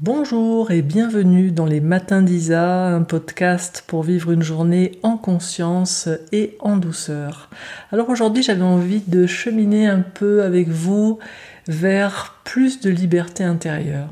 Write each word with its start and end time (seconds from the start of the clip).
Bonjour 0.00 0.72
et 0.72 0.82
bienvenue 0.82 1.52
dans 1.52 1.66
les 1.66 1.80
Matins 1.80 2.20
d'Isa, 2.20 2.88
un 2.88 3.02
podcast 3.02 3.84
pour 3.86 4.02
vivre 4.02 4.32
une 4.32 4.42
journée 4.42 4.98
en 5.04 5.16
conscience 5.16 6.08
et 6.32 6.56
en 6.58 6.76
douceur. 6.76 7.48
Alors 7.92 8.10
aujourd'hui 8.10 8.42
j'avais 8.42 8.62
envie 8.62 9.04
de 9.06 9.24
cheminer 9.26 9.86
un 9.86 10.00
peu 10.00 10.42
avec 10.42 10.68
vous 10.68 11.20
vers 11.68 12.40
plus 12.42 12.80
de 12.80 12.90
liberté 12.90 13.44
intérieure. 13.44 14.08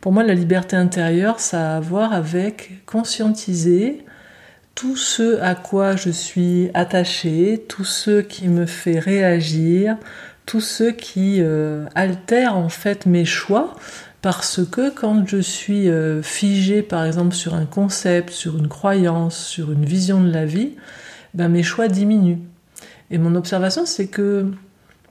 Pour 0.00 0.12
moi 0.12 0.22
la 0.22 0.34
liberté 0.34 0.76
intérieure 0.76 1.40
ça 1.40 1.72
a 1.72 1.76
à 1.78 1.80
voir 1.80 2.12
avec 2.12 2.86
conscientiser 2.86 4.04
tout 4.76 4.96
ce 4.96 5.40
à 5.40 5.56
quoi 5.56 5.96
je 5.96 6.10
suis 6.10 6.70
attaché, 6.72 7.64
tout 7.68 7.84
ce 7.84 8.20
qui 8.20 8.46
me 8.46 8.64
fait 8.64 9.00
réagir, 9.00 9.96
tout 10.46 10.60
ce 10.60 10.84
qui 10.84 11.38
euh, 11.40 11.86
altère 11.96 12.56
en 12.56 12.68
fait 12.68 13.06
mes 13.06 13.24
choix 13.24 13.74
parce 14.22 14.60
que 14.64 14.90
quand 14.90 15.26
je 15.26 15.38
suis 15.38 15.88
euh, 15.88 16.22
figé 16.22 16.82
par 16.82 17.04
exemple 17.04 17.34
sur 17.34 17.54
un 17.54 17.64
concept, 17.64 18.30
sur 18.30 18.58
une 18.58 18.68
croyance, 18.68 19.38
sur 19.38 19.72
une 19.72 19.84
vision 19.84 20.22
de 20.22 20.30
la 20.30 20.44
vie, 20.44 20.72
ben 21.34 21.48
mes 21.48 21.62
choix 21.62 21.88
diminuent. 21.88 22.38
Et 23.10 23.18
mon 23.18 23.34
observation 23.34 23.86
c'est 23.86 24.08
que 24.08 24.50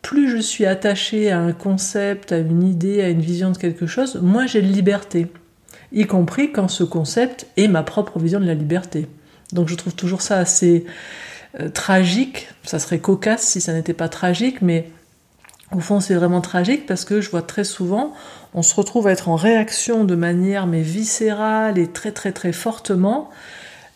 plus 0.01 0.29
je 0.29 0.37
suis 0.37 0.65
attaché 0.65 1.31
à 1.31 1.39
un 1.39 1.51
concept, 1.51 2.31
à 2.31 2.37
une 2.37 2.63
idée, 2.63 3.01
à 3.01 3.09
une 3.09 3.21
vision 3.21 3.51
de 3.51 3.57
quelque 3.57 3.87
chose, 3.87 4.19
moins 4.21 4.47
j'ai 4.47 4.61
de 4.61 4.67
liberté. 4.67 5.27
Y 5.91 6.05
compris 6.05 6.51
quand 6.51 6.67
ce 6.67 6.83
concept 6.83 7.47
est 7.57 7.67
ma 7.67 7.83
propre 7.83 8.19
vision 8.19 8.39
de 8.39 8.45
la 8.45 8.53
liberté. 8.53 9.07
Donc 9.53 9.67
je 9.67 9.75
trouve 9.75 9.95
toujours 9.95 10.21
ça 10.21 10.37
assez 10.37 10.85
euh, 11.59 11.69
tragique. 11.69 12.47
Ça 12.63 12.77
serait 12.77 12.99
cocasse 12.99 13.41
si 13.41 13.59
ça 13.59 13.73
n'était 13.73 13.93
pas 13.93 14.07
tragique, 14.07 14.61
mais 14.61 14.89
au 15.75 15.79
fond, 15.79 15.99
c'est 15.99 16.15
vraiment 16.15 16.41
tragique 16.41 16.85
parce 16.85 17.05
que 17.05 17.21
je 17.21 17.29
vois 17.29 17.41
très 17.41 17.63
souvent, 17.63 18.13
on 18.53 18.63
se 18.63 18.73
retrouve 18.73 19.07
à 19.07 19.11
être 19.11 19.29
en 19.29 19.35
réaction 19.35 20.03
de 20.03 20.15
manière 20.15 20.65
mais 20.65 20.81
viscérale 20.81 21.77
et 21.77 21.87
très 21.87 22.11
très 22.11 22.31
très 22.31 22.51
fortement 22.51 23.29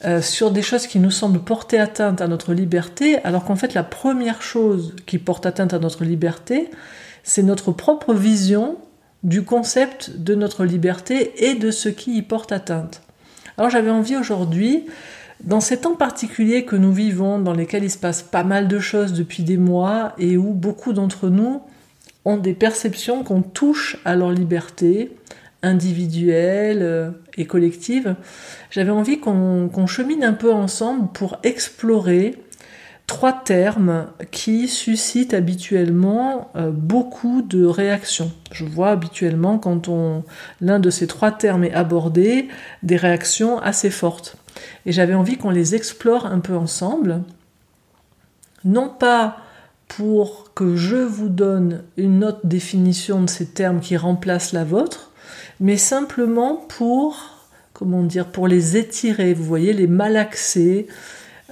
euh, 0.05 0.21
sur 0.21 0.51
des 0.51 0.61
choses 0.61 0.85
qui 0.85 0.99
nous 0.99 1.11
semblent 1.11 1.39
porter 1.39 1.79
atteinte 1.79 2.21
à 2.21 2.27
notre 2.27 2.53
liberté, 2.53 3.17
alors 3.23 3.43
qu'en 3.45 3.55
fait 3.55 3.73
la 3.73 3.83
première 3.83 4.41
chose 4.41 4.95
qui 5.05 5.17
porte 5.17 5.45
atteinte 5.45 5.73
à 5.73 5.79
notre 5.79 6.03
liberté, 6.03 6.69
c'est 7.23 7.43
notre 7.43 7.71
propre 7.71 8.13
vision 8.13 8.77
du 9.23 9.43
concept 9.43 10.11
de 10.17 10.35
notre 10.35 10.65
liberté 10.65 11.49
et 11.49 11.55
de 11.55 11.71
ce 11.71 11.89
qui 11.89 12.17
y 12.17 12.21
porte 12.21 12.51
atteinte. 12.51 13.01
Alors 13.57 13.69
j'avais 13.69 13.91
envie 13.91 14.17
aujourd'hui 14.17 14.85
dans 15.43 15.59
ces 15.59 15.77
temps 15.77 15.95
particuliers 15.95 16.65
que 16.65 16.75
nous 16.75 16.93
vivons, 16.93 17.39
dans 17.39 17.53
lesquels 17.53 17.83
il 17.83 17.91
se 17.91 17.97
passe 17.97 18.21
pas 18.21 18.43
mal 18.43 18.67
de 18.67 18.79
choses 18.79 19.13
depuis 19.13 19.43
des 19.43 19.57
mois 19.57 20.13
et 20.17 20.37
où 20.37 20.53
beaucoup 20.53 20.93
d'entre 20.93 21.29
nous 21.29 21.61
ont 22.25 22.37
des 22.37 22.53
perceptions 22.53 23.23
qu'on 23.23 23.41
touche 23.41 23.97
à 24.05 24.15
leur 24.15 24.31
liberté 24.31 25.11
individuelle 25.61 26.79
euh, 26.81 27.11
et 27.37 27.45
collective, 27.45 28.15
j'avais 28.69 28.91
envie 28.91 29.19
qu'on 29.19 29.87
chemine 29.87 30.23
un 30.23 30.33
peu 30.33 30.51
ensemble 30.51 31.09
pour 31.13 31.37
explorer 31.43 32.35
trois 33.07 33.33
termes 33.33 34.07
qui 34.31 34.67
suscitent 34.67 35.33
habituellement 35.33 36.51
euh, 36.55 36.71
beaucoup 36.71 37.41
de 37.41 37.65
réactions. 37.65 38.31
Je 38.51 38.65
vois 38.65 38.91
habituellement 38.91 39.57
quand 39.57 39.89
l'un 40.61 40.79
de 40.79 40.89
ces 40.89 41.07
trois 41.07 41.31
termes 41.31 41.63
est 41.63 41.73
abordé 41.73 42.47
des 42.81 42.97
réactions 42.97 43.59
assez 43.59 43.89
fortes. 43.89 44.37
Et 44.85 44.91
j'avais 44.91 45.13
envie 45.13 45.37
qu'on 45.37 45.49
les 45.49 45.75
explore 45.75 46.25
un 46.25 46.39
peu 46.39 46.55
ensemble, 46.55 47.23
non 48.63 48.89
pas 48.89 49.37
pour 49.87 50.53
que 50.53 50.75
je 50.75 50.95
vous 50.95 51.29
donne 51.29 51.83
une 51.97 52.23
autre 52.23 52.45
définition 52.45 53.21
de 53.21 53.29
ces 53.29 53.47
termes 53.47 53.79
qui 53.79 53.97
remplace 53.97 54.53
la 54.53 54.63
vôtre, 54.63 55.11
mais 55.59 55.77
simplement 55.77 56.55
pour, 56.55 57.17
comment 57.73 58.03
dire, 58.03 58.27
pour 58.27 58.47
les 58.47 58.77
étirer, 58.77 59.33
vous 59.33 59.43
voyez, 59.43 59.73
les 59.73 59.87
malaxer, 59.87 60.87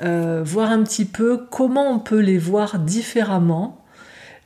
euh, 0.03 0.41
voir 0.43 0.71
un 0.71 0.83
petit 0.83 1.05
peu 1.05 1.37
comment 1.49 1.91
on 1.91 1.99
peut 1.99 2.19
les 2.19 2.37
voir 2.37 2.79
différemment. 2.79 3.77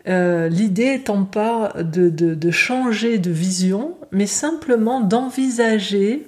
Euh, 0.08 0.50
l'idée 0.50 0.94
étant 0.94 1.24
pas 1.24 1.74
de, 1.80 2.10
de, 2.10 2.52
changer 2.52 3.18
de 3.18 3.32
vision, 3.32 3.96
mais 4.12 4.28
simplement 4.28 5.02
d'envisager 5.02 6.28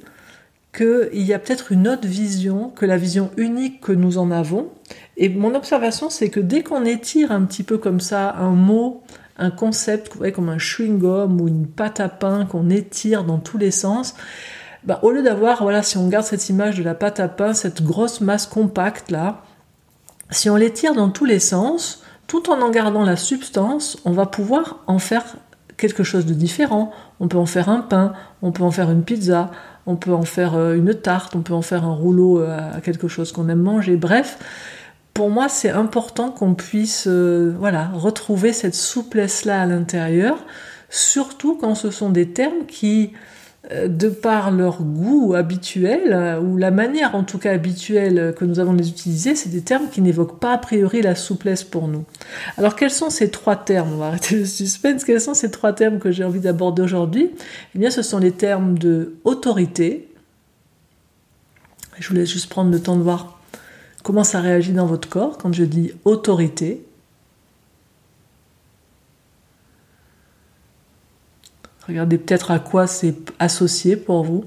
qu'il 0.75 1.21
y 1.21 1.33
a 1.33 1.39
peut-être 1.39 1.71
une 1.71 1.87
autre 1.87 2.07
vision 2.07 2.69
que 2.69 2.85
la 2.85 2.97
vision 2.97 3.31
unique 3.37 3.81
que 3.81 3.91
nous 3.91 4.17
en 4.17 4.31
avons. 4.31 4.69
Et 5.15 5.29
mon 5.29 5.55
observation, 5.55 6.09
c'est 6.09 6.29
que 6.29 6.39
dès 6.39 6.63
qu'on 6.63 6.85
étire 6.85 7.31
un 7.31 7.43
petit 7.43 7.63
peu 7.63 7.77
comme 7.77 7.99
ça 7.99 8.35
un 8.35 8.51
mot, 8.51 9.03
un 9.37 9.51
concept, 9.51 10.11
comme 10.31 10.49
un 10.49 10.57
chewing-gum 10.57 11.39
ou 11.41 11.47
une 11.47 11.67
pâte 11.67 11.99
à 11.99 12.09
pain 12.09 12.45
qu'on 12.45 12.69
étire 12.69 13.23
dans 13.23 13.39
tous 13.39 13.57
les 13.57 13.71
sens, 13.71 14.15
bah, 14.87 14.99
au 15.03 15.11
lieu 15.11 15.21
d'avoir, 15.21 15.61
voilà, 15.63 15.83
si 15.83 15.97
on 15.97 16.07
garde 16.07 16.25
cette 16.25 16.47
image 16.49 16.77
de 16.77 16.83
la 16.83 16.95
pâte 16.95 17.19
à 17.19 17.27
pain, 17.27 17.53
cette 17.53 17.83
grosse 17.83 18.21
masse 18.21 18.47
compacte 18.47 19.11
là, 19.11 19.43
si 20.31 20.49
on 20.49 20.55
l'étire 20.55 20.95
dans 20.95 21.09
tous 21.09 21.25
les 21.25 21.39
sens, 21.39 22.03
tout 22.25 22.49
en 22.49 22.61
en 22.61 22.69
gardant 22.69 23.03
la 23.03 23.17
substance, 23.17 23.97
on 24.05 24.11
va 24.11 24.25
pouvoir 24.25 24.79
en 24.87 24.97
faire 24.97 25.23
quelque 25.75 26.03
chose 26.03 26.25
de 26.25 26.33
différent. 26.33 26.91
On 27.19 27.27
peut 27.27 27.37
en 27.37 27.45
faire 27.45 27.69
un 27.69 27.81
pain, 27.81 28.13
on 28.41 28.51
peut 28.51 28.63
en 28.63 28.71
faire 28.71 28.89
une 28.89 29.03
pizza, 29.03 29.51
on 29.85 29.95
peut 29.95 30.13
en 30.13 30.23
faire 30.23 30.55
euh, 30.55 30.75
une 30.75 30.93
tarte, 30.93 31.35
on 31.35 31.41
peut 31.41 31.53
en 31.53 31.61
faire 31.61 31.83
un 31.83 31.93
rouleau 31.93 32.39
euh, 32.39 32.57
à 32.73 32.81
quelque 32.81 33.07
chose 33.07 33.31
qu'on 33.31 33.47
aime 33.49 33.61
manger. 33.61 33.95
Bref, 33.95 34.37
pour 35.13 35.29
moi, 35.29 35.49
c'est 35.49 35.69
important 35.69 36.31
qu'on 36.31 36.53
puisse 36.53 37.07
euh, 37.07 37.53
voilà, 37.59 37.89
retrouver 37.93 38.53
cette 38.53 38.75
souplesse-là 38.75 39.61
à 39.61 39.65
l'intérieur, 39.65 40.37
surtout 40.89 41.57
quand 41.57 41.75
ce 41.75 41.91
sont 41.91 42.09
des 42.09 42.31
termes 42.31 42.65
qui 42.67 43.13
de 43.69 44.07
par 44.07 44.51
leur 44.51 44.81
goût 44.81 45.33
habituel, 45.33 46.13
euh, 46.13 46.39
ou 46.39 46.55
la 46.55 46.71
manière 46.71 47.15
en 47.15 47.23
tout 47.23 47.37
cas 47.37 47.51
habituelle 47.51 48.33
que 48.37 48.45
nous 48.45 48.59
avons 48.59 48.71
de 48.71 48.77
les 48.77 48.87
utiliser, 48.87 49.35
c'est 49.35 49.49
des 49.49 49.61
termes 49.61 49.89
qui 49.89 50.01
n'évoquent 50.01 50.39
pas 50.39 50.53
a 50.53 50.57
priori 50.57 51.01
la 51.01 51.15
souplesse 51.15 51.65
pour 51.65 51.89
nous. 51.89 52.05
Alors 52.57 52.77
quels 52.77 52.91
sont 52.91 53.09
ces 53.09 53.29
trois 53.29 53.57
termes? 53.57 53.91
On 53.93 53.97
va 53.97 54.07
arrêter 54.07 54.37
le 54.37 54.45
suspense. 54.45 55.03
Quels 55.03 55.19
sont 55.19 55.33
ces 55.33 55.51
trois 55.51 55.73
termes 55.73 55.99
que 55.99 56.11
j'ai 56.11 56.23
envie 56.23 56.39
d'aborder 56.39 56.81
aujourd'hui? 56.81 57.29
Eh 57.75 57.79
bien 57.79 57.91
ce 57.91 58.01
sont 58.01 58.19
les 58.19 58.31
termes 58.31 58.77
de 58.77 59.15
autorité. 59.25 60.07
Je 61.99 62.07
vous 62.07 62.15
laisse 62.15 62.31
juste 62.31 62.47
prendre 62.47 62.71
le 62.71 62.79
temps 62.79 62.95
de 62.95 63.01
voir 63.01 63.41
comment 64.01 64.23
ça 64.23 64.39
réagit 64.39 64.71
dans 64.71 64.85
votre 64.85 65.09
corps 65.09 65.37
quand 65.37 65.51
je 65.51 65.65
dis 65.65 65.91
autorité. 66.05 66.86
Regardez 71.87 72.17
peut-être 72.17 72.51
à 72.51 72.59
quoi 72.59 72.85
c'est 72.85 73.15
associé 73.39 73.95
pour 73.95 74.23
vous. 74.23 74.45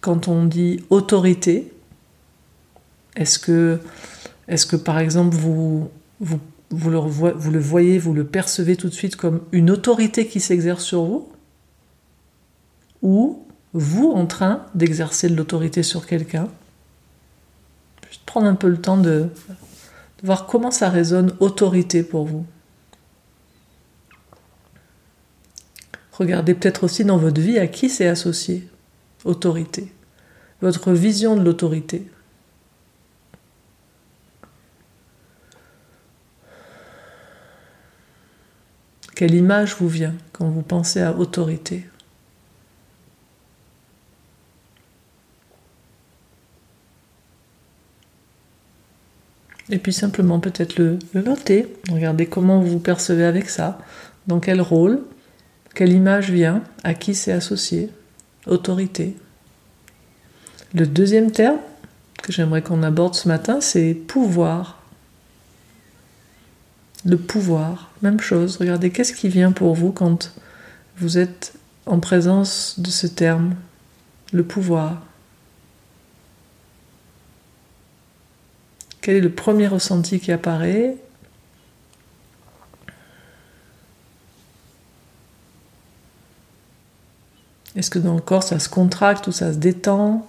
Quand 0.00 0.28
on 0.28 0.44
dit 0.44 0.84
autorité, 0.90 1.72
est-ce 3.16 3.38
que, 3.38 3.80
par 4.76 4.98
exemple 4.98 5.36
vous, 5.36 5.90
le, 6.70 7.58
voyez, 7.58 7.98
vous 7.98 8.14
le 8.14 8.24
percevez 8.24 8.76
tout 8.76 8.88
de 8.88 8.94
suite 8.94 9.16
comme 9.16 9.40
une 9.52 9.70
autorité 9.70 10.26
qui 10.26 10.40
s'exerce 10.40 10.84
sur 10.84 11.02
vous? 11.04 11.28
Ou 13.02 13.44
vous 13.72 14.10
en 14.10 14.26
train 14.26 14.66
d'exercer 14.74 15.28
de 15.28 15.36
l'autorité 15.36 15.82
sur 15.82 16.06
quelqu'un? 16.06 16.48
Juste 18.08 18.22
prendre 18.26 18.46
un 18.46 18.54
peu 18.54 18.68
le 18.68 18.80
temps 18.80 18.98
de 18.98 19.28
voir 20.22 20.46
comment 20.46 20.70
ça 20.70 20.90
résonne 20.90 21.34
autorité 21.40 22.02
pour 22.02 22.26
vous. 22.26 22.44
Regardez 26.18 26.54
peut-être 26.54 26.84
aussi 26.84 27.04
dans 27.04 27.16
votre 27.16 27.40
vie 27.40 27.58
à 27.58 27.68
qui 27.68 27.88
c'est 27.88 28.08
associé. 28.08 28.68
Autorité. 29.24 29.92
Votre 30.60 30.92
vision 30.92 31.36
de 31.36 31.42
l'autorité. 31.44 32.06
Quelle 39.14 39.34
image 39.34 39.76
vous 39.76 39.88
vient 39.88 40.14
quand 40.32 40.48
vous 40.48 40.62
pensez 40.62 41.00
à 41.00 41.12
autorité? 41.12 41.86
Et 49.70 49.78
puis 49.78 49.92
simplement 49.92 50.40
peut-être 50.40 50.78
le, 50.78 50.98
noter, 51.14 51.66
regardez 51.90 52.26
comment 52.26 52.60
vous 52.60 52.70
vous 52.70 52.78
percevez 52.78 53.24
avec 53.24 53.50
ça, 53.50 53.78
dans 54.26 54.40
quel 54.40 54.60
rôle, 54.60 55.02
quelle 55.78 55.92
image 55.92 56.32
vient 56.32 56.64
À 56.82 56.92
qui 56.92 57.14
c'est 57.14 57.30
associé 57.30 57.88
Autorité. 58.48 59.16
Le 60.74 60.88
deuxième 60.88 61.30
terme 61.30 61.60
que 62.20 62.32
j'aimerais 62.32 62.62
qu'on 62.62 62.82
aborde 62.82 63.14
ce 63.14 63.28
matin, 63.28 63.60
c'est 63.60 63.94
pouvoir. 63.94 64.82
Le 67.04 67.16
pouvoir, 67.16 67.92
même 68.02 68.18
chose. 68.18 68.56
Regardez, 68.56 68.90
qu'est-ce 68.90 69.12
qui 69.12 69.28
vient 69.28 69.52
pour 69.52 69.76
vous 69.76 69.92
quand 69.92 70.34
vous 70.96 71.16
êtes 71.16 71.54
en 71.86 72.00
présence 72.00 72.80
de 72.80 72.90
ce 72.90 73.06
terme 73.06 73.54
Le 74.32 74.42
pouvoir? 74.42 75.00
Quel 79.00 79.14
est 79.14 79.20
le 79.20 79.30
premier 79.30 79.68
ressenti 79.68 80.18
qui 80.18 80.32
apparaît? 80.32 80.96
Est-ce 87.78 87.90
que 87.90 88.00
dans 88.00 88.16
le 88.16 88.20
corps 88.20 88.42
ça 88.42 88.58
se 88.58 88.68
contracte 88.68 89.28
ou 89.28 89.32
ça 89.32 89.52
se 89.52 89.58
détend? 89.58 90.26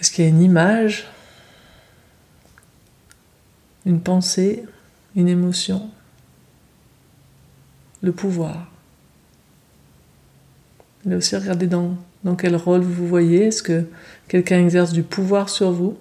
Est-ce 0.00 0.10
qu'il 0.10 0.24
y 0.24 0.26
a 0.26 0.30
une 0.30 0.40
image? 0.40 1.06
Une 3.84 4.00
pensée? 4.00 4.64
Une 5.14 5.28
émotion? 5.28 5.90
Le 8.00 8.12
pouvoir? 8.12 8.70
Là 11.04 11.18
aussi, 11.18 11.36
regardez 11.36 11.66
dans, 11.66 11.94
dans 12.24 12.34
quel 12.34 12.56
rôle 12.56 12.80
vous 12.80 12.94
vous 12.94 13.06
voyez? 13.06 13.48
Est-ce 13.48 13.62
que 13.62 13.84
quelqu'un 14.26 14.58
exerce 14.58 14.92
du 14.92 15.02
pouvoir 15.02 15.50
sur 15.50 15.70
vous? 15.70 15.98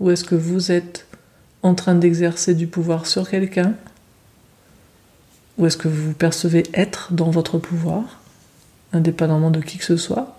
Ou 0.00 0.10
est-ce 0.10 0.24
que 0.24 0.34
vous 0.34 0.72
êtes 0.72 1.06
en 1.62 1.76
train 1.76 1.94
d'exercer 1.94 2.56
du 2.56 2.66
pouvoir 2.66 3.06
sur 3.06 3.30
quelqu'un? 3.30 3.74
Ou 5.58 5.66
est-ce 5.66 5.76
que 5.76 5.88
vous 5.88 6.08
vous 6.08 6.14
percevez 6.14 6.64
être 6.72 7.12
dans 7.12 7.30
votre 7.30 7.58
pouvoir, 7.58 8.20
indépendamment 8.92 9.50
de 9.50 9.60
qui 9.60 9.78
que 9.78 9.84
ce 9.84 9.96
soit? 9.96 10.38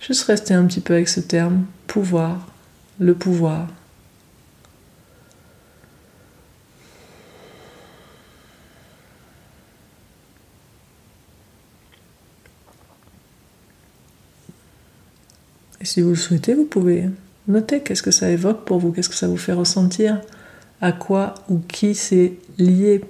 Juste 0.00 0.24
rester 0.24 0.54
un 0.54 0.66
petit 0.66 0.80
peu 0.80 0.94
avec 0.94 1.08
ce 1.08 1.20
terme, 1.20 1.64
pouvoir, 1.86 2.46
le 2.98 3.14
pouvoir. 3.14 3.68
Et 15.80 15.86
si 15.86 16.02
vous 16.02 16.10
le 16.10 16.16
souhaitez, 16.16 16.52
vous 16.52 16.66
pouvez 16.66 17.08
noter 17.48 17.80
qu'est-ce 17.82 18.02
que 18.02 18.10
ça 18.10 18.30
évoque 18.30 18.66
pour 18.66 18.78
vous, 18.78 18.92
qu'est-ce 18.92 19.08
que 19.08 19.14
ça 19.14 19.28
vous 19.28 19.38
fait 19.38 19.54
ressentir, 19.54 20.20
à 20.82 20.92
quoi 20.92 21.34
ou 21.48 21.58
qui 21.58 21.94
c'est 21.94 22.34
lié, 22.58 23.02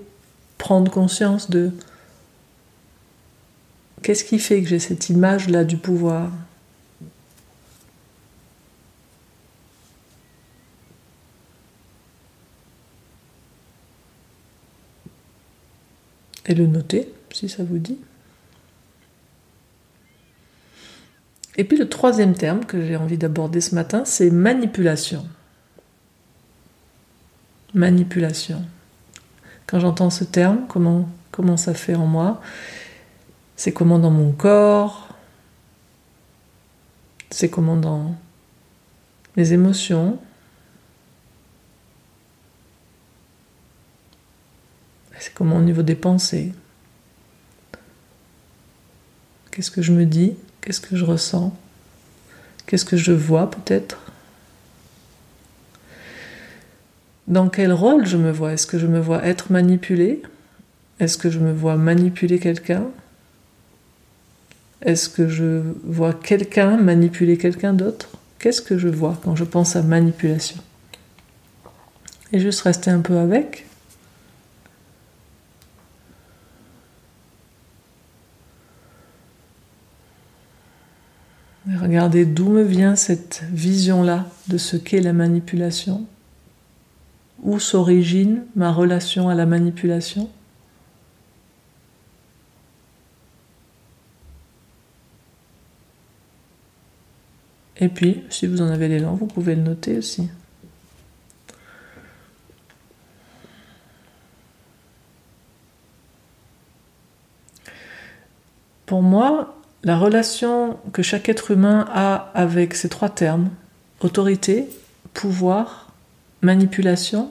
prendre 0.60 0.92
conscience 0.92 1.48
de 1.48 1.72
qu'est-ce 4.02 4.24
qui 4.24 4.38
fait 4.38 4.62
que 4.62 4.68
j'ai 4.68 4.78
cette 4.78 5.08
image-là 5.08 5.64
du 5.64 5.78
pouvoir. 5.78 6.30
Et 16.44 16.54
le 16.54 16.66
noter, 16.66 17.10
si 17.32 17.48
ça 17.48 17.64
vous 17.64 17.78
dit. 17.78 17.98
Et 21.56 21.64
puis 21.64 21.78
le 21.78 21.88
troisième 21.88 22.34
terme 22.34 22.66
que 22.66 22.84
j'ai 22.86 22.96
envie 22.96 23.18
d'aborder 23.18 23.62
ce 23.62 23.74
matin, 23.74 24.04
c'est 24.04 24.30
manipulation. 24.30 25.26
Manipulation. 27.72 28.62
Quand 29.70 29.78
j'entends 29.78 30.10
ce 30.10 30.24
terme, 30.24 30.66
comment, 30.68 31.08
comment 31.30 31.56
ça 31.56 31.74
fait 31.74 31.94
en 31.94 32.06
moi? 32.06 32.40
C'est 33.54 33.72
comment 33.72 34.00
dans 34.00 34.10
mon 34.10 34.32
corps? 34.32 35.06
C'est 37.30 37.50
comment 37.50 37.76
dans 37.76 38.16
mes 39.36 39.52
émotions? 39.52 40.18
C'est 45.20 45.32
comment 45.32 45.58
au 45.58 45.62
niveau 45.62 45.82
des 45.82 45.94
pensées? 45.94 46.52
Qu'est-ce 49.52 49.70
que 49.70 49.82
je 49.82 49.92
me 49.92 50.04
dis? 50.04 50.34
Qu'est-ce 50.62 50.80
que 50.80 50.96
je 50.96 51.04
ressens? 51.04 51.56
Qu'est-ce 52.66 52.84
que 52.84 52.96
je 52.96 53.12
vois 53.12 53.48
peut-être? 53.48 54.09
Dans 57.28 57.48
quel 57.48 57.72
rôle 57.72 58.06
je 58.06 58.16
me 58.16 58.30
vois? 58.30 58.52
Est-ce 58.52 58.66
que 58.66 58.78
je 58.78 58.86
me 58.86 59.00
vois 59.00 59.24
être 59.24 59.52
manipulé 59.52 60.22
Est-ce 60.98 61.18
que 61.18 61.30
je 61.30 61.38
me 61.38 61.52
vois 61.52 61.76
manipuler 61.76 62.38
quelqu'un? 62.38 62.84
Est-ce 64.82 65.08
que 65.08 65.28
je 65.28 65.62
vois 65.84 66.14
quelqu'un 66.14 66.76
manipuler 66.76 67.36
quelqu'un 67.36 67.72
d'autre? 67.72 68.08
Qu'est-ce 68.38 68.62
que 68.62 68.78
je 68.78 68.88
vois 68.88 69.18
quand 69.22 69.36
je 69.36 69.44
pense 69.44 69.76
à 69.76 69.82
manipulation? 69.82 70.56
Et 72.32 72.40
juste 72.40 72.62
rester 72.62 72.90
un 72.90 73.00
peu 73.00 73.18
avec. 73.18 73.66
Regardez 81.78 82.24
d'où 82.24 82.48
me 82.48 82.62
vient 82.62 82.96
cette 82.96 83.42
vision-là 83.52 84.26
de 84.48 84.56
ce 84.58 84.76
qu'est 84.76 85.00
la 85.00 85.12
manipulation. 85.12 86.06
Où 87.42 87.58
s'origine 87.58 88.44
ma 88.54 88.72
relation 88.72 89.28
à 89.28 89.34
la 89.34 89.46
manipulation? 89.46 90.28
Et 97.80 97.88
puis, 97.88 98.22
si 98.28 98.46
vous 98.46 98.60
en 98.60 98.68
avez 98.68 98.88
l'élan, 98.88 99.14
vous 99.14 99.26
pouvez 99.26 99.54
le 99.54 99.62
noter 99.62 99.96
aussi. 99.96 100.28
Pour 108.84 109.02
moi, 109.02 109.56
la 109.82 109.96
relation 109.96 110.78
que 110.92 111.02
chaque 111.02 111.28
être 111.30 111.52
humain 111.52 111.86
a 111.90 112.30
avec 112.34 112.74
ces 112.74 112.90
trois 112.90 113.08
termes, 113.08 113.48
autorité, 114.00 114.68
pouvoir, 115.14 115.89
manipulation, 116.42 117.30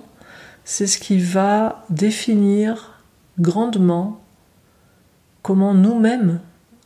c'est 0.65 0.87
ce 0.87 0.99
qui 0.99 1.19
va 1.19 1.85
définir 1.89 3.01
grandement 3.39 4.21
comment 5.41 5.73
nous-mêmes 5.73 6.39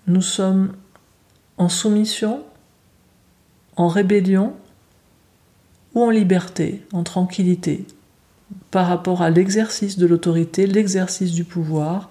nous 0.08 0.22
sommes 0.22 0.74
en 1.58 1.70
soumission, 1.70 2.44
en 3.76 3.88
rébellion 3.88 4.54
ou 5.96 6.04
en 6.04 6.10
liberté, 6.10 6.86
en 6.92 7.04
tranquillité, 7.04 7.86
par 8.72 8.88
rapport 8.88 9.22
à 9.22 9.30
l'exercice 9.30 9.98
de 9.98 10.06
l'autorité, 10.06 10.68
l'exercice 10.68 11.32
du 11.32 11.44
pouvoir 11.44 12.10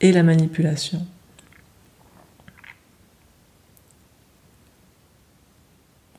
et 0.00 0.12
la 0.12 0.22
manipulation. 0.22 1.04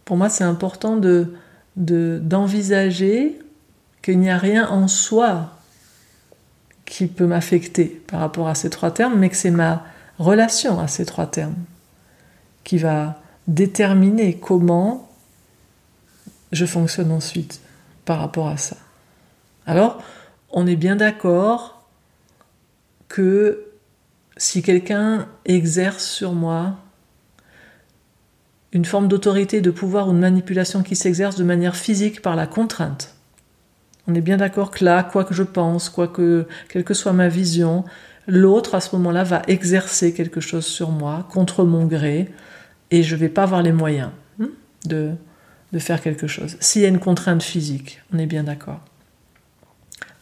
pour 0.10 0.18
moi, 0.18 0.28
c'est 0.28 0.44
important 0.44 0.98
de, 0.98 1.36
d'envisager 1.80 3.40
qu'il 4.02 4.20
n'y 4.20 4.30
a 4.30 4.38
rien 4.38 4.70
en 4.70 4.88
soi 4.88 5.56
qui 6.86 7.08
peut 7.08 7.26
m'affecter 7.26 7.86
par 8.08 8.20
rapport 8.20 8.48
à 8.48 8.56
ces 8.56 8.70
trois 8.70 8.92
termes, 8.92 9.18
mais 9.18 9.30
que 9.30 9.36
c'est 9.36 9.52
ma 9.52 9.86
relation 10.18 10.80
à 10.80 10.88
ces 10.88 11.06
trois 11.06 11.28
termes 11.28 11.56
qui 12.64 12.78
va 12.78 13.22
déterminer 13.48 14.38
comment 14.38 15.10
je 16.52 16.66
fonctionne 16.66 17.12
ensuite 17.12 17.62
par 18.06 18.20
rapport 18.20 18.48
à 18.48 18.58
ça. 18.58 18.78
Alors, 19.66 20.02
on 20.52 20.68
est 20.68 20.76
bien 20.76 20.96
d'accord 20.96 21.84
que 23.08 23.66
si 24.38 24.62
quelqu'un 24.62 25.28
exerce 25.46 26.06
sur 26.06 26.34
moi 26.34 26.78
une 28.72 28.86
forme 28.86 29.08
d'autorité, 29.08 29.62
de 29.62 29.72
pouvoir 29.72 30.08
ou 30.08 30.14
de 30.14 30.18
manipulation 30.18 30.84
qui 30.84 30.96
s'exerce 30.96 31.36
de 31.36 31.44
manière 31.44 31.76
physique 31.76 32.22
par 32.22 32.36
la 32.36 32.48
contrainte. 32.48 33.16
On 34.08 34.16
est 34.16 34.22
bien 34.22 34.38
d'accord 34.38 34.72
que 34.72 34.84
là, 34.84 35.04
quoi 35.04 35.24
que 35.24 35.34
je 35.34 35.44
pense, 35.44 35.90
quoi 35.90 36.08
que, 36.08 36.48
quelle 36.70 36.84
que 36.84 36.94
soit 36.94 37.14
ma 37.14 37.28
vision, 37.28 37.84
l'autre 38.28 38.76
à 38.76 38.80
ce 38.80 38.96
moment-là 38.96 39.24
va 39.24 39.42
exercer 39.48 40.14
quelque 40.14 40.40
chose 40.40 40.66
sur 40.66 40.90
moi 40.90 41.28
contre 41.32 41.64
mon 41.64 41.86
gré 41.86 42.32
et 42.92 43.04
je 43.04 43.16
ne 43.16 43.20
vais 43.20 43.30
pas 43.30 43.44
avoir 43.44 43.62
les 43.62 43.72
moyens 43.72 44.10
hmm, 44.38 44.48
de, 44.86 45.12
de 45.74 45.80
faire 45.80 46.02
quelque 46.02 46.28
chose. 46.28 46.58
S'il 46.60 46.82
y 46.82 46.86
a 46.86 46.90
une 46.90 47.00
contrainte 47.00 47.44
physique, 47.44 48.02
on 48.14 48.18
est 48.18 48.26
bien 48.26 48.44
d'accord. 48.44 48.82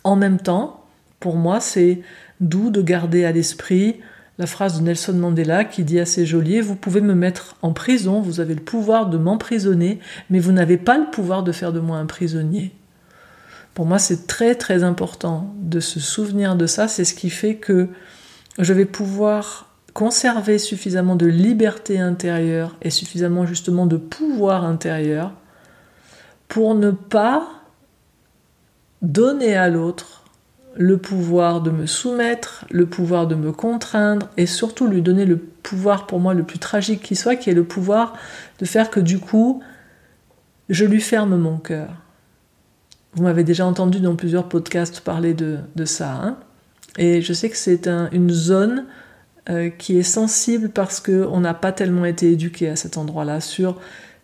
En 0.03 0.15
même 0.15 0.39
temps, 0.39 0.85
pour 1.19 1.35
moi, 1.35 1.59
c'est 1.59 2.01
doux 2.39 2.69
de 2.69 2.81
garder 2.81 3.25
à 3.25 3.31
l'esprit 3.31 3.99
la 4.39 4.45
phrase 4.45 4.79
de 4.79 4.83
Nelson 4.83 5.13
Mandela 5.13 5.65
qui 5.65 5.83
dit 5.83 5.99
assez 5.99 6.25
joli 6.25 6.61
Vous 6.61 6.75
pouvez 6.75 7.01
me 7.01 7.15
mettre 7.15 7.55
en 7.61 7.73
prison, 7.73 8.21
vous 8.21 8.39
avez 8.39 8.53
le 8.53 8.61
pouvoir 8.61 9.09
de 9.09 9.17
m'emprisonner, 9.17 9.99
mais 10.29 10.39
vous 10.39 10.51
n'avez 10.51 10.77
pas 10.77 10.97
le 10.97 11.09
pouvoir 11.09 11.43
de 11.43 11.51
faire 11.51 11.73
de 11.73 11.79
moi 11.79 11.97
un 11.97 12.05
prisonnier. 12.05 12.73
Pour 13.73 13.85
moi, 13.85 13.99
c'est 13.99 14.27
très 14.27 14.55
très 14.55 14.83
important 14.83 15.53
de 15.59 15.79
se 15.79 15.99
souvenir 15.99 16.55
de 16.55 16.65
ça. 16.65 16.87
C'est 16.87 17.05
ce 17.05 17.13
qui 17.13 17.29
fait 17.29 17.55
que 17.55 17.89
je 18.57 18.73
vais 18.73 18.85
pouvoir 18.85 19.69
conserver 19.93 20.59
suffisamment 20.59 21.15
de 21.15 21.25
liberté 21.25 21.99
intérieure 21.99 22.75
et 22.81 22.89
suffisamment 22.89 23.45
justement 23.45 23.87
de 23.87 23.97
pouvoir 23.97 24.63
intérieur 24.63 25.33
pour 26.47 26.75
ne 26.75 26.91
pas 26.91 27.47
donner 29.01 29.55
à 29.55 29.69
l'autre 29.69 30.23
le 30.77 30.97
pouvoir 30.97 31.61
de 31.61 31.71
me 31.71 31.85
soumettre, 31.87 32.65
le 32.69 32.85
pouvoir 32.85 33.27
de 33.27 33.35
me 33.35 33.51
contraindre 33.51 34.29
et 34.37 34.45
surtout 34.45 34.87
lui 34.87 35.01
donner 35.01 35.25
le 35.25 35.37
pouvoir 35.37 36.05
pour 36.05 36.19
moi 36.19 36.33
le 36.33 36.43
plus 36.43 36.59
tragique 36.59 37.01
qui 37.01 37.15
soit, 37.15 37.35
qui 37.35 37.49
est 37.49 37.55
le 37.55 37.63
pouvoir 37.63 38.13
de 38.59 38.65
faire 38.65 38.89
que 38.91 38.99
du 38.99 39.19
coup, 39.19 39.61
je 40.69 40.85
lui 40.85 41.01
ferme 41.01 41.35
mon 41.35 41.57
cœur. 41.57 41.89
Vous 43.13 43.23
m'avez 43.23 43.43
déjà 43.43 43.65
entendu 43.65 43.99
dans 43.99 44.15
plusieurs 44.15 44.47
podcasts 44.47 45.01
parler 45.01 45.33
de, 45.33 45.57
ça. 45.85 46.11
Hein. 46.11 46.37
et 46.97 47.21
je 47.21 47.33
sais 47.33 47.49
que 47.49 47.57
c'est 47.57 47.87
une 48.11 48.29
zone 48.29 48.85
euh, 49.49 49.69
qui 49.69 49.97
est 49.97 50.03
sensible 50.03 50.69
parce 50.69 50.99
qu'on 50.99 51.39
n'a 51.39 51.53
pas 51.53 51.71
tellement 51.71 52.05
été 52.05 52.31
éduqué 52.31 52.69
à 52.69 52.75
cet 52.75 52.97
endroit-là 52.97 53.39
sur 53.41 53.79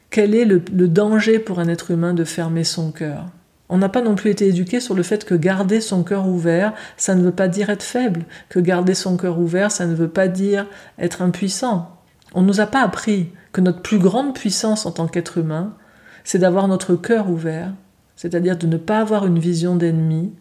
quel 0.10 0.36
est 0.36 0.46
le, 0.46 0.60
danger 0.60 1.40
pour 1.40 1.60
un 1.60 1.68
être 1.68 1.90
humain 1.90 2.14
de 2.14 2.24
fermer 2.24 2.64
son 2.64 2.92
cœur. 2.92 3.26
On 3.70 3.78
n'a 3.78 3.90
pas 3.90 4.02
non 4.02 4.16
plus 4.16 4.30
été 4.30 4.48
éduqué 4.48 4.80
sur 4.80 4.94
le 4.94 5.04
fait 5.04 5.26
que 5.26 5.36
garder 5.36 5.82
son 5.82 6.04
cœur 6.04 6.28
ouvert, 6.28 6.74
ça 6.98 7.16
ne 7.16 7.24
veut 7.24 7.32
pas 7.32 7.48
dire 7.48 7.70
être 7.70 7.84
faible, 7.84 8.26
que 8.50 8.60
garder 8.60 8.94
son 8.94 9.18
cœur 9.18 9.40
ouvert, 9.40 9.72
ça 9.72 9.86
ne 9.86 9.96
veut 9.96 10.10
pas 10.10 10.28
dire 10.28 10.68
être 11.00 11.22
impuissant. 11.22 11.98
On 12.34 12.42
ne 12.42 12.48
nous 12.48 12.60
a 12.60 12.66
pas 12.66 12.82
appris 12.82 13.30
que 13.52 13.62
notre 13.62 13.82
plus 13.82 14.00
grande 14.00 14.36
puissance 14.36 14.86
en 14.86 14.92
tant 14.92 15.08
qu'être 15.08 15.38
humain, 15.38 15.76
c'est 16.24 16.40
d'avoir 16.40 16.68
notre 16.68 16.96
cœur 16.96 17.30
ouvert, 17.30 17.74
c'est-à-dire 18.16 18.58
de 18.58 18.68
ne 18.68 18.78
pas 18.78 19.00
avoir 19.00 19.26
une 19.26 19.40
vision 19.40 19.76
d'ennemi, 19.76 20.34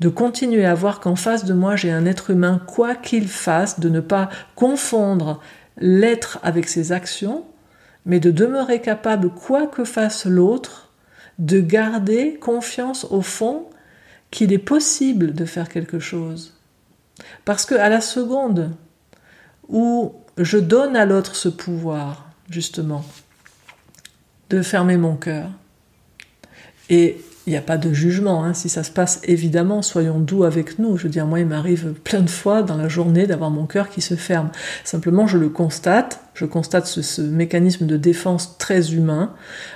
de 0.00 0.08
continuer 0.08 0.64
à 0.64 0.74
voir 0.74 1.00
qu'en 1.00 1.16
face 1.16 1.44
de 1.44 1.54
moi 1.54 1.76
j'ai 1.76 1.92
un 1.92 2.06
être 2.06 2.30
humain, 2.30 2.60
quoi 2.66 2.94
qu'il 2.94 3.28
fasse, 3.28 3.80
de 3.80 3.88
ne 3.88 4.00
pas 4.00 4.28
confondre 4.54 5.40
l'être 5.78 6.38
avec 6.42 6.68
ses 6.68 6.92
actions, 6.92 7.44
mais 8.06 8.20
de 8.20 8.30
demeurer 8.30 8.80
capable, 8.80 9.30
quoi 9.30 9.66
que 9.66 9.84
fasse 9.84 10.26
l'autre, 10.26 10.83
de 11.38 11.60
garder 11.60 12.34
confiance 12.34 13.04
au 13.10 13.22
fond 13.22 13.66
qu'il 14.30 14.52
est 14.52 14.58
possible 14.58 15.32
de 15.32 15.44
faire 15.44 15.68
quelque 15.68 15.98
chose. 15.98 16.54
Parce 17.44 17.66
que 17.66 17.74
à 17.74 17.88
la 17.88 18.00
seconde 18.00 18.72
où 19.68 20.14
je 20.36 20.58
donne 20.58 20.96
à 20.96 21.06
l'autre 21.06 21.36
ce 21.36 21.48
pouvoir, 21.48 22.30
justement, 22.50 23.04
de 24.50 24.62
fermer 24.62 24.96
mon 24.96 25.16
cœur, 25.16 25.50
et 26.90 27.18
il 27.46 27.50
n'y 27.50 27.56
a 27.56 27.62
pas 27.62 27.76
de 27.76 27.92
jugement. 27.92 28.44
Hein. 28.44 28.54
Si 28.54 28.68
ça 28.68 28.82
se 28.82 28.90
passe, 28.90 29.20
évidemment, 29.24 29.82
soyons 29.82 30.18
doux 30.18 30.44
avec 30.44 30.78
nous. 30.78 30.96
Je 30.96 31.04
veux 31.04 31.08
dire, 31.10 31.26
moi, 31.26 31.40
il 31.40 31.46
m'arrive 31.46 31.92
plein 32.04 32.22
de 32.22 32.30
fois 32.30 32.62
dans 32.62 32.76
la 32.76 32.88
journée 32.88 33.26
d'avoir 33.26 33.50
mon 33.50 33.66
cœur 33.66 33.90
qui 33.90 34.00
se 34.00 34.14
ferme. 34.14 34.50
Simplement, 34.82 35.26
je 35.26 35.36
le 35.36 35.50
constate. 35.50 36.20
Je 36.34 36.46
constate 36.46 36.86
ce, 36.86 37.20
mécanisme 37.20 37.86
de 37.86 37.96
défense 37.96 38.56
très 38.58 38.92
humain. 38.92 39.34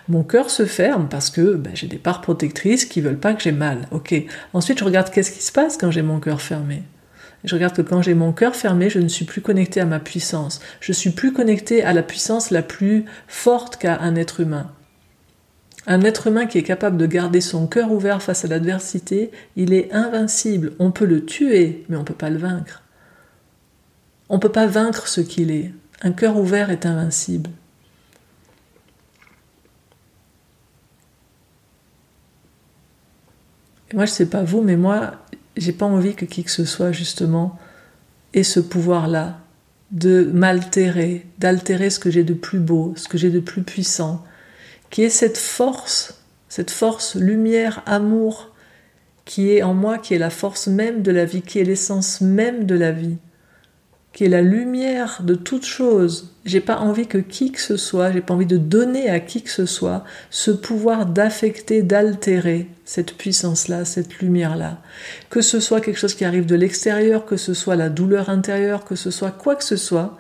Mon 0.09 0.23
cœur 0.23 0.51
se 0.51 0.65
ferme 0.65 1.09
parce 1.09 1.31
que 1.31 1.55
ben, 1.55 1.73
j'ai 1.75 1.87
des 1.87 1.99
parts 1.99 2.23
protectrices 2.23 2.85
qui 2.85 3.01
veulent 3.01 3.19
pas 3.19 3.35
que 3.35 3.43
j'ai 3.43 3.53
mal. 3.53 3.87
Ok. 3.91 4.15
Ensuite, 4.55 4.79
je 4.79 4.85
regarde 4.85 5.11
qu'est-ce 5.11 5.31
qui 5.31 5.43
se 5.43 5.53
passe 5.53 5.77
quand 5.77 5.91
j'ai 5.91 6.03
mon 6.03 6.21
cœur 6.21 6.41
fermé. 6.41 6.83
Je 7.45 7.55
regarde 7.55 7.77
que 7.77 7.83
quand 7.83 8.03
j'ai 8.03 8.15
mon 8.15 8.33
cœur 8.33 8.57
fermé, 8.57 8.91
je 8.91 8.99
ne 8.99 9.09
suis 9.09 9.25
plus 9.25 9.43
connecté 9.43 9.81
à 9.81 9.87
ma 9.87 10.01
puissance. 10.01 10.61
Je 10.81 10.93
suis 10.93 11.11
plus 11.11 11.33
connecté 11.33 11.85
à 11.85 11.93
la 11.93 12.03
puissance 12.03 12.51
la 12.51 12.63
plus 12.63 13.05
forte 13.29 13.77
qu'a 13.77 14.01
un 14.01 14.17
être 14.17 14.41
humain. 14.41 14.73
Un 15.91 16.03
être 16.03 16.27
humain 16.27 16.45
qui 16.45 16.59
est 16.59 16.63
capable 16.63 16.99
de 16.99 17.07
garder 17.07 17.41
son 17.41 17.67
cœur 17.67 17.91
ouvert 17.91 18.23
face 18.23 18.45
à 18.45 18.49
l'adversité, 18.49 19.31
il 19.57 19.73
est 19.73 19.91
invincible. 19.91 20.75
On 20.79 20.91
peut 20.91 21.07
le 21.07 21.25
tuer, 21.25 21.87
mais 21.89 21.97
on 21.97 22.01
ne 22.01 22.05
peut 22.05 22.13
pas 22.13 22.29
le 22.29 22.37
vaincre. 22.37 22.83
On 24.29 24.35
ne 24.35 24.41
peut 24.41 24.53
pas 24.53 24.67
vaincre 24.67 25.09
ce 25.09 25.23
qu'il 25.23 25.51
est. 25.51 25.73
Un 26.03 26.13
cœur 26.13 26.37
ouvert 26.37 26.69
est 26.69 26.85
invincible. 26.85 27.49
Et 33.91 33.97
moi, 33.97 34.05
je 34.05 34.11
ne 34.11 34.17
sais 34.17 34.27
pas 34.27 34.45
vous, 34.45 34.61
mais 34.61 34.77
moi, 34.77 35.15
j'ai 35.57 35.73
pas 35.73 35.87
envie 35.87 36.15
que 36.15 36.27
qui 36.27 36.45
que 36.45 36.51
ce 36.51 36.67
soit, 36.67 36.93
justement, 36.93 37.59
ait 38.35 38.43
ce 38.43 38.61
pouvoir-là 38.61 39.39
de 39.91 40.31
m'altérer, 40.35 41.25
d'altérer 41.39 41.89
ce 41.89 41.99
que 41.99 42.11
j'ai 42.11 42.25
de 42.25 42.35
plus 42.35 42.61
beau, 42.61 42.93
ce 42.95 43.09
que 43.09 43.17
j'ai 43.17 43.31
de 43.31 43.41
plus 43.41 43.63
puissant, 43.63 44.23
qui 44.91 45.03
est 45.03 45.11
cette 45.11 45.39
force, 45.39 46.23
cette 46.49 46.71
force 46.71 47.15
lumière, 47.15 47.83
amour, 47.87 48.51
qui 49.25 49.51
est 49.51 49.63
en 49.63 49.75
moi, 49.75 49.99
qui 49.99 50.15
est 50.15 50.19
la 50.19 50.31
force 50.31 50.69
même 50.69 51.03
de 51.03 51.11
la 51.11 51.27
vie, 51.27 51.43
qui 51.43 51.59
est 51.59 51.65
l'essence 51.65 52.23
même 52.23 52.65
de 52.65 52.75
la 52.75 52.93
vie, 52.93 53.19
qui 54.15 54.25
est 54.25 54.29
la 54.29 54.41
lumière 54.41 55.21
de 55.23 55.35
toute 55.35 55.67
chose. 55.67 56.35
J'ai 56.47 56.61
pas 56.61 56.79
envie 56.79 57.07
que 57.07 57.19
qui 57.19 57.53
que 57.53 57.61
ce 57.61 57.77
soit, 57.77 58.11
j'ai 58.11 58.23
pas 58.23 58.33
envie 58.33 58.47
de 58.47 58.57
donner 58.57 59.11
à 59.11 59.21
qui 59.21 59.43
que 59.43 59.51
ce 59.51 59.67
soit 59.67 60.03
ce 60.31 60.51
pouvoir 60.51 61.05
d'affecter, 61.05 61.83
d'altérer 61.83 62.69
cette 62.87 63.19
puissance-là, 63.19 63.85
cette 63.85 64.19
lumière-là. 64.21 64.79
Que 65.29 65.43
ce 65.43 65.61
soit 65.61 65.83
quelque 65.83 65.99
chose 65.99 66.15
qui 66.15 66.25
arrive 66.25 66.47
de 66.47 66.57
l'extérieur, 66.57 67.27
que 67.27 67.37
ce 67.37 67.53
soit 67.53 67.77
la 67.77 67.91
douleur 67.91 68.31
intérieure, 68.31 68.87
que 68.87 68.97
ce 68.97 69.11
soit 69.11 69.31
quoi 69.31 69.57
que 69.57 69.65
ce 69.65 69.77
soit, 69.77 70.17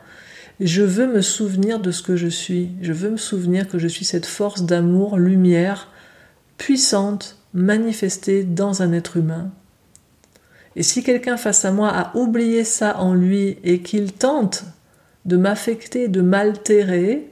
je 0.61 0.83
veux 0.83 1.07
me 1.07 1.23
souvenir 1.23 1.79
de 1.79 1.91
ce 1.91 2.03
que 2.03 2.17
je 2.17 2.27
suis. 2.27 2.71
Je 2.83 2.93
veux 2.93 3.11
me 3.11 3.17
souvenir 3.17 3.69
que 3.69 3.79
je 3.79 3.89
suis 3.89 4.05
cette 4.05 4.27
force 4.27 4.65
d'amour, 4.65 5.17
lumière, 5.17 5.89
puissante, 6.57 7.39
manifestée 7.55 8.43
dans 8.43 8.83
un 8.83 8.93
être 8.93 9.17
humain. 9.17 9.51
Et 10.77 10.83
si 10.83 11.03
quelqu'un 11.03 11.37
face 11.37 11.65
à 11.65 11.73
moi 11.73 11.89
a 11.89 12.17
oublié 12.17 12.65
ça 12.65 12.99
en 12.99 13.15
lui 13.15 13.59
et 13.65 13.83
qu'il 13.83 14.13
tente 14.13 14.65
de 15.25 15.37
m'affecter, 15.37 16.09
de 16.09 16.23
m'altérer, 16.23 17.31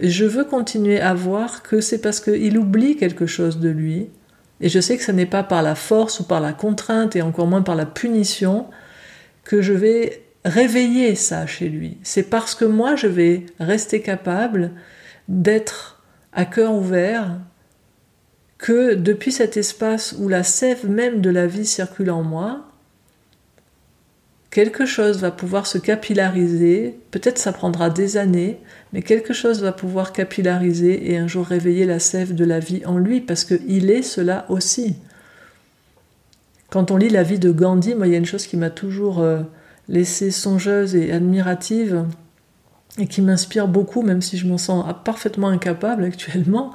je 0.00 0.24
veux 0.24 0.44
continuer 0.44 1.00
à 1.00 1.14
voir 1.14 1.62
que 1.62 1.80
c'est 1.80 2.00
parce 2.00 2.20
qu'il 2.20 2.58
oublie 2.58 2.96
quelque 2.96 3.26
chose 3.26 3.58
de 3.58 3.68
lui. 3.68 4.08
Et 4.60 4.68
je 4.68 4.80
sais 4.80 4.96
que 4.96 5.04
ce 5.04 5.12
n'est 5.12 5.26
pas 5.26 5.44
par 5.44 5.62
la 5.62 5.74
force 5.74 6.20
ou 6.20 6.24
par 6.24 6.40
la 6.40 6.52
contrainte 6.52 7.14
et 7.14 7.22
encore 7.22 7.46
moins 7.46 7.62
par 7.62 7.76
la 7.76 7.86
punition 7.86 8.66
que 9.44 9.62
je 9.62 9.72
vais 9.72 10.22
réveiller 10.48 11.14
ça 11.14 11.46
chez 11.46 11.68
lui. 11.68 11.98
C'est 12.02 12.24
parce 12.24 12.54
que 12.54 12.64
moi, 12.64 12.96
je 12.96 13.06
vais 13.06 13.46
rester 13.60 14.00
capable 14.00 14.72
d'être 15.28 16.02
à 16.32 16.44
cœur 16.44 16.74
ouvert 16.74 17.38
que 18.58 18.94
depuis 18.94 19.30
cet 19.30 19.56
espace 19.56 20.16
où 20.18 20.28
la 20.28 20.42
sève 20.42 20.88
même 20.88 21.20
de 21.20 21.30
la 21.30 21.46
vie 21.46 21.66
circule 21.66 22.10
en 22.10 22.22
moi, 22.22 22.66
quelque 24.50 24.86
chose 24.86 25.20
va 25.20 25.30
pouvoir 25.30 25.66
se 25.66 25.78
capillariser, 25.78 26.98
peut-être 27.10 27.38
ça 27.38 27.52
prendra 27.52 27.90
des 27.90 28.16
années, 28.16 28.58
mais 28.92 29.02
quelque 29.02 29.32
chose 29.32 29.62
va 29.62 29.72
pouvoir 29.72 30.12
capillariser 30.12 31.12
et 31.12 31.18
un 31.18 31.28
jour 31.28 31.46
réveiller 31.46 31.86
la 31.86 32.00
sève 32.00 32.34
de 32.34 32.44
la 32.44 32.58
vie 32.58 32.84
en 32.84 32.98
lui, 32.98 33.20
parce 33.20 33.44
qu'il 33.44 33.90
est 33.90 34.02
cela 34.02 34.46
aussi. 34.48 34.96
Quand 36.70 36.90
on 36.90 36.96
lit 36.96 37.10
la 37.10 37.22
vie 37.22 37.38
de 37.38 37.52
Gandhi, 37.52 37.94
moi 37.94 38.06
il 38.06 38.12
y 38.12 38.16
a 38.16 38.18
une 38.18 38.26
chose 38.26 38.46
qui 38.46 38.56
m'a 38.56 38.70
toujours 38.70 39.20
euh, 39.20 39.42
laissée 39.88 40.30
songeuse 40.30 40.94
et 40.94 41.12
admirative 41.12 42.04
et 42.98 43.06
qui 43.06 43.22
m'inspire 43.22 43.68
beaucoup, 43.68 44.02
même 44.02 44.22
si 44.22 44.36
je 44.36 44.46
m'en 44.46 44.58
sens 44.58 44.84
parfaitement 45.04 45.48
incapable 45.48 46.04
actuellement, 46.04 46.72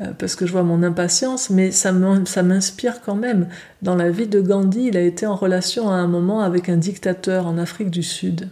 euh, 0.00 0.12
parce 0.16 0.36
que 0.36 0.46
je 0.46 0.52
vois 0.52 0.62
mon 0.62 0.82
impatience, 0.82 1.50
mais 1.50 1.72
ça 1.72 1.92
m'inspire 1.92 3.00
quand 3.02 3.16
même. 3.16 3.48
Dans 3.82 3.96
la 3.96 4.10
vie 4.10 4.28
de 4.28 4.40
Gandhi, 4.40 4.86
il 4.86 4.96
a 4.96 5.02
été 5.02 5.26
en 5.26 5.34
relation 5.34 5.90
à 5.90 5.94
un 5.94 6.06
moment 6.06 6.40
avec 6.40 6.68
un 6.68 6.76
dictateur 6.76 7.46
en 7.46 7.58
Afrique 7.58 7.90
du 7.90 8.02
Sud. 8.02 8.50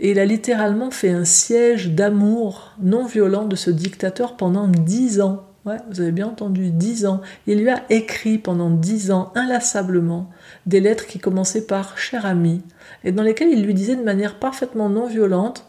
Et 0.00 0.12
il 0.12 0.18
a 0.18 0.24
littéralement 0.24 0.90
fait 0.90 1.10
un 1.10 1.24
siège 1.24 1.90
d'amour 1.90 2.72
non 2.80 3.04
violent 3.04 3.46
de 3.46 3.56
ce 3.56 3.70
dictateur 3.70 4.36
pendant 4.36 4.68
dix 4.68 5.20
ans. 5.20 5.44
Ouais, 5.64 5.78
vous 5.90 6.00
avez 6.00 6.12
bien 6.12 6.28
entendu, 6.28 6.70
dix 6.70 7.04
ans. 7.04 7.20
Il 7.46 7.58
lui 7.58 7.68
a 7.68 7.82
écrit 7.90 8.38
pendant 8.38 8.70
dix 8.70 9.10
ans, 9.10 9.32
inlassablement, 9.34 10.30
des 10.66 10.80
lettres 10.80 11.06
qui 11.06 11.18
commençaient 11.18 11.66
par 11.66 11.98
cher 11.98 12.26
ami, 12.26 12.62
et 13.04 13.12
dans 13.12 13.22
lesquelles 13.22 13.50
il 13.50 13.64
lui 13.64 13.74
disait 13.74 13.96
de 13.96 14.02
manière 14.02 14.38
parfaitement 14.38 14.88
non 14.88 15.06
violente 15.06 15.66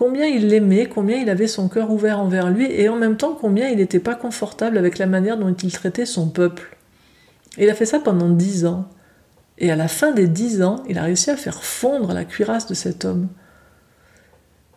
combien 0.00 0.24
il 0.24 0.48
l'aimait, 0.48 0.86
combien 0.86 1.18
il 1.18 1.28
avait 1.28 1.46
son 1.46 1.68
cœur 1.68 1.90
ouvert 1.90 2.20
envers 2.20 2.48
lui, 2.48 2.66
et 2.70 2.88
en 2.88 2.96
même 2.96 3.18
temps 3.18 3.36
combien 3.38 3.68
il 3.68 3.76
n'était 3.76 3.98
pas 3.98 4.14
confortable 4.14 4.78
avec 4.78 4.96
la 4.96 5.06
manière 5.06 5.36
dont 5.36 5.52
il 5.52 5.70
traitait 5.70 6.06
son 6.06 6.28
peuple. 6.28 6.76
il 7.58 7.68
a 7.68 7.74
fait 7.74 7.84
ça 7.84 8.00
pendant 8.00 8.30
dix 8.30 8.64
ans. 8.64 8.88
Et 9.58 9.70
à 9.70 9.76
la 9.76 9.88
fin 9.88 10.12
des 10.12 10.26
dix 10.26 10.62
ans, 10.62 10.82
il 10.88 10.96
a 10.96 11.02
réussi 11.02 11.28
à 11.28 11.36
faire 11.36 11.62
fondre 11.62 12.14
la 12.14 12.24
cuirasse 12.24 12.66
de 12.66 12.72
cet 12.72 13.04
homme. 13.04 13.28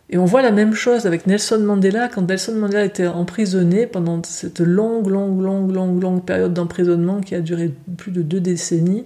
Et 0.09 0.17
on 0.17 0.25
voit 0.25 0.41
la 0.41 0.51
même 0.51 0.73
chose 0.73 1.05
avec 1.05 1.25
Nelson 1.25 1.59
Mandela, 1.59 2.09
quand 2.09 2.27
Nelson 2.27 2.55
Mandela 2.55 2.83
était 2.83 3.07
emprisonné 3.07 3.88
pendant 3.88 4.21
cette 4.23 4.59
longue, 4.59 5.07
longue, 5.07 5.41
longue, 5.41 5.71
longue, 5.71 6.01
longue 6.01 6.25
période 6.25 6.53
d'emprisonnement 6.53 7.21
qui 7.21 7.33
a 7.33 7.39
duré 7.39 7.73
plus 7.97 8.12
de 8.12 8.21
deux 8.21 8.41
décennies, 8.41 9.05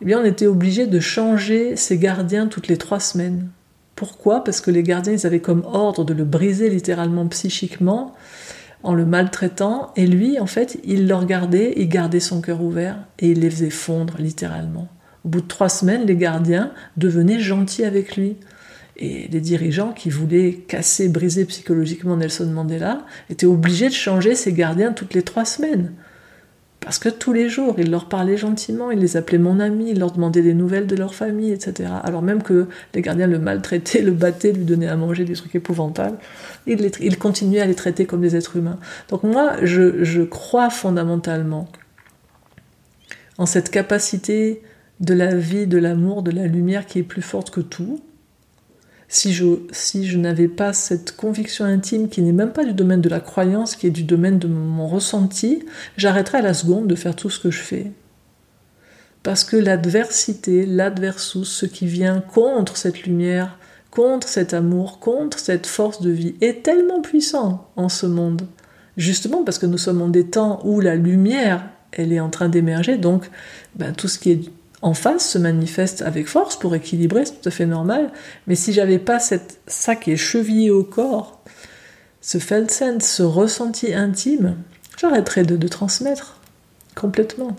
eh 0.00 0.04
bien 0.04 0.20
on 0.20 0.24
était 0.24 0.46
obligé 0.46 0.86
de 0.86 1.00
changer 1.00 1.76
ses 1.76 1.98
gardiens 1.98 2.46
toutes 2.46 2.68
les 2.68 2.76
trois 2.76 3.00
semaines. 3.00 3.48
Pourquoi? 3.94 4.44
Parce 4.44 4.60
que 4.60 4.70
les 4.70 4.82
gardiens, 4.82 5.14
ils 5.14 5.26
avaient 5.26 5.40
comme 5.40 5.64
ordre 5.64 6.04
de 6.04 6.12
le 6.12 6.24
briser 6.24 6.68
littéralement 6.68 7.26
psychiquement 7.28 8.14
en 8.82 8.94
le 8.94 9.06
maltraitant, 9.06 9.90
et 9.96 10.06
lui, 10.06 10.38
en 10.38 10.46
fait, 10.46 10.78
il 10.84 11.08
le 11.08 11.14
regardait, 11.14 11.72
il 11.76 11.88
gardait 11.88 12.20
son 12.20 12.40
cœur 12.40 12.62
ouvert, 12.62 12.98
et 13.18 13.30
il 13.30 13.40
les 13.40 13.50
faisait 13.50 13.70
fondre 13.70 14.16
littéralement. 14.18 14.86
Au 15.24 15.28
bout 15.28 15.40
de 15.40 15.48
trois 15.48 15.70
semaines, 15.70 16.06
les 16.06 16.14
gardiens 16.14 16.72
devenaient 16.96 17.40
gentils 17.40 17.84
avec 17.84 18.16
lui. 18.16 18.36
Et 18.96 19.28
les 19.28 19.40
dirigeants 19.40 19.92
qui 19.92 20.08
voulaient 20.08 20.52
casser, 20.68 21.08
briser 21.08 21.44
psychologiquement 21.46 22.16
Nelson 22.16 22.46
Mandela 22.46 23.04
étaient 23.28 23.46
obligés 23.46 23.88
de 23.88 23.94
changer 23.94 24.34
ses 24.34 24.52
gardiens 24.52 24.92
toutes 24.92 25.14
les 25.14 25.22
trois 25.22 25.44
semaines. 25.44 25.92
Parce 26.86 27.00
que 27.00 27.08
tous 27.08 27.32
les 27.32 27.48
jours, 27.48 27.74
il 27.78 27.90
leur 27.90 28.08
parlait 28.08 28.36
gentiment, 28.36 28.92
il 28.92 29.00
les 29.00 29.16
appelait 29.16 29.38
mon 29.38 29.58
ami, 29.58 29.90
il 29.90 29.98
leur 29.98 30.12
demandait 30.12 30.40
des 30.40 30.54
nouvelles 30.54 30.86
de 30.86 30.94
leur 30.94 31.16
famille, 31.16 31.50
etc. 31.50 31.90
Alors 32.04 32.22
même 32.22 32.44
que 32.44 32.68
les 32.94 33.02
gardiens 33.02 33.26
le 33.26 33.40
maltraitaient, 33.40 34.02
le 34.02 34.12
battaient, 34.12 34.52
lui 34.52 34.64
donnaient 34.64 34.86
à 34.86 34.94
manger 34.94 35.24
des 35.24 35.32
trucs 35.32 35.56
épouvantables, 35.56 36.16
il, 36.68 37.18
continuait 37.18 37.58
à 37.58 37.66
les 37.66 37.74
traiter 37.74 38.06
comme 38.06 38.20
des 38.20 38.36
êtres 38.36 38.54
humains. 38.54 38.78
Donc 39.08 39.24
moi, 39.24 39.54
je, 39.64 40.04
je 40.04 40.22
crois 40.22 40.70
fondamentalement 40.70 41.66
en 43.36 43.46
cette 43.46 43.72
capacité 43.72 44.62
de 45.00 45.12
la 45.12 45.34
vie, 45.34 45.66
de 45.66 45.78
l'amour, 45.78 46.22
de 46.22 46.30
la 46.30 46.46
lumière 46.46 46.86
qui 46.86 47.00
est 47.00 47.02
plus 47.02 47.20
forte 47.20 47.50
que 47.50 47.62
tout, 47.62 48.00
si 49.08 49.32
je, 49.32 49.44
si 49.70 50.06
je 50.06 50.18
n'avais 50.18 50.48
pas 50.48 50.72
cette 50.72 51.16
conviction 51.16 51.64
intime 51.64 52.08
qui 52.08 52.22
n'est 52.22 52.32
même 52.32 52.52
pas 52.52 52.64
du 52.64 52.72
domaine 52.72 53.00
de 53.00 53.08
la 53.08 53.20
croyance, 53.20 53.76
qui 53.76 53.86
est 53.86 53.90
du 53.90 54.02
domaine 54.02 54.38
de 54.38 54.48
mon 54.48 54.88
ressenti, 54.88 55.64
j'arrêterais 55.96 56.38
à 56.38 56.42
la 56.42 56.54
seconde 56.54 56.88
de 56.88 56.94
faire 56.94 57.14
tout 57.14 57.30
ce 57.30 57.38
que 57.38 57.50
je 57.50 57.60
fais. 57.60 57.92
Parce 59.22 59.44
que 59.44 59.56
l'adversité, 59.56 60.66
l'adversus, 60.66 61.48
ce 61.48 61.66
qui 61.66 61.86
vient 61.86 62.20
contre 62.20 62.76
cette 62.76 63.02
lumière, 63.04 63.58
contre 63.90 64.28
cet 64.28 64.54
amour, 64.54 65.00
contre 65.00 65.38
cette 65.38 65.66
force 65.66 66.02
de 66.02 66.10
vie, 66.10 66.34
est 66.40 66.62
tellement 66.62 67.00
puissant 67.00 67.70
en 67.76 67.88
ce 67.88 68.06
monde. 68.06 68.42
Justement 68.96 69.44
parce 69.44 69.58
que 69.58 69.66
nous 69.66 69.78
sommes 69.78 70.02
en 70.02 70.08
des 70.08 70.26
temps 70.26 70.60
où 70.64 70.80
la 70.80 70.96
lumière, 70.96 71.68
elle 71.92 72.12
est 72.12 72.20
en 72.20 72.30
train 72.30 72.48
d'émerger, 72.48 72.98
donc 72.98 73.30
ben, 73.74 73.92
tout 73.92 74.08
ce 74.08 74.18
qui 74.18 74.32
est 74.32 74.40
en 74.82 74.94
face 74.94 75.28
se 75.30 75.38
manifeste 75.38 76.02
avec 76.02 76.28
force 76.28 76.56
pour 76.56 76.74
équilibrer, 76.74 77.24
c'est 77.24 77.40
tout 77.40 77.48
à 77.48 77.52
fait 77.52 77.66
normal. 77.66 78.10
Mais 78.46 78.54
si 78.54 78.72
j'avais 78.72 78.98
pas 78.98 79.18
cette, 79.18 79.58
ça 79.66 79.96
qui 79.96 80.12
est 80.12 80.16
chevillé 80.16 80.70
au 80.70 80.84
corps, 80.84 81.42
ce 82.20 82.38
Felsen, 82.38 83.00
ce 83.00 83.22
ressenti 83.22 83.94
intime, 83.94 84.56
j'arrêterais 84.98 85.44
de, 85.44 85.56
de 85.56 85.68
transmettre 85.68 86.40
complètement. 86.94 87.56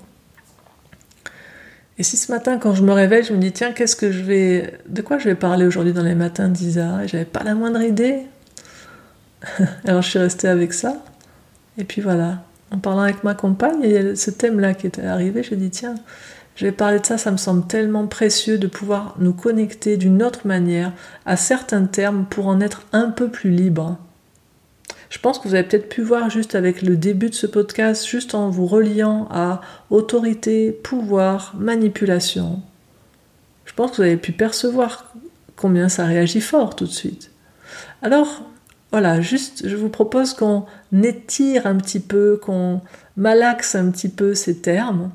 Et 1.99 2.03
si 2.03 2.15
ce 2.17 2.31
matin, 2.31 2.59
quand 2.59 2.75
je 2.75 2.83
me 2.83 2.91
réveille, 2.91 3.23
je 3.23 3.33
me 3.33 3.39
dis 3.39 3.51
tiens, 3.51 3.71
qu'est-ce 3.71 3.95
que 3.95 4.11
je 4.11 4.21
vais, 4.21 4.79
de 4.87 5.01
quoi 5.01 5.17
je 5.17 5.29
vais 5.29 5.35
parler 5.35 5.65
aujourd'hui 5.65 5.93
dans 5.93 6.03
les 6.03 6.15
matins 6.15 6.47
d'Isa? 6.47 7.03
Et 7.03 7.07
j'avais 7.07 7.25
pas 7.25 7.43
la 7.43 7.55
moindre 7.55 7.81
idée. 7.81 8.19
Alors 9.85 10.03
je 10.03 10.09
suis 10.09 10.19
restée 10.19 10.47
avec 10.47 10.73
ça. 10.73 11.03
Et 11.79 11.83
puis 11.83 12.01
voilà, 12.01 12.43
en 12.71 12.77
parlant 12.77 13.01
avec 13.01 13.23
ma 13.23 13.33
compagne, 13.33 13.79
il 13.83 13.91
y 13.91 13.97
a 13.97 14.15
ce 14.15 14.29
thème-là 14.29 14.75
qui 14.75 14.85
était 14.85 15.05
arrivé. 15.05 15.41
Je 15.41 15.55
dis 15.55 15.71
tiens, 15.71 15.95
je 16.57 16.65
vais 16.65 16.71
parler 16.71 16.99
de 16.99 17.05
ça, 17.05 17.19
ça 17.19 17.29
me 17.29 17.37
semble 17.37 17.67
tellement 17.67 18.07
précieux 18.07 18.57
de 18.57 18.65
pouvoir 18.65 19.15
nous 19.19 19.31
connecter 19.31 19.95
d'une 19.95 20.23
autre 20.23 20.47
manière 20.47 20.91
à 21.27 21.37
certains 21.37 21.85
termes 21.85 22.25
pour 22.25 22.47
en 22.47 22.59
être 22.61 22.81
un 22.93 23.11
peu 23.11 23.29
plus 23.29 23.51
libre. 23.51 23.99
Je 25.11 25.19
pense 25.19 25.37
que 25.37 25.47
vous 25.47 25.53
avez 25.53 25.67
peut-être 25.67 25.87
pu 25.87 26.01
voir 26.01 26.31
juste 26.31 26.55
avec 26.55 26.81
le 26.81 26.97
début 26.97 27.29
de 27.29 27.35
ce 27.35 27.45
podcast, 27.45 28.07
juste 28.07 28.33
en 28.33 28.49
vous 28.49 28.65
reliant 28.65 29.27
à 29.29 29.61
autorité, 29.91 30.71
pouvoir, 30.71 31.53
manipulation. 31.59 32.63
Je 33.65 33.73
pense 33.73 33.91
que 33.91 33.97
vous 33.97 34.01
avez 34.01 34.17
pu 34.17 34.31
percevoir 34.31 35.13
combien 35.55 35.89
ça 35.89 36.05
réagit 36.05 36.41
fort 36.41 36.75
tout 36.75 36.85
de 36.85 36.91
suite. 36.91 37.29
Alors, 38.01 38.41
voilà, 38.91 39.21
juste, 39.21 39.67
je 39.67 39.75
vous 39.75 39.89
propose 39.89 40.33
qu'on 40.33 40.65
étire 41.03 41.67
un 41.67 41.75
petit 41.75 41.99
peu, 41.99 42.39
qu'on 42.41 42.81
malaxe 43.15 43.75
un 43.75 43.91
petit 43.91 44.09
peu 44.09 44.33
ces 44.33 44.57
termes 44.57 45.11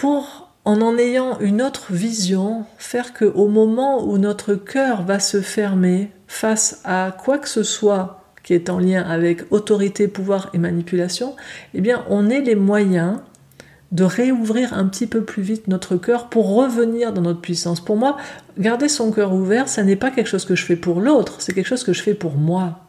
pour, 0.00 0.48
en 0.64 0.80
en 0.80 0.96
ayant 0.96 1.38
une 1.40 1.60
autre 1.60 1.92
vision, 1.92 2.64
faire 2.78 3.12
que 3.12 3.26
au 3.26 3.48
moment 3.48 4.02
où 4.08 4.16
notre 4.16 4.54
cœur 4.54 5.02
va 5.02 5.20
se 5.20 5.42
fermer 5.42 6.10
face 6.26 6.80
à 6.84 7.14
quoi 7.22 7.36
que 7.36 7.50
ce 7.50 7.62
soit 7.62 8.24
qui 8.42 8.54
est 8.54 8.70
en 8.70 8.78
lien 8.78 9.02
avec 9.02 9.52
autorité, 9.52 10.08
pouvoir 10.08 10.48
et 10.54 10.58
manipulation, 10.58 11.36
eh 11.74 11.82
bien, 11.82 12.02
on 12.08 12.30
ait 12.30 12.40
les 12.40 12.54
moyens 12.54 13.18
de 13.92 14.04
réouvrir 14.04 14.72
un 14.72 14.86
petit 14.86 15.06
peu 15.06 15.22
plus 15.22 15.42
vite 15.42 15.68
notre 15.68 15.96
cœur 15.96 16.30
pour 16.30 16.54
revenir 16.54 17.12
dans 17.12 17.20
notre 17.20 17.42
puissance. 17.42 17.84
Pour 17.84 17.98
moi, 17.98 18.16
garder 18.58 18.88
son 18.88 19.12
cœur 19.12 19.34
ouvert, 19.34 19.68
ça 19.68 19.82
n'est 19.82 19.96
pas 19.96 20.10
quelque 20.10 20.28
chose 20.28 20.46
que 20.46 20.56
je 20.56 20.64
fais 20.64 20.76
pour 20.76 21.02
l'autre, 21.02 21.42
c'est 21.42 21.52
quelque 21.52 21.68
chose 21.68 21.84
que 21.84 21.92
je 21.92 22.00
fais 22.00 22.14
pour 22.14 22.38
moi. 22.38 22.86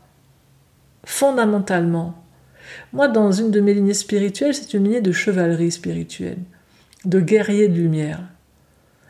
Fondamentalement. 1.03 2.23
Moi, 2.93 3.09
dans 3.09 3.33
une 3.33 3.51
de 3.51 3.59
mes 3.59 3.73
lignées 3.73 3.93
spirituelles, 3.93 4.55
c'est 4.55 4.73
une 4.73 4.85
lignée 4.85 5.01
de 5.01 5.11
chevalerie 5.11 5.71
spirituelle 5.71 6.37
de 7.05 7.19
guerrier 7.19 7.67
de 7.67 7.75
lumière. 7.75 8.21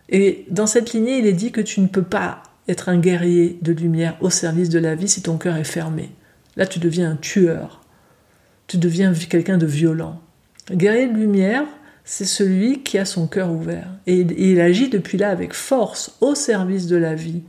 Et 0.10 0.46
dans 0.50 0.68
cette 0.68 0.94
lignée, 0.94 1.18
il 1.20 1.26
est 1.26 1.34
dit 1.34 1.52
que 1.52 1.62
tu 1.62 1.82
ne 1.82 1.88
peux 1.88 2.04
pas 2.04 2.44
être 2.68 2.90
un 2.90 3.00
guerrier 3.00 3.58
de 3.62 3.72
lumière 3.72 4.18
au 4.22 4.30
service 4.30 4.70
de 4.70 4.80
la 4.80 4.96
vie 4.96 5.08
si 5.08 5.22
ton 5.22 5.38
cœur 5.38 5.56
est 5.58 5.64
fermé. 5.64 6.12
Là, 6.56 6.66
tu 6.66 6.80
deviens 6.80 7.12
un 7.12 7.16
tueur. 7.16 7.82
Tu 8.68 8.78
deviens 8.78 9.14
quelqu'un 9.14 9.58
de 9.58 9.66
violent. 9.66 10.22
guerrier 10.72 11.08
de 11.08 11.18
lumière, 11.18 11.66
c'est 12.04 12.26
celui 12.26 12.84
qui 12.84 12.98
a 12.98 13.06
son 13.06 13.28
cœur 13.28 13.52
ouvert. 13.52 13.88
Et 14.08 14.20
il 14.20 14.60
agit 14.62 14.90
depuis 14.90 15.18
là 15.18 15.30
avec 15.30 15.54
force 15.54 16.18
au 16.22 16.36
service 16.36 16.88
de 16.88 16.98
la 16.98 17.16
vie. 17.16 17.42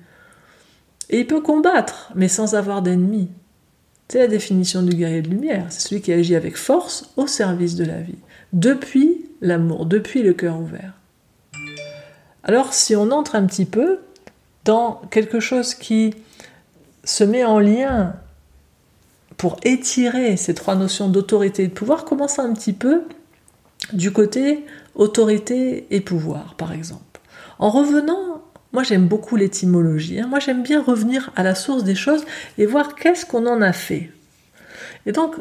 Et 1.10 1.20
il 1.20 1.26
peut 1.26 1.40
combattre, 1.40 2.10
mais 2.14 2.28
sans 2.28 2.54
avoir 2.54 2.82
d'ennemis. 2.82 3.28
C'est 4.08 4.18
la 4.18 4.28
définition 4.28 4.82
du 4.82 4.94
guerrier 4.94 5.22
de 5.22 5.30
lumière. 5.30 5.66
C'est 5.70 5.88
celui 5.88 6.02
qui 6.02 6.12
agit 6.12 6.36
avec 6.36 6.56
force 6.56 7.12
au 7.16 7.26
service 7.26 7.76
de 7.76 7.84
la 7.84 8.00
vie. 8.00 8.18
Depuis 8.52 9.26
l'amour, 9.42 9.84
depuis 9.84 10.22
le 10.22 10.32
cœur 10.32 10.58
ouvert. 10.58 10.94
Alors 12.44 12.72
si 12.72 12.96
on 12.96 13.10
entre 13.10 13.34
un 13.34 13.44
petit 13.44 13.66
peu 13.66 13.98
dans 14.64 15.02
quelque 15.10 15.40
chose 15.40 15.74
qui 15.74 16.14
se 17.04 17.24
met 17.24 17.44
en 17.44 17.58
lien 17.58 18.14
pour 19.36 19.56
étirer 19.64 20.36
ces 20.36 20.54
trois 20.54 20.76
notions 20.76 21.08
d'autorité 21.08 21.64
et 21.64 21.68
de 21.68 21.72
pouvoir, 21.72 22.04
commence 22.04 22.38
un 22.38 22.52
petit 22.54 22.72
peu 22.72 23.02
du 23.92 24.12
côté 24.12 24.64
autorité 24.94 25.86
et 25.90 26.00
pouvoir, 26.00 26.54
par 26.54 26.72
exemple. 26.72 27.20
En 27.58 27.70
revenant, 27.70 28.42
moi 28.72 28.82
j'aime 28.82 29.06
beaucoup 29.08 29.36
l'étymologie, 29.36 30.20
hein. 30.20 30.28
moi 30.28 30.38
j'aime 30.38 30.62
bien 30.62 30.82
revenir 30.82 31.30
à 31.36 31.42
la 31.42 31.54
source 31.54 31.84
des 31.84 31.94
choses 31.94 32.24
et 32.58 32.66
voir 32.66 32.94
qu'est-ce 32.94 33.26
qu'on 33.26 33.46
en 33.46 33.60
a 33.60 33.72
fait. 33.72 34.10
Et 35.06 35.12
donc, 35.12 35.34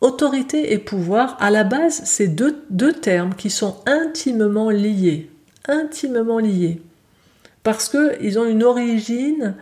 Autorité 0.00 0.72
et 0.72 0.78
pouvoir, 0.78 1.36
à 1.40 1.50
la 1.50 1.64
base, 1.64 2.02
c'est 2.04 2.28
deux, 2.28 2.62
deux 2.70 2.92
termes 2.92 3.34
qui 3.34 3.48
sont 3.48 3.76
intimement 3.86 4.70
liés. 4.70 5.30
Intimement 5.68 6.38
liés. 6.38 6.82
Parce 7.62 7.88
qu'ils 7.88 8.38
ont 8.38 8.44
une 8.44 8.62
origine 8.62 9.56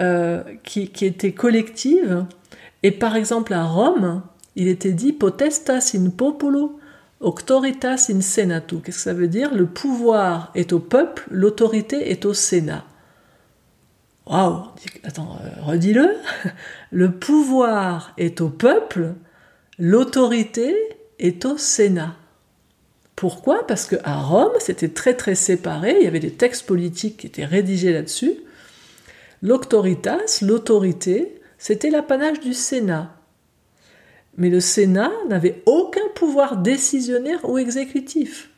euh, 0.00 0.42
qui, 0.62 0.90
était 1.02 1.32
collective. 1.32 2.24
Et 2.82 2.92
par 2.92 3.16
exemple, 3.16 3.52
à 3.52 3.64
Rome, 3.64 4.22
il 4.56 4.68
était 4.68 4.92
dit 4.92 5.12
potestas 5.12 5.92
in 5.94 6.08
populo, 6.10 6.78
auctoritas 7.20 8.06
in 8.08 8.22
senatu. 8.22 8.76
Qu'est-ce 8.76 8.96
que 8.96 9.02
ça 9.02 9.12
veut 9.12 9.28
dire? 9.28 9.54
Le 9.54 9.66
pouvoir 9.66 10.50
est 10.54 10.72
au 10.72 10.78
peuple, 10.78 11.26
l'autorité 11.30 12.10
est 12.10 12.24
au 12.24 12.32
Sénat. 12.32 12.84
Waouh 14.26 14.62
Attends, 15.04 15.36
euh, 15.44 15.62
redis-le. 15.62 16.16
Le 16.90 17.10
pouvoir 17.10 18.14
est 18.16 18.40
au 18.40 18.48
peuple, 18.48 19.14
L'autorité 19.84 20.76
est 21.18 21.44
au 21.44 21.58
Sénat. 21.58 22.14
Pourquoi? 23.16 23.66
Parce 23.66 23.84
qu'à 23.86 24.14
Rome, 24.14 24.52
c'était 24.60 24.90
très 24.90 25.14
très 25.14 25.34
séparé, 25.34 25.96
il 25.98 26.04
y 26.04 26.06
avait 26.06 26.20
des 26.20 26.30
textes 26.30 26.66
politiques 26.66 27.16
qui 27.16 27.26
étaient 27.26 27.44
rédigés 27.44 27.92
là-dessus. 27.92 28.32
L'autoritas, 29.42 30.38
l'autorité, 30.40 31.34
c'était 31.58 31.90
l'apanage 31.90 32.38
du 32.38 32.54
Sénat. 32.54 33.16
Mais 34.36 34.50
le 34.50 34.60
Sénat 34.60 35.10
n'avait 35.28 35.64
aucun 35.66 36.08
pouvoir 36.14 36.58
décisionnaire 36.58 37.40
ou 37.42 37.58
exécutif. 37.58 38.50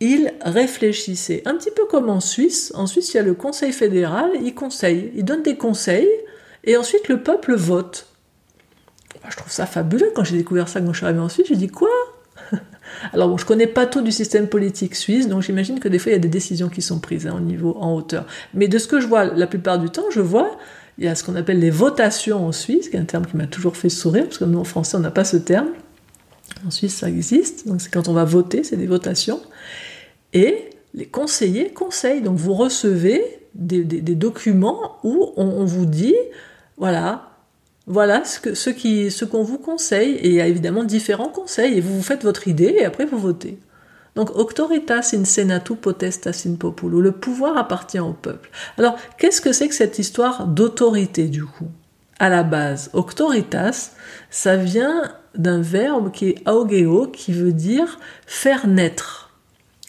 Il 0.00 0.34
réfléchissait, 0.42 1.40
un 1.46 1.54
petit 1.54 1.70
peu 1.70 1.86
comme 1.86 2.10
en 2.10 2.20
Suisse. 2.20 2.70
En 2.74 2.86
Suisse, 2.86 3.14
il 3.14 3.16
y 3.16 3.20
a 3.20 3.22
le 3.22 3.32
Conseil 3.32 3.72
fédéral, 3.72 4.30
il 4.42 4.54
conseille, 4.54 5.10
il 5.14 5.24
donne 5.24 5.42
des 5.42 5.56
conseils, 5.56 6.10
et 6.64 6.76
ensuite 6.76 7.08
le 7.08 7.22
peuple 7.22 7.54
vote 7.54 8.12
je 9.30 9.36
trouve 9.36 9.50
ça 9.50 9.66
fabuleux. 9.66 10.10
Quand 10.14 10.24
j'ai 10.24 10.36
découvert 10.36 10.68
ça 10.68 10.80
quand 10.80 10.92
je 10.92 10.98
suis 10.98 11.06
arrivée 11.06 11.20
en 11.20 11.28
Suisse, 11.28 11.46
j'ai 11.48 11.56
dit 11.56 11.68
quoi? 11.68 11.88
Alors 13.12 13.28
bon, 13.28 13.36
je 13.36 13.44
connais 13.44 13.66
pas 13.66 13.86
tout 13.86 14.00
du 14.00 14.12
système 14.12 14.48
politique 14.48 14.94
suisse, 14.94 15.28
donc 15.28 15.42
j'imagine 15.42 15.80
que 15.80 15.88
des 15.88 15.98
fois 15.98 16.12
il 16.12 16.14
y 16.14 16.18
a 16.18 16.20
des 16.20 16.28
décisions 16.28 16.68
qui 16.68 16.82
sont 16.82 16.98
prises 16.98 17.26
hein, 17.26 17.34
au 17.36 17.40
niveau 17.40 17.76
en 17.80 17.94
hauteur. 17.94 18.26
Mais 18.54 18.68
de 18.68 18.78
ce 18.78 18.86
que 18.86 19.00
je 19.00 19.06
vois 19.06 19.24
la 19.24 19.46
plupart 19.46 19.78
du 19.78 19.90
temps, 19.90 20.04
je 20.10 20.20
vois 20.20 20.56
il 20.98 21.04
y 21.04 21.08
a 21.08 21.14
ce 21.14 21.24
qu'on 21.24 21.36
appelle 21.36 21.58
les 21.58 21.70
votations 21.70 22.46
en 22.46 22.52
Suisse, 22.52 22.88
qui 22.88 22.96
est 22.96 23.00
un 23.00 23.04
terme 23.04 23.26
qui 23.26 23.36
m'a 23.36 23.46
toujours 23.46 23.76
fait 23.76 23.90
sourire, 23.90 24.24
parce 24.24 24.38
que 24.38 24.44
nous 24.44 24.58
en 24.58 24.64
français 24.64 24.96
on 24.96 25.00
n'a 25.00 25.10
pas 25.10 25.24
ce 25.24 25.36
terme. 25.36 25.68
En 26.66 26.70
Suisse 26.70 26.94
ça 26.94 27.08
existe, 27.08 27.66
donc 27.68 27.80
c'est 27.80 27.90
quand 27.90 28.08
on 28.08 28.12
va 28.12 28.24
voter, 28.24 28.64
c'est 28.64 28.76
des 28.76 28.86
votations. 28.86 29.40
Et 30.32 30.70
les 30.94 31.06
conseillers 31.06 31.70
conseillent, 31.70 32.22
donc 32.22 32.38
vous 32.38 32.54
recevez 32.54 33.22
des, 33.54 33.84
documents 34.14 34.98
où 35.02 35.32
on 35.36 35.64
vous 35.64 35.86
dit, 35.86 36.14
voilà, 36.78 37.35
voilà 37.86 38.24
ce 38.24 38.70
qui 38.70 39.10
ce 39.10 39.24
qu'on 39.24 39.42
vous 39.42 39.58
conseille. 39.58 40.14
Et 40.16 40.28
il 40.28 40.34
y 40.34 40.40
a 40.40 40.46
évidemment 40.46 40.84
différents 40.84 41.28
conseils. 41.28 41.78
Et 41.78 41.80
vous 41.80 41.96
vous 41.96 42.02
faites 42.02 42.24
votre 42.24 42.48
idée 42.48 42.76
et 42.78 42.84
après 42.84 43.06
vous 43.06 43.18
votez. 43.18 43.58
Donc 44.16 44.34
auctoritas 44.34 45.10
in 45.14 45.24
senatu 45.24 45.76
potestas 45.76 46.46
in 46.46 46.54
populo, 46.54 47.00
le 47.00 47.12
pouvoir 47.12 47.56
appartient 47.58 48.00
au 48.00 48.14
peuple. 48.14 48.50
Alors 48.78 48.96
qu'est-ce 49.18 49.40
que 49.40 49.52
c'est 49.52 49.68
que 49.68 49.74
cette 49.74 49.98
histoire 49.98 50.46
d'autorité 50.46 51.28
du 51.28 51.44
coup? 51.44 51.68
À 52.18 52.30
la 52.30 52.42
base, 52.42 52.88
auctoritas, 52.94 53.90
ça 54.30 54.56
vient 54.56 55.12
d'un 55.34 55.60
verbe 55.60 56.10
qui 56.12 56.30
est 56.30 56.48
augeo 56.48 57.08
qui 57.08 57.32
veut 57.34 57.52
dire 57.52 57.98
faire 58.26 58.66
naître 58.66 59.34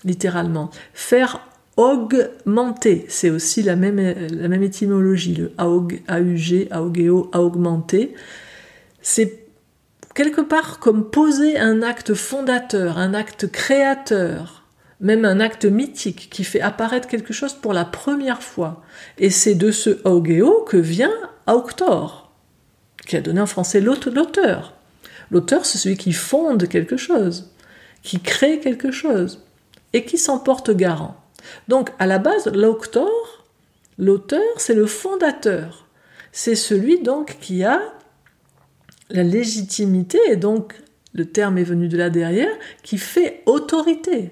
littéralement, 0.04 0.70
faire 0.94 1.40
augmenter, 1.78 3.06
c'est 3.08 3.30
aussi 3.30 3.64
la 3.64 3.76
même, 3.76 3.98
la 3.98 4.48
même 4.48 4.64
étymologie, 4.64 5.36
le 5.36 5.54
aug, 5.60 6.02
aug, 6.10 6.68
augeo, 6.76 7.30
augmenter. 7.34 8.14
C'est 9.02 9.46
quelque 10.16 10.42
part 10.42 10.80
comme 10.80 11.10
poser 11.10 11.58
un 11.58 11.82
acte 11.84 12.14
fondateur, 12.14 12.98
un 12.98 13.14
acte 13.14 13.50
créateur 13.52 14.58
même 15.00 15.26
un 15.26 15.40
acte 15.40 15.66
mythique 15.66 16.30
qui 16.32 16.44
fait 16.44 16.62
apparaître 16.62 17.08
quelque 17.08 17.34
chose 17.34 17.54
pour 17.54 17.74
la 17.74 17.86
première 17.86 18.42
fois. 18.42 18.82
Et 19.18 19.30
c'est 19.30 19.56
de 19.56 19.72
ce 19.72 20.02
Augeo 20.08 20.64
que 20.64 20.78
vient 20.78 21.14
Auctor, 21.46 22.32
qui 23.06 23.16
a 23.16 23.22
donné 23.22 23.40
en 23.40 23.46
français 23.46 23.80
l'auteur. 23.80 24.74
L'auteur, 25.30 25.66
c'est 25.66 25.78
celui 25.78 25.98
qui 25.98 26.14
fonde 26.14 26.68
quelque 26.68 26.98
chose, 26.98 27.52
qui 28.02 28.20
crée 28.20 28.60
quelque 28.60 28.92
chose, 28.92 29.44
et 29.94 30.04
qui 30.04 30.18
s'en 30.18 30.40
porte 30.40 30.72
garant. 30.72 31.16
Donc, 31.68 31.90
à 32.00 32.08
la 32.08 32.20
base, 32.20 32.52
l'auteur, 33.98 34.44
c'est 34.58 34.74
le 34.74 34.86
fondateur. 34.86 35.88
C'est 36.32 36.56
celui 36.56 37.02
donc 37.02 37.38
qui 37.40 37.64
a 37.64 37.82
la 39.10 39.24
légitimité, 39.24 40.20
et 40.30 40.36
donc 40.36 40.76
le 41.14 41.26
terme 41.26 41.58
est 41.58 41.64
venu 41.64 41.88
de 41.88 41.98
là 41.98 42.10
derrière, 42.10 42.54
qui 42.84 42.98
fait 42.98 43.42
autorité. 43.46 44.32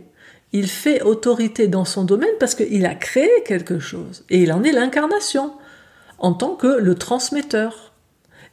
Il 0.52 0.68
fait 0.68 1.02
autorité 1.02 1.68
dans 1.68 1.86
son 1.86 2.04
domaine 2.04 2.36
parce 2.40 2.56
qu'il 2.56 2.86
a 2.86 2.96
créé 2.96 3.44
quelque 3.46 3.80
chose, 3.80 4.24
et 4.30 4.44
il 4.44 4.54
en 4.54 4.64
est 4.64 4.72
l'incarnation, 4.72 5.54
en 6.20 6.34
tant 6.34 6.56
que 6.56 6.68
le 6.68 6.96
transmetteur 6.96 7.94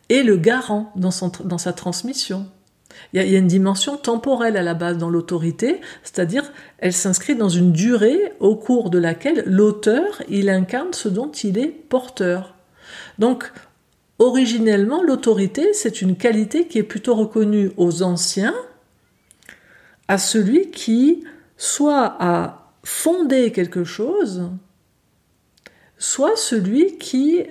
et 0.08 0.22
le 0.22 0.36
garant 0.36 0.92
dans 0.96 1.10
sa 1.58 1.72
transmission. 1.72 2.46
Il 3.12 3.22
y, 3.22 3.36
a, 3.36 3.38
une 3.38 3.46
dimension 3.46 3.96
temporelle 3.98 4.56
à 4.56 4.62
la 4.62 4.74
base 4.74 4.96
dans 4.96 5.10
l'autorité, 5.10 5.80
c'est-à-dire 6.02 6.50
elle 6.78 6.94
s'inscrit 6.94 7.36
dans 7.36 7.50
une 7.50 7.72
durée 7.72 8.32
au 8.40 8.56
cours 8.56 8.88
de 8.88 8.98
laquelle 8.98 9.42
l'auteur, 9.46 10.22
il 10.28 10.48
incarne 10.48 10.94
ce 10.94 11.08
dont 11.08 11.30
il 11.30 11.58
est 11.58 11.68
porteur. 11.68 12.54
Donc, 13.18 13.52
originellement, 14.18 15.02
l'autorité, 15.02 15.74
c'est 15.74 16.00
une 16.00 16.16
qualité 16.16 16.66
qui 16.66 16.78
est 16.78 16.82
plutôt 16.82 17.14
reconnue 17.14 17.72
aux 17.76 18.02
anciens, 18.02 18.54
à 20.08 20.16
celui 20.16 20.70
qui 20.70 21.24
soit 21.56 22.16
a 22.18 22.72
fondé 22.82 23.52
quelque 23.52 23.84
chose, 23.84 24.48
soit 25.98 26.36
celui 26.36 26.98
qui 26.98 27.42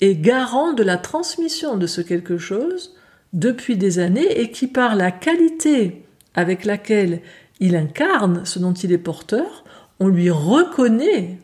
est 0.00 0.14
garant 0.16 0.72
de 0.72 0.82
la 0.82 0.96
transmission 0.96 1.76
de 1.76 1.86
ce 1.86 2.00
quelque 2.00 2.36
chose 2.36 2.94
depuis 3.34 3.76
des 3.76 3.98
années 3.98 4.40
et 4.40 4.50
qui 4.50 4.66
par 4.66 4.96
la 4.96 5.10
qualité 5.10 6.06
avec 6.34 6.64
laquelle 6.64 7.20
il 7.60 7.76
incarne 7.76 8.44
ce 8.44 8.58
dont 8.58 8.72
il 8.72 8.92
est 8.92 8.98
porteur, 8.98 9.64
on 10.00 10.08
lui 10.08 10.30
reconnaît 10.30 11.38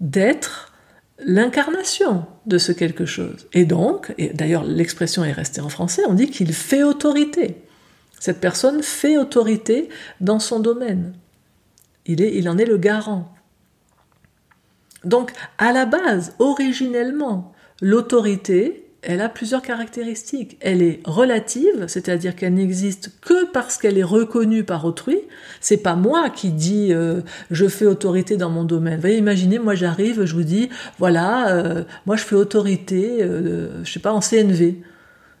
d'être 0.00 0.72
l'incarnation 1.18 2.26
de 2.46 2.58
ce 2.58 2.72
quelque 2.72 3.06
chose. 3.06 3.46
Et 3.52 3.64
donc, 3.64 4.14
et 4.18 4.30
d'ailleurs 4.30 4.64
l'expression 4.64 5.24
est 5.24 5.32
restée 5.32 5.60
en 5.60 5.68
français, 5.68 6.02
on 6.08 6.14
dit 6.14 6.30
qu'il 6.30 6.52
fait 6.52 6.82
autorité. 6.82 7.56
Cette 8.18 8.40
personne 8.40 8.82
fait 8.82 9.18
autorité 9.18 9.88
dans 10.20 10.38
son 10.38 10.60
domaine. 10.60 11.14
Il, 12.06 12.22
est, 12.22 12.36
il 12.36 12.48
en 12.48 12.58
est 12.58 12.64
le 12.64 12.78
garant. 12.78 13.32
Donc, 15.04 15.32
à 15.58 15.72
la 15.72 15.86
base, 15.86 16.34
originellement, 16.38 17.52
l'autorité, 17.80 18.81
elle 19.02 19.20
a 19.20 19.28
plusieurs 19.28 19.62
caractéristiques. 19.62 20.56
Elle 20.60 20.80
est 20.80 21.00
relative, 21.04 21.86
c'est-à-dire 21.88 22.36
qu'elle 22.36 22.54
n'existe 22.54 23.10
que 23.20 23.50
parce 23.50 23.76
qu'elle 23.76 23.98
est 23.98 24.04
reconnue 24.04 24.62
par 24.62 24.84
autrui. 24.84 25.18
C'est 25.60 25.78
pas 25.78 25.96
moi 25.96 26.30
qui 26.30 26.50
dis 26.50 26.92
euh, 26.92 27.20
je 27.50 27.66
fais 27.66 27.86
autorité 27.86 28.36
dans 28.36 28.50
mon 28.50 28.62
domaine. 28.62 28.94
Vous 28.94 29.00
voyez, 29.00 29.18
imaginez, 29.18 29.58
moi 29.58 29.74
j'arrive, 29.74 30.24
je 30.24 30.34
vous 30.34 30.44
dis 30.44 30.68
voilà, 30.98 31.50
euh, 31.50 31.82
moi 32.06 32.16
je 32.16 32.22
fais 32.22 32.36
autorité, 32.36 33.18
euh, 33.22 33.84
je 33.84 33.92
sais 33.92 34.00
pas 34.00 34.12
en 34.12 34.20
CNV. 34.20 34.80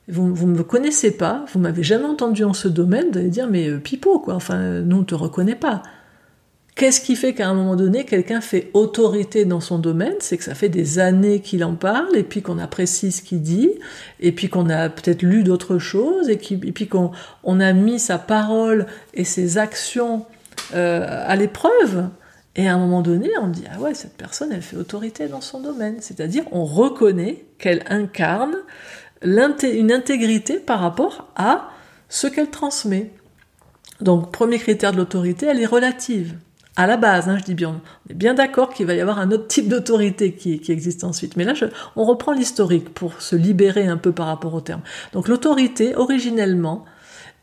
Vous, 0.08 0.34
vous 0.34 0.48
me 0.48 0.64
connaissez 0.64 1.12
pas, 1.12 1.44
vous 1.52 1.60
m'avez 1.60 1.84
jamais 1.84 2.06
entendu 2.06 2.42
en 2.42 2.54
ce 2.54 2.66
domaine, 2.66 3.06
vous 3.12 3.18
allez 3.18 3.28
dire 3.28 3.48
mais 3.48 3.70
pipeau 3.78 4.18
quoi. 4.18 4.34
Enfin, 4.34 4.80
nous 4.80 4.98
on 4.98 5.04
te 5.04 5.14
reconnaît 5.14 5.54
pas. 5.54 5.82
Qu'est-ce 6.74 7.02
qui 7.02 7.16
fait 7.16 7.34
qu'à 7.34 7.48
un 7.48 7.54
moment 7.54 7.76
donné, 7.76 8.06
quelqu'un 8.06 8.40
fait 8.40 8.70
autorité 8.72 9.44
dans 9.44 9.60
son 9.60 9.78
domaine? 9.78 10.14
C'est 10.20 10.38
que 10.38 10.44
ça 10.44 10.54
fait 10.54 10.70
des 10.70 10.98
années 10.98 11.40
qu'il 11.40 11.64
en 11.64 11.74
parle, 11.74 12.16
et 12.16 12.22
puis 12.22 12.40
qu'on 12.40 12.58
apprécie 12.58 13.12
ce 13.12 13.20
qu'il 13.20 13.42
dit, 13.42 13.70
et 14.20 14.32
puis 14.32 14.48
qu'on 14.48 14.70
a 14.70 14.88
peut-être 14.88 15.22
lu 15.22 15.42
d'autres 15.42 15.78
choses, 15.78 16.30
et, 16.30 16.36
puis 16.36 16.88
qu'on 16.88 17.10
on 17.44 17.60
a 17.60 17.74
mis 17.74 17.98
sa 17.98 18.18
parole 18.18 18.86
et 19.12 19.24
ses 19.24 19.58
actions 19.58 20.24
euh, 20.74 21.24
à 21.26 21.36
l'épreuve. 21.36 22.08
Et 22.56 22.66
à 22.68 22.74
un 22.74 22.78
moment 22.78 23.02
donné, 23.02 23.28
on 23.40 23.48
dit 23.48 23.64
ah 23.70 23.78
ouais, 23.78 23.92
cette 23.92 24.16
personne, 24.16 24.50
elle 24.50 24.62
fait 24.62 24.76
autorité 24.76 25.28
dans 25.28 25.42
son 25.42 25.60
domaine. 25.60 25.96
C'est-à-dire, 26.00 26.44
on 26.52 26.64
reconnaît 26.64 27.44
qu'elle 27.58 27.84
incarne 27.88 28.56
une 29.22 29.92
intégrité 29.92 30.58
par 30.58 30.80
rapport 30.80 31.28
à 31.36 31.68
ce 32.08 32.26
qu'elle 32.26 32.50
transmet. 32.50 33.10
Donc, 34.00 34.32
premier 34.32 34.58
critère 34.58 34.92
de 34.92 34.96
l'autorité, 34.96 35.46
elle 35.46 35.60
est 35.60 35.66
relative 35.66 36.34
à 36.76 36.86
la 36.86 36.96
base, 36.96 37.28
hein, 37.28 37.36
je 37.38 37.44
dis 37.44 37.54
bien, 37.54 37.82
on 38.06 38.12
est 38.12 38.14
bien 38.14 38.32
d'accord 38.32 38.72
qu'il 38.72 38.86
va 38.86 38.94
y 38.94 39.00
avoir 39.00 39.18
un 39.18 39.30
autre 39.30 39.46
type 39.46 39.68
d'autorité 39.68 40.32
qui, 40.32 40.60
existe 40.68 41.04
ensuite. 41.04 41.36
Mais 41.36 41.44
là, 41.44 41.52
on 41.96 42.04
reprend 42.04 42.32
l'historique 42.32 42.94
pour 42.94 43.20
se 43.20 43.36
libérer 43.36 43.86
un 43.86 43.98
peu 43.98 44.12
par 44.12 44.26
rapport 44.26 44.54
au 44.54 44.62
terme. 44.62 44.80
Donc 45.12 45.28
l'autorité, 45.28 45.94
originellement, 45.94 46.86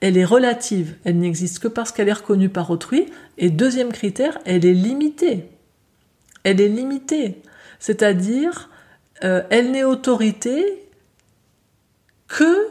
elle 0.02 0.18
est 0.18 0.26
relative, 0.26 0.96
elle 1.04 1.20
n'existe 1.20 1.60
que 1.60 1.68
parce 1.68 1.92
qu'elle 1.92 2.10
est 2.10 2.14
reconnue 2.14 2.50
par 2.50 2.72
autrui. 2.72 3.06
Et 3.38 3.52
deuxième 3.52 3.92
critère, 3.92 4.40
elle 4.46 4.66
est 4.66 4.74
limitée. 4.74 5.52
Elle 6.44 6.60
est 6.60 6.70
limitée. 6.70 7.44
C'est-à-dire, 7.80 8.70
euh, 9.24 9.44
elle 9.52 9.72
n'est 9.72 9.84
autorité 9.84 10.88
que 12.28 12.68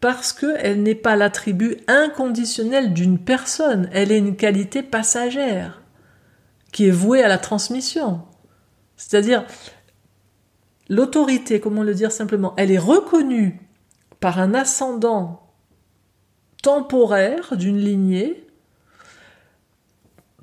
parce 0.00 0.32
qu'elle 0.32 0.82
n'est 0.84 0.94
pas 0.94 1.16
l'attribut 1.16 1.78
inconditionnel 1.88 2.92
d'une 2.92 3.18
personne, 3.18 3.88
elle 3.92 4.12
est 4.12 4.18
une 4.18 4.36
qualité 4.36 4.84
passagère 4.84 5.82
qui 6.72 6.86
est 6.86 6.92
voué 6.92 7.22
à 7.22 7.28
la 7.28 7.38
transmission. 7.38 8.22
C'est-à-dire, 8.96 9.44
l'autorité, 10.88 11.60
comment 11.60 11.82
le 11.82 11.94
dire 11.94 12.12
simplement, 12.12 12.54
elle 12.56 12.70
est 12.70 12.78
reconnue 12.78 13.60
par 14.20 14.38
un 14.38 14.54
ascendant 14.54 15.48
temporaire 16.62 17.56
d'une 17.56 17.78
lignée 17.78 18.44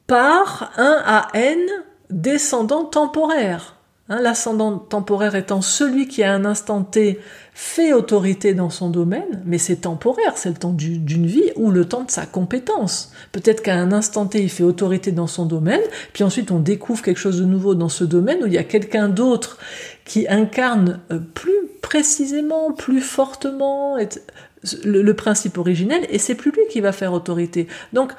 par 0.08 0.72
un 0.78 1.02
à 1.06 1.28
n 1.34 1.60
descendant 2.10 2.86
temporaire. 2.86 3.75
Hein, 4.08 4.22
l'ascendant 4.22 4.78
temporaire 4.78 5.34
étant 5.34 5.62
celui 5.62 6.08
qui 6.08 6.22
à 6.22 6.32
un 6.32 6.46
instant 6.46 6.84
T 6.84 7.20
fait 7.56 7.91
autorité 7.91 8.54
dans 8.54 8.70
son 8.70 8.91
domaine, 8.91 9.41
mais 9.46 9.58
c'est 9.58 9.78
temporaire, 9.78 10.34
c'est 10.38 10.50
le 10.50 10.56
temps 10.58 10.74
d'une 10.74 11.26
vie 11.26 11.50
ou 11.56 11.72
le 11.72 11.86
temps 11.86 12.04
de 12.04 12.12
sa 12.12 12.28
compétence. 12.28 13.12
Peut-être 13.32 13.63
qu'à 13.63 13.74
un 13.74 13.91
instant 13.91 14.28
T, 14.28 14.44
il 14.44 14.52
fait 14.52 14.63
autorité 14.63 15.12
dans 15.12 15.26
son 15.26 15.48
domaine, 15.48 15.82
puis 16.13 16.24
ensuite 16.24 16.52
on 16.52 16.60
découvre 16.60 17.02
quelque 17.02 17.18
chose 17.18 17.39
de 17.39 17.46
nouveau 17.46 17.74
dans 17.74 17.89
ce 17.89 18.04
domaine 18.04 18.44
où 18.44 18.46
il 18.46 18.54
y 18.54 18.60
a 18.60 18.63
quelqu'un 18.63 19.10
d'autre 19.10 19.58
qui 20.06 20.28
incarne 20.28 21.00
euh, 21.12 21.18
plus 21.34 21.65
précisément, 21.82 22.74
plus 22.74 23.02
fortement 23.02 23.98
le, 24.84 25.02
le 25.02 25.13
principe 25.15 25.58
originel, 25.58 26.06
et 26.12 26.20
c'est 26.20 26.36
plus 26.36 26.52
lui 26.52 26.62
qui 26.70 26.80
va 26.80 26.91
faire 26.91 27.12
autorité. 27.12 27.68
Donc 27.94 28.12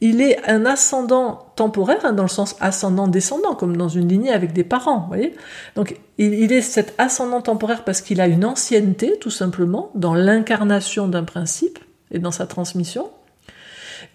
il 0.00 0.20
est 0.20 0.38
un 0.48 0.66
ascendant 0.66 1.52
temporaire, 1.56 2.04
hein, 2.04 2.12
dans 2.12 2.22
le 2.22 2.28
sens 2.28 2.54
ascendant-descendant, 2.60 3.54
comme 3.54 3.76
dans 3.76 3.88
une 3.88 4.08
lignée 4.08 4.32
avec 4.32 4.52
des 4.52 4.64
parents, 4.64 5.00
vous 5.00 5.08
voyez 5.08 5.34
Donc, 5.74 5.98
il, 6.18 6.52
est 6.52 6.60
cet 6.60 6.94
ascendant 6.98 7.40
temporaire 7.40 7.84
parce 7.84 8.02
qu'il 8.02 8.20
a 8.20 8.26
une 8.26 8.44
ancienneté, 8.44 9.18
tout 9.18 9.30
simplement, 9.30 9.90
dans 9.94 10.14
l'incarnation 10.14 11.08
d'un 11.08 11.24
principe 11.24 11.78
et 12.10 12.18
dans 12.18 12.30
sa 12.30 12.46
transmission. 12.46 13.10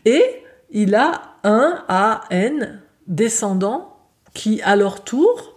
Et 0.05 0.23
il 0.69 0.93
a 0.93 1.21
un 1.43 1.83
à 1.87 2.21
n 2.29 2.79
descendants 3.07 3.97
qui, 4.35 4.61
à 4.61 4.75
leur 4.75 5.03
tour, 5.03 5.55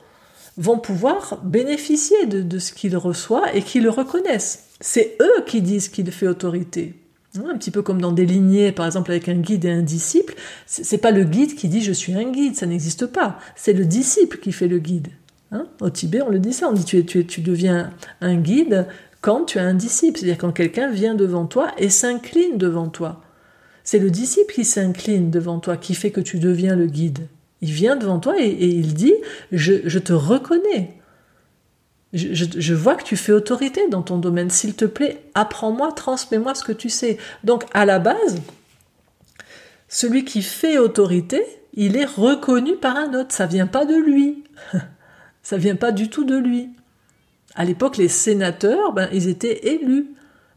vont 0.56 0.78
pouvoir 0.78 1.40
bénéficier 1.42 2.26
de, 2.26 2.40
de 2.40 2.58
ce 2.58 2.72
qu'il 2.72 2.96
reçoit 2.96 3.54
et 3.54 3.62
qui 3.62 3.80
le 3.80 3.90
reconnaissent. 3.90 4.70
C'est 4.80 5.18
eux 5.20 5.44
qui 5.46 5.60
disent 5.60 5.88
qu'il 5.88 6.10
fait 6.10 6.28
autorité. 6.28 7.03
Un 7.36 7.58
petit 7.58 7.72
peu 7.72 7.82
comme 7.82 8.00
dans 8.00 8.12
des 8.12 8.26
lignées, 8.26 8.70
par 8.70 8.86
exemple 8.86 9.10
avec 9.10 9.28
un 9.28 9.34
guide 9.34 9.64
et 9.64 9.70
un 9.70 9.82
disciple, 9.82 10.34
c'est 10.66 10.98
pas 10.98 11.10
le 11.10 11.24
guide 11.24 11.56
qui 11.56 11.68
dit 11.68 11.82
je 11.82 11.90
suis 11.90 12.14
un 12.14 12.30
guide, 12.30 12.54
ça 12.54 12.66
n'existe 12.66 13.06
pas. 13.06 13.38
C'est 13.56 13.72
le 13.72 13.84
disciple 13.84 14.38
qui 14.38 14.52
fait 14.52 14.68
le 14.68 14.78
guide. 14.78 15.08
Hein 15.50 15.66
Au 15.80 15.90
Tibet, 15.90 16.22
on 16.22 16.30
le 16.30 16.38
dit 16.38 16.52
ça, 16.52 16.68
on 16.68 16.72
dit 16.72 16.84
tu, 16.84 17.04
tu, 17.04 17.26
tu 17.26 17.40
deviens 17.40 17.92
un 18.20 18.36
guide 18.36 18.86
quand 19.20 19.46
tu 19.46 19.58
as 19.58 19.64
un 19.64 19.74
disciple, 19.74 20.18
c'est-à-dire 20.18 20.38
quand 20.38 20.52
quelqu'un 20.52 20.90
vient 20.92 21.16
devant 21.16 21.46
toi 21.46 21.72
et 21.76 21.90
s'incline 21.90 22.56
devant 22.56 22.88
toi. 22.88 23.22
C'est 23.82 23.98
le 23.98 24.10
disciple 24.10 24.54
qui 24.54 24.64
s'incline 24.64 25.30
devant 25.30 25.58
toi 25.58 25.76
qui 25.76 25.94
fait 25.94 26.12
que 26.12 26.20
tu 26.20 26.38
deviens 26.38 26.76
le 26.76 26.86
guide. 26.86 27.26
Il 27.62 27.72
vient 27.72 27.96
devant 27.96 28.20
toi 28.20 28.34
et, 28.38 28.48
il 28.48 28.94
dit 28.94 29.14
je 29.50 29.98
te 29.98 30.12
reconnais. 30.12 30.98
Je, 32.14 32.74
vois 32.74 32.94
que 32.94 33.02
tu 33.02 33.16
fais 33.16 33.32
autorité 33.32 33.88
dans 33.88 34.02
ton 34.02 34.18
domaine. 34.18 34.48
S'il 34.48 34.74
te 34.74 34.84
plaît, 34.84 35.20
apprends-moi, 35.34 35.90
transmets-moi 35.92 36.54
ce 36.54 36.62
que 36.62 36.72
tu 36.72 36.88
sais. 36.88 37.18
Donc, 37.42 37.64
à 37.74 37.84
la 37.84 37.98
base, 37.98 38.40
celui 39.88 40.24
qui 40.24 40.40
fait 40.40 40.78
autorité, 40.78 41.44
il 41.74 41.96
est 41.96 42.04
reconnu 42.04 42.76
par 42.76 42.96
un 42.96 43.14
autre. 43.14 43.34
Ça 43.34 43.46
vient 43.46 43.66
pas 43.66 43.84
de 43.84 43.96
lui. 43.96 44.44
Ça 45.42 45.58
vient 45.58 45.76
pas 45.76 45.92
du 45.92 46.08
tout 46.08 46.24
de 46.24 46.36
lui. 46.36 46.70
À 47.54 47.64
l'époque, 47.64 47.96
les 47.96 48.08
sénateurs, 48.08 48.92
ben, 48.92 49.08
ils 49.12 49.28
étaient 49.28 49.68
élus 49.74 50.06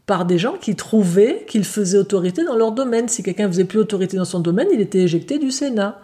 par 0.06 0.24
des 0.24 0.38
gens 0.38 0.56
qui 0.56 0.76
trouvaient 0.76 1.44
qu'ils 1.46 1.64
faisaient 1.64 1.98
autorité 1.98 2.44
dans 2.44 2.56
leur 2.56 2.72
domaine. 2.72 3.08
Si 3.08 3.22
quelqu'un 3.22 3.48
faisait 3.48 3.64
plus 3.64 3.80
autorité 3.80 4.16
dans 4.16 4.24
son 4.24 4.40
domaine, 4.40 4.68
il 4.72 4.80
était 4.80 5.00
éjecté 5.00 5.38
du 5.38 5.50
Sénat. 5.50 6.00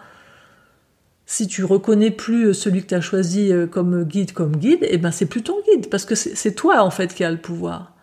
Si 1.25 1.47
tu 1.47 1.63
reconnais 1.63 2.11
plus 2.11 2.53
celui 2.53 2.83
que 2.83 2.87
tu 2.87 2.95
as 2.95 3.01
choisi 3.01 3.51
comme 3.71 4.03
guide 4.03 4.31
comme 4.31 4.57
guide, 4.57 4.85
eh 4.87 4.97
ben 4.97 5.11
c'est 5.11 5.25
plus 5.25 5.41
ton 5.41 5.55
guide 5.71 5.89
parce 5.89 6.05
que 6.05 6.13
c'est 6.15 6.53
toi 6.53 6.83
en 6.83 6.91
fait 6.91 7.13
qui 7.13 7.23
a 7.23 7.31
le 7.31 7.37
pouvoir. 7.37 7.95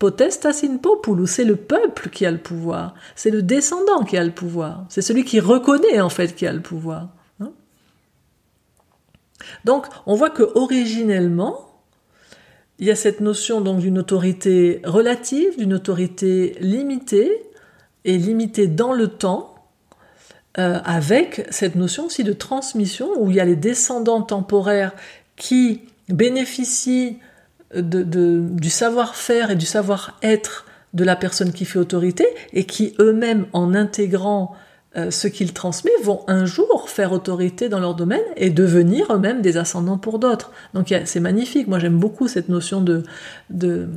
Potestas 0.00 0.62
in 0.64 0.78
populus, 0.78 1.26
c'est 1.26 1.44
le 1.44 1.56
peuple 1.56 2.08
qui 2.08 2.24
a 2.24 2.30
le 2.30 2.38
pouvoir, 2.38 2.94
c'est 3.14 3.28
le 3.28 3.42
descendant 3.42 4.02
qui 4.02 4.16
a 4.16 4.24
le 4.24 4.30
pouvoir, 4.30 4.86
c'est 4.88 5.02
celui 5.02 5.24
qui 5.24 5.40
reconnaît 5.40 6.00
en 6.00 6.08
fait 6.08 6.34
qui 6.34 6.46
a 6.46 6.52
le 6.54 6.62
pouvoir. 6.62 7.08
Hein. 7.38 7.52
donc 9.66 9.84
on 10.06 10.14
voit 10.14 10.30
que 10.30 10.42
originellement, 10.54 11.70
il 12.78 12.86
y 12.86 12.90
a 12.90 12.96
cette 12.96 13.20
notion 13.20 13.60
donc 13.60 13.80
d'une 13.80 13.98
autorité 13.98 14.80
relative, 14.84 15.58
d'une 15.58 15.74
autorité 15.74 16.56
limitée 16.60 17.30
et 18.06 18.16
limitée 18.16 18.68
dans 18.68 18.94
le 18.94 19.08
temps, 19.08 19.59
euh, 20.58 20.80
avec 20.84 21.46
cette 21.50 21.76
notion 21.76 22.06
aussi 22.06 22.24
de 22.24 22.32
transmission 22.32 23.08
où 23.18 23.30
il 23.30 23.36
y 23.36 23.40
a 23.40 23.44
les 23.44 23.56
descendants 23.56 24.22
temporaires 24.22 24.92
qui 25.36 25.82
bénéficient 26.08 27.18
du 27.74 28.70
savoir-faire 28.70 29.52
et 29.52 29.56
du 29.56 29.66
savoir-être 29.66 30.66
de 30.92 31.04
la 31.04 31.14
personne 31.14 31.52
qui 31.52 31.64
fait 31.64 31.78
autorité 31.78 32.26
et 32.52 32.64
qui 32.64 32.94
eux-mêmes, 32.98 33.46
en 33.52 33.74
intégrant 33.74 34.56
euh, 34.96 35.10
ce 35.10 35.28
qu'ils 35.28 35.52
transmettent, 35.52 36.02
vont 36.02 36.24
un 36.26 36.46
jour 36.46 36.88
faire 36.88 37.12
autorité 37.12 37.68
dans 37.68 37.78
leur 37.78 37.94
domaine 37.94 38.24
et 38.36 38.50
devenir 38.50 39.12
eux-mêmes 39.12 39.40
des 39.40 39.56
ascendants 39.56 39.98
pour 39.98 40.18
d'autres. 40.18 40.50
Donc 40.74 40.92
c'est 41.04 41.20
magnifique. 41.20 41.68
Moi 41.68 41.78
j'aime 41.78 41.98
beaucoup 41.98 42.26
cette 42.26 42.48
notion 42.48 42.80
de, 42.80 43.04
de, 43.50 43.88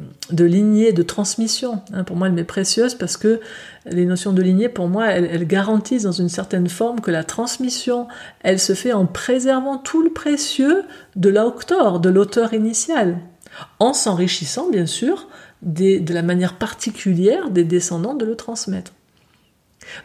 lignée, 0.44 0.94
de 0.94 1.02
transmission. 1.02 1.82
Hein, 1.94 2.04
pour 2.04 2.16
moi 2.16 2.28
elle 2.28 2.34
m'est 2.34 2.44
précieuse 2.44 2.94
parce 2.94 3.18
que 3.18 3.40
les 3.86 4.06
notions 4.06 4.34
de 4.34 4.42
lignée, 4.42 4.70
pour 4.70 4.88
moi, 4.88 5.08
elles, 5.08 5.28
elles 5.32 5.48
garantissent 5.48 6.04
dans 6.04 6.12
une 6.12 6.30
certaine 6.30 6.70
forme 6.70 7.02
que 7.02 7.12
la 7.12 7.24
transmission, 7.24 8.08
elle 8.42 8.60
se 8.60 8.74
fait 8.74 8.94
en 8.94 9.06
préservant 9.06 9.78
tout 9.78 10.04
le 10.04 10.12
précieux 10.12 10.84
de 11.16 11.30
l'auteur, 11.30 12.00
de 12.00 12.10
l'auteur 12.10 12.54
initial 12.54 13.18
en 13.80 13.94
s'enrichissant 13.94 14.70
bien 14.70 14.86
sûr 14.86 15.28
de 15.62 16.14
la 16.14 16.22
manière 16.22 16.58
particulière 16.58 17.50
des 17.50 17.64
descendants 17.64 18.16
de 18.16 18.26
le 18.26 18.36
transmettre. 18.36 18.92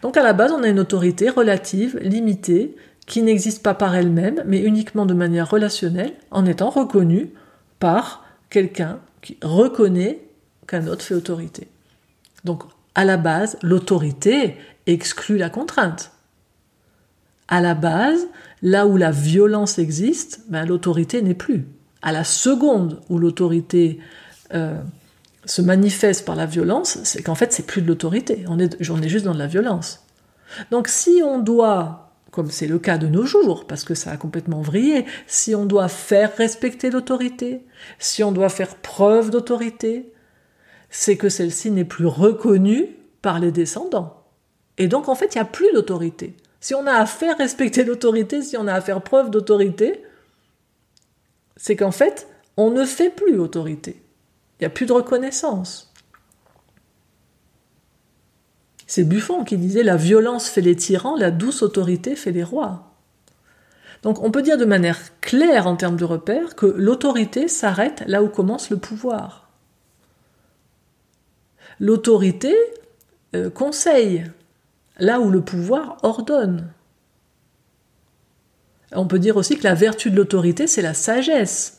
Donc 0.03 0.17
à 0.17 0.23
la 0.23 0.33
base, 0.33 0.53
on 0.53 0.63
a 0.63 0.69
une 0.69 0.81
autorité 0.81 1.31
relative, 1.31 1.99
limitée, 1.99 2.77
qui 3.07 3.23
n'existe 3.23 3.63
pas 3.63 3.75
par 3.75 3.95
elle-même, 3.95 4.43
mais 4.47 4.61
uniquement 4.61 5.07
de 5.07 5.15
manière 5.15 5.51
relationnelle, 5.51 6.13
en 6.31 6.45
étant 6.45 6.71
reconnue 6.71 7.31
par 7.79 8.25
quelqu'un 8.51 9.01
qui 9.23 9.39
reconnaît 9.43 10.21
qu'un 10.67 10.87
autre 10.87 11.03
fait 11.03 11.15
autorité. 11.15 11.69
Donc 12.45 12.65
à 12.95 13.05
la 13.05 13.17
base, 13.17 13.59
l'autorité 13.63 14.57
exclut 14.87 15.39
la 15.39 15.51
contrainte. 15.51 16.13
À 17.49 17.61
la 17.61 17.75
base, 17.75 18.27
là 18.63 18.87
où 18.87 18.97
la 18.97 19.11
violence 19.11 19.79
existe, 19.79 20.43
ben, 20.49 20.67
l'autorité 20.67 21.23
n'est 21.23 21.35
plus 21.35 21.67
à 22.03 22.13
la 22.13 22.25
seconde 22.25 23.01
où 23.09 23.19
l'autorité 23.19 23.99
euh, 24.55 24.81
se 25.49 25.63
manifeste 25.63 26.25
par 26.25 26.37
la 26.37 26.47
violence, 26.47 26.99
c'est 27.05 27.23
qu'en 27.23 27.35
fait, 27.35 27.53
c'est 27.53 27.67
plus 27.67 27.83
de 27.83 27.89
l'autorité. 27.89 28.45
On 28.49 28.59
est, 28.59 28.81
est 28.81 29.09
juste 29.09 29.25
dans 29.25 29.35
de 29.35 29.39
la 29.39 29.47
violence. 29.47 30.05
Donc, 30.71 30.89
si 30.89 31.23
on 31.25 31.39
doit, 31.39 32.13
comme 32.31 32.51
c'est 32.51 32.67
le 32.67 32.79
cas 32.79 32.99
de 32.99 33.07
nos 33.07 33.25
jours, 33.25 33.67
parce 33.67 33.85
que 33.85 33.95
ça 33.95 34.11
a 34.11 34.17
complètement 34.17 34.61
vrillé, 34.61 35.07
si 35.27 35.55
on 35.55 35.65
doit 35.65 35.89
faire 35.89 36.37
respecter 36.37 36.91
l'autorité, 36.91 37.65
si 37.99 38.23
on 38.23 38.33
doit 38.33 38.51
faire 38.51 38.77
preuve 38.77 39.31
d'autorité, 39.31 40.13
c'est 40.91 41.17
que 41.17 41.29
celle-ci 41.29 41.71
n'est 41.71 41.85
plus 41.85 42.07
reconnue 42.07 42.87
par 43.23 43.39
les 43.39 43.53
descendants. 43.53 44.25
Et 44.77 44.87
donc, 44.87 45.09
en 45.09 45.15
fait, 45.15 45.35
il 45.35 45.39
n'y 45.39 45.43
a 45.43 45.47
plus 45.47 45.73
d'autorité. 45.73 46.37
Si 46.61 46.75
on 46.75 46.87
a 46.87 46.93
à 46.93 47.07
faire 47.07 47.39
respecter 47.39 47.85
l'autorité, 47.85 48.43
si 48.43 48.57
on 48.57 48.67
a 48.67 48.75
à 48.75 48.81
faire 48.81 49.01
preuve 49.01 49.31
d'autorité, 49.31 50.03
c'est 51.57 51.77
qu'en 51.77 51.91
fait, 51.91 52.29
on 52.57 52.71
ne 52.71 52.85
fait 52.85 53.11
plus 53.11 53.39
autorité. 53.39 54.03
Il 54.59 54.65
n'y 54.65 54.67
a 54.67 54.71
plus 54.71 54.87
de 54.87 54.93
reconnaissance. 54.93 55.93
C'est 58.87 59.05
Buffon 59.05 59.45
qui 59.45 59.57
disait 59.57 59.83
La 59.83 59.97
violence 59.97 60.49
fait 60.49 60.63
les 60.63 60.75
tyrans, 60.75 61.17
la 61.17 61.31
douce 61.31 61.63
autorité 61.63 62.17
fait 62.17 62.33
les 62.33 62.43
rois. 62.43 62.95
Donc 64.03 64.23
on 64.23 64.31
peut 64.31 64.43
dire 64.43 64.59
de 64.59 64.65
manière 64.65 64.99
claire 65.21 65.67
en 65.67 65.77
termes 65.77 65.97
de 65.97 66.05
repère 66.05 66.57
que 66.57 66.67
l'autorité 66.67 67.49
s'arrête 67.49 68.03
là 68.07 68.23
où 68.23 68.29
commence 68.29 68.71
le 68.71 68.79
pouvoir. 68.79 69.49
L'autorité 71.81 72.55
euh, 73.35 73.51
conseille 73.51 74.25
là 74.99 75.21
où 75.21 75.31
le 75.31 75.43
pouvoir 75.43 75.99
ordonne. 76.03 76.73
On 78.93 79.07
peut 79.07 79.19
dire 79.19 79.37
aussi 79.37 79.59
que 79.59 79.65
la 79.65 79.75
vertu 79.75 80.11
de 80.11 80.17
l'autorité, 80.17 80.67
c'est 80.67 80.83
la 80.83 80.95
sagesse, 80.95 81.78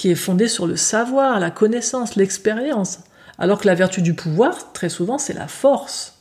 qui 0.00 0.10
est 0.10 0.14
fondée 0.14 0.48
sur 0.48 0.66
le 0.66 0.76
savoir, 0.76 1.38
la 1.40 1.50
connaissance, 1.50 2.16
l'expérience, 2.16 3.00
alors 3.38 3.60
que 3.60 3.66
la 3.66 3.74
vertu 3.74 4.00
du 4.00 4.14
pouvoir, 4.14 4.72
très 4.72 4.88
souvent, 4.88 5.18
c'est 5.18 5.34
la 5.34 5.46
force. 5.46 6.16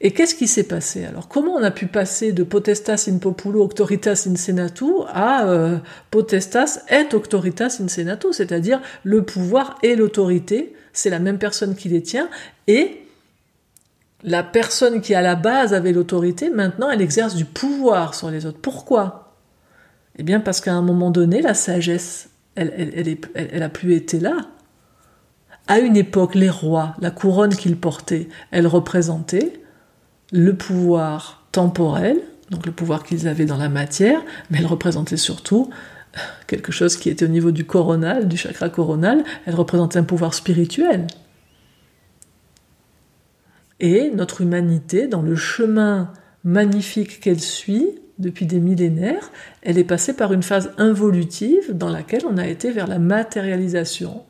Et 0.00 0.12
qu'est-ce 0.12 0.36
qui 0.36 0.46
s'est 0.46 0.68
passé 0.68 1.04
alors? 1.04 1.26
Comment 1.26 1.54
on 1.54 1.62
a 1.64 1.72
pu 1.72 1.88
passer 1.88 2.30
de 2.30 2.44
potestas 2.44 3.08
in 3.08 3.18
populo 3.18 3.64
auctoritas 3.64 4.28
in 4.30 4.36
senatu 4.36 4.84
à 5.08 5.48
euh, 5.48 5.78
potestas 6.12 6.84
et 6.90 7.12
auctoritas 7.12 7.78
in 7.80 7.88
senatu, 7.88 8.28
c'est-à-dire 8.30 8.80
le 9.02 9.24
pouvoir 9.24 9.76
et 9.82 9.96
l'autorité, 9.96 10.76
c'est 10.92 11.10
la 11.10 11.18
même 11.18 11.38
personne 11.38 11.74
qui 11.74 11.88
les 11.88 12.02
tient, 12.02 12.28
et 12.68 13.02
la 14.22 14.44
personne 14.44 15.00
qui 15.00 15.12
à 15.16 15.22
la 15.22 15.34
base 15.34 15.74
avait 15.74 15.92
l'autorité, 15.92 16.50
maintenant 16.50 16.88
elle 16.88 17.02
exerce 17.02 17.34
du 17.34 17.46
pouvoir 17.46 18.14
sur 18.14 18.30
les 18.30 18.46
autres. 18.46 18.60
Pourquoi? 18.62 19.29
Eh 20.20 20.22
bien 20.22 20.38
parce 20.38 20.60
qu'à 20.60 20.74
un 20.74 20.82
moment 20.82 21.10
donné, 21.10 21.40
la 21.40 21.54
sagesse, 21.54 22.28
elle, 22.54 22.74
elle, 23.34 23.70
plus 23.70 23.94
été 23.94 24.20
là. 24.20 24.36
À 25.66 25.78
une 25.78 25.96
époque, 25.96 26.34
les 26.34 26.50
rois, 26.50 26.94
la 27.00 27.10
couronne 27.10 27.56
qu'ils 27.56 27.78
portaient, 27.78 28.28
elle 28.50 28.66
représentait 28.66 29.62
le 30.30 30.54
pouvoir 30.54 31.46
temporel, 31.52 32.18
donc 32.50 32.66
le 32.66 32.72
pouvoir 32.72 33.02
qu'ils 33.02 33.28
avaient 33.28 33.46
dans 33.46 33.56
la 33.56 33.70
matière, 33.70 34.20
mais 34.50 34.58
elle 34.58 34.66
représentait 34.66 35.16
surtout 35.16 35.70
quelque 36.46 36.70
chose 36.70 36.98
qui 36.98 37.08
était 37.08 37.24
au 37.24 37.28
niveau 37.28 37.50
du 37.50 37.64
coronal, 37.64 38.28
du 38.28 38.36
chakra 38.36 38.68
coronal, 38.68 39.24
elle 39.46 39.54
représentait 39.54 40.00
un 40.00 40.04
pouvoir 40.04 40.34
spirituel. 40.34 41.06
Et 43.78 44.10
notre 44.10 44.42
humanité, 44.42 45.06
dans 45.06 45.22
le 45.22 45.34
chemin 45.34 46.12
magnifique 46.44 47.20
qu'elle 47.20 47.40
suit 47.40 47.88
depuis 48.20 48.46
des 48.46 48.60
millénaires, 48.60 49.30
elle 49.62 49.78
est 49.78 49.84
passée 49.84 50.12
par 50.12 50.32
une 50.32 50.42
phase 50.42 50.72
involutive 50.78 51.76
dans 51.76 51.88
laquelle 51.88 52.22
on 52.28 52.38
a 52.38 52.46
été 52.46 52.70
vers 52.70 52.86
la 52.86 52.98
matérialisation 52.98 54.22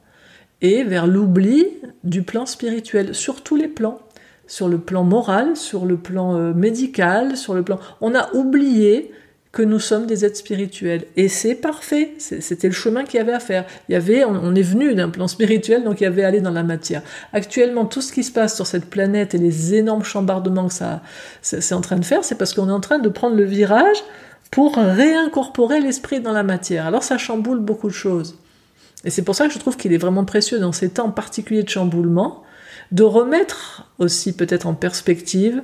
et 0.62 0.84
vers 0.84 1.06
l'oubli 1.06 1.66
du 2.04 2.22
plan 2.22 2.46
spirituel 2.46 3.14
sur 3.14 3.42
tous 3.42 3.56
les 3.56 3.68
plans, 3.68 3.98
sur 4.46 4.68
le 4.68 4.78
plan 4.78 5.04
moral, 5.04 5.56
sur 5.56 5.86
le 5.86 5.96
plan 5.96 6.36
euh, 6.36 6.54
médical, 6.54 7.36
sur 7.36 7.54
le 7.54 7.62
plan... 7.62 7.78
On 8.00 8.14
a 8.14 8.32
oublié 8.34 9.12
que 9.52 9.62
nous 9.62 9.80
sommes 9.80 10.06
des 10.06 10.24
êtres 10.24 10.36
spirituels. 10.36 11.06
Et 11.16 11.28
c'est 11.28 11.56
parfait. 11.56 12.14
C'était 12.18 12.68
le 12.68 12.74
chemin 12.74 13.02
qu'il 13.04 13.18
y 13.18 13.20
avait 13.20 13.32
à 13.32 13.40
faire. 13.40 13.64
Il 13.88 13.92
y 13.92 13.96
avait, 13.96 14.24
on, 14.24 14.54
est 14.54 14.62
venu 14.62 14.94
d'un 14.94 15.08
plan 15.08 15.26
spirituel, 15.26 15.82
donc 15.82 16.00
il 16.00 16.04
y 16.04 16.06
avait 16.06 16.22
à 16.22 16.28
aller 16.28 16.40
dans 16.40 16.52
la 16.52 16.62
matière. 16.62 17.02
Actuellement, 17.32 17.84
tout 17.84 18.00
ce 18.00 18.12
qui 18.12 18.22
se 18.22 18.30
passe 18.30 18.54
sur 18.54 18.66
cette 18.66 18.86
planète 18.86 19.34
et 19.34 19.38
les 19.38 19.74
énormes 19.74 20.04
chambardements 20.04 20.68
que 20.68 20.74
ça, 20.74 21.02
c'est 21.42 21.74
en 21.74 21.80
train 21.80 21.96
de 21.96 22.04
faire, 22.04 22.22
c'est 22.22 22.36
parce 22.36 22.54
qu'on 22.54 22.68
est 22.68 22.72
en 22.72 22.80
train 22.80 22.98
de 22.98 23.08
prendre 23.08 23.34
le 23.34 23.44
virage 23.44 24.04
pour 24.52 24.76
réincorporer 24.76 25.80
l'esprit 25.80 26.20
dans 26.20 26.32
la 26.32 26.42
matière. 26.44 26.86
Alors 26.86 27.02
ça 27.02 27.18
chamboule 27.18 27.58
beaucoup 27.58 27.88
de 27.88 27.94
choses. 27.94 28.36
Et 29.04 29.10
c'est 29.10 29.22
pour 29.22 29.34
ça 29.34 29.48
que 29.48 29.54
je 29.54 29.58
trouve 29.58 29.76
qu'il 29.76 29.92
est 29.92 29.98
vraiment 29.98 30.24
précieux 30.24 30.58
dans 30.58 30.72
ces 30.72 30.90
temps 30.90 31.10
particuliers 31.10 31.62
de 31.62 31.68
chamboulement, 31.68 32.44
de 32.92 33.02
remettre 33.02 33.88
aussi 33.98 34.32
peut-être 34.32 34.66
en 34.66 34.74
perspective 34.74 35.62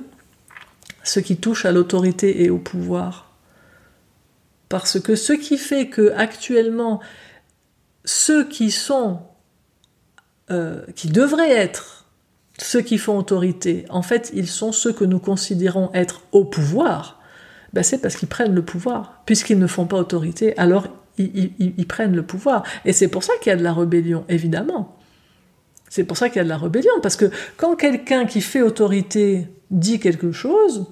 ce 1.03 1.19
qui 1.19 1.37
touche 1.37 1.65
à 1.65 1.71
l'autorité 1.71 2.43
et 2.43 2.49
au 2.49 2.57
pouvoir 2.57 3.26
parce 4.69 4.99
que 4.99 5.15
ce 5.15 5.33
qui 5.33 5.57
fait 5.57 5.87
que 5.87 6.11
actuellement, 6.13 6.99
ceux 8.05 8.47
qui 8.47 8.71
sont, 8.71 9.19
euh, 10.51 10.81
qui 10.95 11.09
devraient 11.09 11.51
être 11.51 12.05
ceux 12.59 12.81
qui 12.81 12.97
font 12.97 13.17
autorité, 13.17 13.85
en 13.89 14.01
fait, 14.01 14.31
ils 14.33 14.47
sont 14.47 14.71
ceux 14.71 14.91
que 14.91 15.05
nous 15.05 15.19
considérons 15.19 15.91
être 15.93 16.21
au 16.31 16.43
pouvoir, 16.43 17.19
ben 17.73 17.83
c'est 17.83 17.99
parce 17.99 18.15
qu'ils 18.15 18.27
prennent 18.27 18.55
le 18.55 18.63
pouvoir. 18.63 19.21
Puisqu'ils 19.25 19.59
ne 19.59 19.67
font 19.67 19.85
pas 19.85 19.97
autorité, 19.97 20.57
alors 20.57 20.87
ils, 21.17 21.51
ils 21.59 21.87
prennent 21.87 22.15
le 22.15 22.23
pouvoir. 22.23 22.63
Et 22.85 22.93
c'est 22.93 23.07
pour 23.07 23.23
ça 23.23 23.33
qu'il 23.41 23.51
y 23.51 23.53
a 23.53 23.57
de 23.57 23.63
la 23.63 23.73
rébellion, 23.73 24.25
évidemment. 24.29 24.97
C'est 25.89 26.03
pour 26.03 26.17
ça 26.17 26.29
qu'il 26.29 26.37
y 26.37 26.39
a 26.39 26.43
de 26.43 26.49
la 26.49 26.57
rébellion, 26.57 26.93
parce 27.01 27.15
que 27.15 27.31
quand 27.57 27.75
quelqu'un 27.75 28.25
qui 28.25 28.41
fait 28.41 28.61
autorité 28.61 29.47
dit 29.69 29.99
quelque 29.99 30.31
chose, 30.31 30.87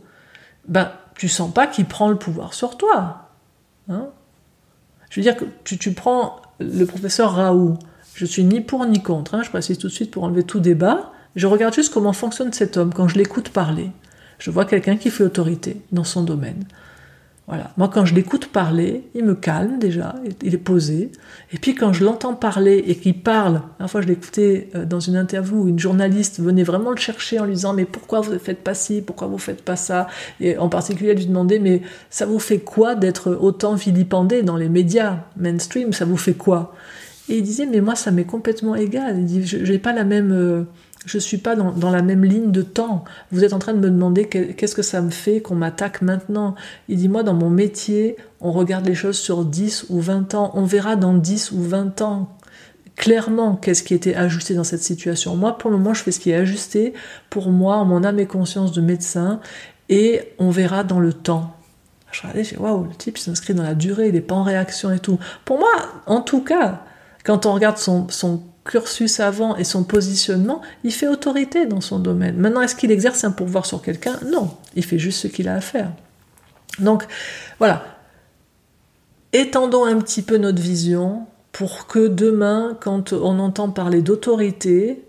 ben, 0.68 0.92
tu 1.18 1.28
sens 1.30 1.54
pas 1.54 1.68
qu'il 1.68 1.86
prend 1.86 2.10
le 2.10 2.18
pouvoir 2.18 2.54
sur 2.54 2.78
toi. 2.78 3.25
Hein 3.90 4.08
je 5.10 5.20
veux 5.20 5.24
dire 5.24 5.38
que 5.38 5.46
tu, 5.64 5.92
prends 5.94 6.42
le 6.60 6.86
professeur 6.86 7.34
Raoult, 7.34 7.78
je 8.16 8.26
suis 8.26 8.44
ni 8.44 8.62
pour 8.62 8.86
ni 8.86 9.02
contre, 9.02 9.36
hein, 9.36 9.44
je 9.44 9.50
précise 9.50 9.78
tout 9.78 9.88
de 9.88 9.92
suite 9.94 10.12
pour 10.12 10.24
enlever 10.24 10.44
tout 10.44 10.60
débat, 10.60 11.12
je 11.36 11.48
regarde 11.48 11.74
juste 11.74 11.94
comment 11.94 12.14
fonctionne 12.14 12.52
cet 12.52 12.78
homme 12.78 12.94
quand 12.94 13.08
je 13.08 13.18
l'écoute 13.18 13.50
parler. 13.50 13.92
Je 14.40 14.52
vois 14.52 14.66
quelqu'un 14.66 14.98
qui 14.98 15.10
fait 15.10 15.24
autorité 15.24 15.82
dans 15.92 16.04
son 16.04 16.24
domaine. 16.24 16.66
Voilà. 17.48 17.72
Moi, 17.78 17.92
quand 17.94 18.06
je 18.06 18.16
l'écoute 18.16 18.48
parler, 18.48 19.04
il 19.14 19.24
me 19.24 19.36
calme 19.36 19.78
déjà, 19.78 20.16
il 20.42 20.56
est 20.56 20.58
posé. 20.58 21.12
Et 21.54 21.60
puis 21.60 21.76
quand 21.76 21.94
je 21.94 22.04
l'entends 22.04 22.34
parler 22.34 22.84
et 22.88 22.96
qu'il 22.96 23.22
parle, 23.22 23.62
une 23.80 23.88
fois 23.88 24.02
je 24.02 24.08
l'écoutais 24.08 24.70
euh, 24.74 24.86
dans 24.86 25.00
une 25.00 25.16
interview 25.16 25.64
où 25.64 25.68
une 25.68 25.78
journaliste 25.78 26.40
venait 26.40 26.64
vraiment 26.64 26.90
le 26.90 26.98
chercher 26.98 27.40
en 27.40 27.46
lui 27.46 27.54
disant 27.54 27.74
mais 27.74 27.86
pourquoi 27.86 28.22
vous 28.22 28.34
ne 28.34 28.40
faites 28.40 28.64
pas 28.64 28.74
ci, 28.74 29.02
pourquoi 29.02 29.28
vous 29.28 29.36
ne 29.36 29.40
faites 29.40 29.62
pas 29.62 29.76
ça, 29.76 30.08
et 30.40 30.58
en 30.58 30.70
particulier 30.70 31.14
lui 31.14 31.28
demandait 31.28 31.60
mais 31.60 31.84
ça 32.10 32.26
vous 32.26 32.40
fait 32.40 32.60
quoi 32.60 32.96
d'être 32.96 33.38
autant 33.40 33.76
vilipendé 33.76 34.42
dans 34.42 34.58
les 34.58 34.70
médias 34.70 35.20
mainstream, 35.38 35.94
ça 35.94 36.06
vous 36.06 36.18
fait 36.18 36.34
quoi? 36.34 36.74
Et 37.30 37.38
il 37.38 37.44
disait 37.44 37.68
mais 37.68 37.82
moi 37.82 37.96
ça 37.96 38.10
m'est 38.10 38.26
complètement 38.26 38.76
égal. 38.76 39.20
Il 39.20 39.26
dit 39.26 39.46
j'ai 39.46 39.80
pas 39.80 39.94
la 39.94 40.04
même 40.04 40.32
euh, 40.32 40.64
je 41.06 41.18
ne 41.18 41.22
suis 41.22 41.38
pas 41.38 41.56
dans, 41.56 41.92
la 41.92 42.02
même 42.02 42.26
ligne 42.26 42.52
de 42.52 42.62
temps. 42.62 43.04
Vous 43.32 43.44
êtes 43.44 43.54
en 43.54 43.60
train 43.60 43.74
de 43.74 43.80
me 43.80 43.90
demander 43.90 44.28
qu'est-ce 44.28 44.76
que 44.76 44.82
ça 44.82 45.02
me 45.02 45.12
fait 45.12 45.40
qu'on 45.40 45.56
m'attaque 45.56 46.02
maintenant. 46.02 46.56
Il 46.90 46.98
dit, 46.98 47.10
moi, 47.10 47.24
dans 47.24 47.34
mon 47.34 47.50
métier, 47.50 48.18
on 48.42 48.52
regarde 48.52 48.86
les 48.86 48.96
choses 48.96 49.18
sur 49.18 49.46
10 49.46 49.88
ou 49.90 50.02
20 50.02 50.34
ans. 50.34 50.52
On 50.56 50.64
verra 50.64 50.96
dans 50.96 51.14
10 51.14 51.52
ou 51.52 51.62
20 51.62 52.02
ans 52.02 52.36
clairement 52.96 53.56
qu'est-ce 53.56 53.84
qui 53.84 53.94
était 53.94 54.16
ajusté 54.16 54.54
dans 54.56 54.64
cette 54.64 54.82
situation. 54.82 55.36
Moi, 55.36 55.58
pour 55.58 55.70
le 55.70 55.78
moment, 55.78 55.94
je 55.94 56.02
fais 56.02 56.12
ce 56.12 56.20
qui 56.20 56.32
est 56.32 56.36
ajusté 56.36 56.94
pour 57.30 57.52
moi, 57.52 57.84
mon 57.84 58.04
âme 58.04 58.20
et 58.20 58.26
conscience 58.26 58.72
de 58.72 58.82
médecin, 58.82 59.42
et 59.90 60.34
on 60.40 60.50
verra 60.50 60.84
dans 60.84 61.00
le 61.00 61.14
temps. 61.14 61.54
Je 62.12 62.22
regardais, 62.22 62.44
je 62.46 62.58
waouh, 62.58 62.86
le 62.86 62.96
type 62.96 63.18
s'inscrit 63.18 63.54
dans 63.54 63.64
la 63.64 63.76
durée, 63.76 64.08
il 64.08 64.14
n'est 64.14 64.22
pas 64.22 64.36
en 64.36 64.44
réaction 64.44 64.92
et 64.92 65.00
tout. 65.00 65.20
Pour 65.44 65.60
moi, 65.60 65.72
en 66.06 66.22
tout 66.22 66.42
cas, 66.42 66.84
quand 67.26 67.46
on 67.46 67.54
regarde 67.54 67.78
son, 67.78 68.08
son 68.10 68.42
cursus 68.66 69.20
avant 69.20 69.56
et 69.56 69.64
son 69.64 69.84
positionnement, 69.84 70.62
il 70.84 70.92
fait 70.92 71.08
autorité 71.08 71.66
dans 71.66 71.82
son 71.82 72.00
domaine. 72.00 72.36
Maintenant, 72.38 72.62
est-ce 72.62 72.76
qu'il 72.76 72.92
exerce 72.92 73.24
un 73.24 73.32
pouvoir 73.32 73.66
sur 73.66 73.82
quelqu'un? 73.82 74.20
Non, 74.32 74.58
il 74.76 74.84
fait 74.84 75.00
juste 75.00 75.22
ce 75.22 75.28
qu'il 75.28 75.48
a 75.48 75.56
à 75.56 75.62
faire. 75.62 75.92
Donc, 76.80 77.04
voilà. 77.60 77.86
Étendons 79.32 79.86
un 79.86 80.00
petit 80.00 80.22
peu 80.22 80.38
notre 80.38 80.62
vision 80.62 81.28
pour 81.52 81.88
que 81.88 82.08
demain, 82.08 82.78
quand 82.82 83.14
on 83.14 83.40
entend 83.40 83.70
parler 83.70 84.02
d'autorité, 84.02 85.04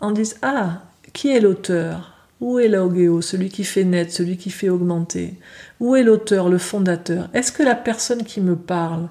on 0.00 0.10
dise 0.10 0.36
Ah, 0.42 0.82
qui 1.12 1.30
est 1.30 1.40
l'auteur? 1.40 2.14
Où 2.40 2.60
est 2.60 2.68
l'ogéo, 2.68 3.20
celui 3.20 3.48
qui 3.48 3.64
fait 3.64 3.82
naître, 3.82 4.12
celui 4.12 4.36
qui 4.36 4.50
fait 4.50 4.68
augmenter 4.68 5.34
Où 5.80 5.96
est 5.96 6.04
l'auteur, 6.04 6.48
le 6.48 6.58
fondateur? 6.58 7.28
Est-ce 7.34 7.50
que 7.50 7.64
la 7.64 7.74
personne 7.74 8.22
qui 8.22 8.40
me 8.40 8.54
parle, 8.54 9.08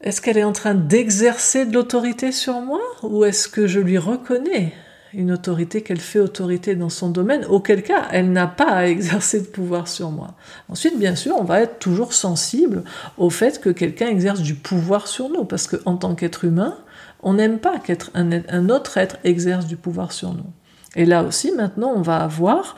est-ce 0.00 0.20
qu'elle 0.20 0.38
est 0.38 0.44
en 0.44 0.52
train 0.52 0.74
d'exercer 0.74 1.66
de 1.66 1.74
l'autorité 1.74 2.30
sur 2.32 2.60
moi 2.60 2.80
ou 3.02 3.24
est-ce 3.24 3.48
que 3.48 3.66
je 3.66 3.80
lui 3.80 3.98
reconnais 3.98 4.72
une 5.14 5.32
autorité 5.32 5.82
qu'elle 5.82 6.00
fait 6.00 6.20
autorité 6.20 6.74
dans 6.74 6.90
son 6.90 7.08
domaine, 7.08 7.46
auquel 7.46 7.82
cas 7.82 8.06
elle 8.12 8.30
n'a 8.30 8.46
pas 8.46 8.70
à 8.70 8.86
exercer 8.86 9.40
de 9.40 9.46
pouvoir 9.46 9.88
sur 9.88 10.10
moi? 10.10 10.34
Ensuite, 10.68 10.98
bien 10.98 11.16
sûr, 11.16 11.34
on 11.38 11.44
va 11.44 11.62
être 11.62 11.78
toujours 11.78 12.12
sensible 12.12 12.84
au 13.16 13.30
fait 13.30 13.60
que 13.60 13.70
quelqu'un 13.70 14.08
exerce 14.08 14.40
du 14.40 14.54
pouvoir 14.54 15.08
sur 15.08 15.30
nous, 15.30 15.44
parce 15.44 15.66
qu'en 15.66 15.96
tant 15.96 16.14
qu'être 16.14 16.44
humain, 16.44 16.76
on 17.22 17.34
n'aime 17.34 17.58
pas 17.58 17.78
qu'un 17.78 17.96
un 18.14 18.68
autre 18.68 18.98
être 18.98 19.16
exerce 19.24 19.66
du 19.66 19.76
pouvoir 19.76 20.12
sur 20.12 20.34
nous. 20.34 20.52
Et 20.94 21.06
là 21.06 21.22
aussi, 21.22 21.52
maintenant, 21.52 21.92
on 21.96 22.02
va 22.02 22.18
avoir 22.18 22.76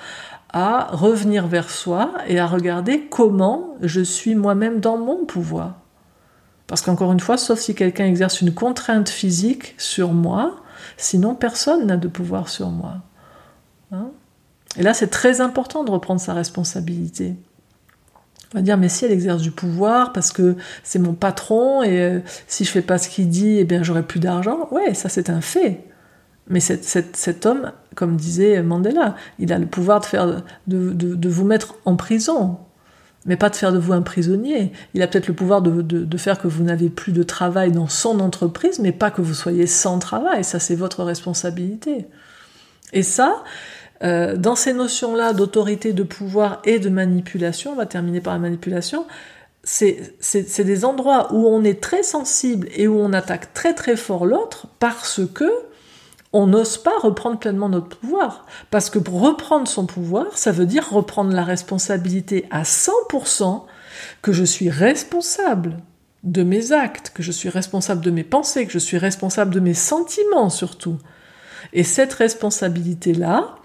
à 0.52 0.88
revenir 0.92 1.46
vers 1.46 1.70
soi 1.70 2.12
et 2.28 2.38
à 2.38 2.46
regarder 2.46 3.06
comment 3.10 3.76
je 3.82 4.00
suis 4.00 4.34
moi-même 4.34 4.80
dans 4.80 4.98
mon 4.98 5.24
pouvoir. 5.24 5.80
Parce 6.70 6.82
qu'encore 6.82 7.10
une 7.10 7.18
fois, 7.18 7.36
sauf 7.36 7.58
si 7.58 7.74
quelqu'un 7.74 8.06
exerce 8.06 8.42
une 8.42 8.54
contrainte 8.54 9.08
physique 9.08 9.74
sur 9.76 10.12
moi, 10.12 10.54
sinon 10.96 11.34
personne 11.34 11.84
n'a 11.84 11.96
de 11.96 12.06
pouvoir 12.06 12.48
sur 12.48 12.68
moi. 12.68 12.98
Hein? 13.90 14.10
Et 14.76 14.84
là, 14.84 14.94
c'est 14.94 15.08
très 15.08 15.40
important 15.40 15.82
de 15.82 15.90
reprendre 15.90 16.20
sa 16.20 16.32
responsabilité. 16.32 17.34
On 18.54 18.58
va 18.58 18.62
dire, 18.62 18.78
mais 18.78 18.88
si 18.88 19.04
elle 19.04 19.10
exerce 19.10 19.42
du 19.42 19.50
pouvoir 19.50 20.12
parce 20.12 20.30
que 20.30 20.54
c'est 20.84 21.00
mon 21.00 21.14
patron 21.14 21.82
et 21.82 22.02
euh, 22.02 22.20
si 22.46 22.64
je 22.64 22.70
fais 22.70 22.82
pas 22.82 22.98
ce 22.98 23.08
qu'il 23.08 23.28
dit, 23.28 23.56
eh 23.58 23.64
bien 23.64 23.82
j'aurai 23.82 24.04
plus 24.04 24.20
d'argent. 24.20 24.68
Ouais, 24.70 24.94
ça 24.94 25.08
c'est 25.08 25.28
un 25.28 25.40
fait. 25.40 25.82
Mais 26.46 26.60
cet, 26.60 27.46
homme, 27.46 27.72
comme 27.96 28.16
disait 28.16 28.62
Mandela, 28.62 29.16
il 29.40 29.52
a 29.52 29.58
le 29.58 29.66
pouvoir 29.66 30.02
de 30.68 31.28
vous 31.28 31.44
mettre 31.44 31.74
en 31.84 31.96
prison 31.96 32.58
mais 33.26 33.36
pas 33.36 33.50
de 33.50 33.56
faire 33.56 33.72
de 33.72 33.78
vous 33.78 33.92
un 33.92 34.02
prisonnier. 34.02 34.72
Il 34.94 35.02
a 35.02 35.06
peut-être 35.06 35.28
le 35.28 35.34
pouvoir 35.34 35.62
de, 35.62 36.16
faire 36.16 36.38
que 36.38 36.48
vous 36.48 36.64
n'avez 36.64 36.88
plus 36.88 37.12
de 37.12 37.22
travail 37.22 37.70
dans 37.70 37.88
son 37.88 38.20
entreprise, 38.20 38.78
mais 38.78 38.92
pas 38.92 39.10
que 39.10 39.20
vous 39.20 39.34
soyez 39.34 39.66
sans 39.66 39.98
travail. 39.98 40.42
Ça, 40.44 40.58
c'est 40.58 40.74
votre 40.74 41.04
responsabilité. 41.04 42.06
Et 42.92 43.02
ça, 43.02 43.44
euh, 44.02 44.36
dans 44.36 44.56
ces 44.56 44.72
notions-là 44.72 45.34
d'autorité, 45.34 45.92
de 45.92 46.02
pouvoir 46.02 46.62
et 46.64 46.78
de 46.78 46.88
manipulation, 46.88 47.72
on 47.72 47.76
va 47.76 47.86
terminer 47.86 48.20
par 48.20 48.32
la 48.32 48.40
manipulation, 48.40 49.06
c'est 49.62 50.64
des 50.64 50.84
endroits 50.86 51.32
où 51.34 51.46
on 51.46 51.62
est 51.64 51.82
très 51.82 52.02
sensible 52.02 52.68
et 52.74 52.88
où 52.88 52.98
on 52.98 53.12
attaque 53.12 53.52
très 53.52 53.74
très 53.74 53.96
fort 53.96 54.24
l'autre 54.24 54.66
parce 54.78 55.20
que 55.34 55.50
on 56.32 56.46
n'ose 56.46 56.78
pas 56.78 56.96
reprendre 57.00 57.38
pleinement 57.38 57.68
notre 57.68 57.98
pouvoir. 57.98 58.46
Parce 58.70 58.90
que 58.90 58.98
reprendre 58.98 59.66
son 59.66 59.86
pouvoir, 59.86 60.38
ça 60.38 60.52
veut 60.52 60.66
dire 60.66 60.88
reprendre 60.90 61.32
la 61.32 61.44
responsabilité 61.44 62.46
à 62.50 62.62
100%, 62.62 63.64
que 64.22 64.32
je 64.32 64.44
suis 64.44 64.70
responsable 64.70 65.78
de 66.22 66.42
mes 66.42 66.72
actes, 66.72 67.12
que 67.14 67.22
je 67.22 67.32
suis 67.32 67.48
responsable 67.48 68.02
de 68.02 68.10
mes 68.10 68.24
pensées, 68.24 68.66
que 68.66 68.72
je 68.72 68.78
suis 68.78 68.98
responsable 68.98 69.54
de 69.54 69.60
mes 69.60 69.74
sentiments 69.74 70.50
surtout. 70.50 70.98
Et 71.72 71.82
cette 71.82 72.12
responsabilité-là, 72.14 73.56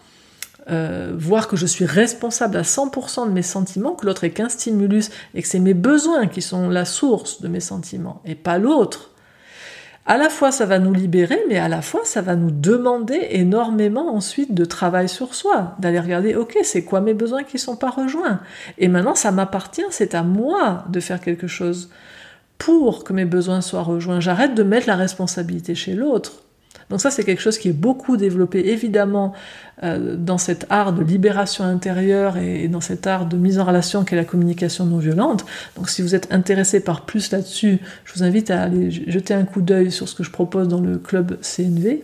euh, 0.69 1.13
voir 1.15 1.47
que 1.47 1.55
je 1.55 1.65
suis 1.65 1.85
responsable 1.85 2.57
à 2.57 2.63
100% 2.63 3.27
de 3.27 3.31
mes 3.31 3.43
sentiments, 3.43 3.93
que 3.93 4.05
l'autre 4.05 4.23
est 4.23 4.31
qu'un 4.31 4.49
stimulus 4.49 5.11
et 5.33 5.41
que 5.41 5.47
c'est 5.47 5.59
mes 5.59 5.73
besoins 5.73 6.27
qui 6.27 6.41
sont 6.41 6.69
la 6.69 6.85
source 6.85 7.41
de 7.41 7.47
mes 7.47 7.59
sentiments 7.59 8.21
et 8.25 8.35
pas 8.35 8.57
l'autre, 8.57 9.11
à 10.05 10.17
la 10.17 10.29
fois 10.29 10.51
ça 10.51 10.65
va 10.65 10.79
nous 10.79 10.93
libérer, 10.93 11.39
mais 11.49 11.57
à 11.57 11.67
la 11.67 11.81
fois 11.81 12.01
ça 12.03 12.21
va 12.21 12.35
nous 12.35 12.51
demander 12.51 13.19
énormément 13.31 14.13
ensuite 14.15 14.53
de 14.53 14.65
travail 14.65 15.09
sur 15.09 15.33
soi, 15.33 15.75
d'aller 15.79 15.99
regarder, 15.99 16.35
ok, 16.35 16.57
c'est 16.63 16.83
quoi 16.83 17.01
mes 17.01 17.13
besoins 17.13 17.43
qui 17.43 17.57
sont 17.57 17.75
pas 17.75 17.89
rejoints? 17.89 18.39
Et 18.77 18.87
maintenant, 18.87 19.15
ça 19.15 19.31
m'appartient, 19.31 19.85
c'est 19.89 20.13
à 20.13 20.23
moi 20.23 20.85
de 20.89 20.99
faire 20.99 21.19
quelque 21.19 21.47
chose 21.47 21.89
pour 22.57 23.03
que 23.03 23.13
mes 23.13 23.25
besoins 23.25 23.61
soient 23.61 23.81
rejoints. 23.81 24.19
J'arrête 24.19 24.55
de 24.55 24.63
mettre 24.63 24.87
la 24.87 24.95
responsabilité 24.95 25.75
chez 25.75 25.93
l'autre. 25.93 26.44
Donc 26.89 27.01
ça, 27.01 27.11
c'est 27.11 27.23
quelque 27.23 27.41
chose 27.41 27.57
qui 27.57 27.69
est 27.69 27.73
beaucoup 27.73 28.17
développé, 28.17 28.69
évidemment, 28.69 29.33
euh, 29.83 30.15
dans 30.15 30.37
cet 30.37 30.65
art 30.69 30.93
de 30.93 31.03
libération 31.03 31.63
intérieure 31.63 32.37
et, 32.37 32.67
dans 32.67 32.81
cet 32.81 33.07
art 33.07 33.25
de 33.25 33.37
mise 33.37 33.59
en 33.59 33.65
relation 33.65 34.03
qu'est 34.03 34.15
la 34.15 34.25
communication 34.25 34.85
non 34.85 34.97
violente. 34.97 35.45
Donc 35.75 35.89
si 35.89 36.01
vous 36.01 36.15
êtes 36.15 36.31
intéressé 36.31 36.79
par 36.79 37.05
plus 37.05 37.31
là-dessus, 37.31 37.79
je 38.05 38.13
vous 38.13 38.23
invite 38.23 38.51
à 38.51 38.61
aller 38.61 38.91
jeter 38.91 39.33
un 39.33 39.43
coup 39.43 39.61
d'œil 39.61 39.91
sur 39.91 40.07
ce 40.07 40.15
que 40.15 40.23
je 40.23 40.31
propose 40.31 40.67
dans 40.67 40.81
le 40.81 40.97
club 40.97 41.37
CNV. 41.41 42.03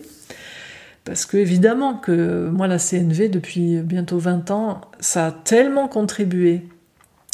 Parce 1.04 1.26
que 1.26 1.36
évidemment 1.36 1.94
que 1.94 2.48
moi, 2.48 2.68
la 2.68 2.78
CNV, 2.78 3.28
depuis 3.28 3.78
bientôt 3.78 4.18
20 4.18 4.50
ans, 4.50 4.80
ça 5.00 5.26
a 5.26 5.32
tellement 5.32 5.88
contribué 5.88 6.62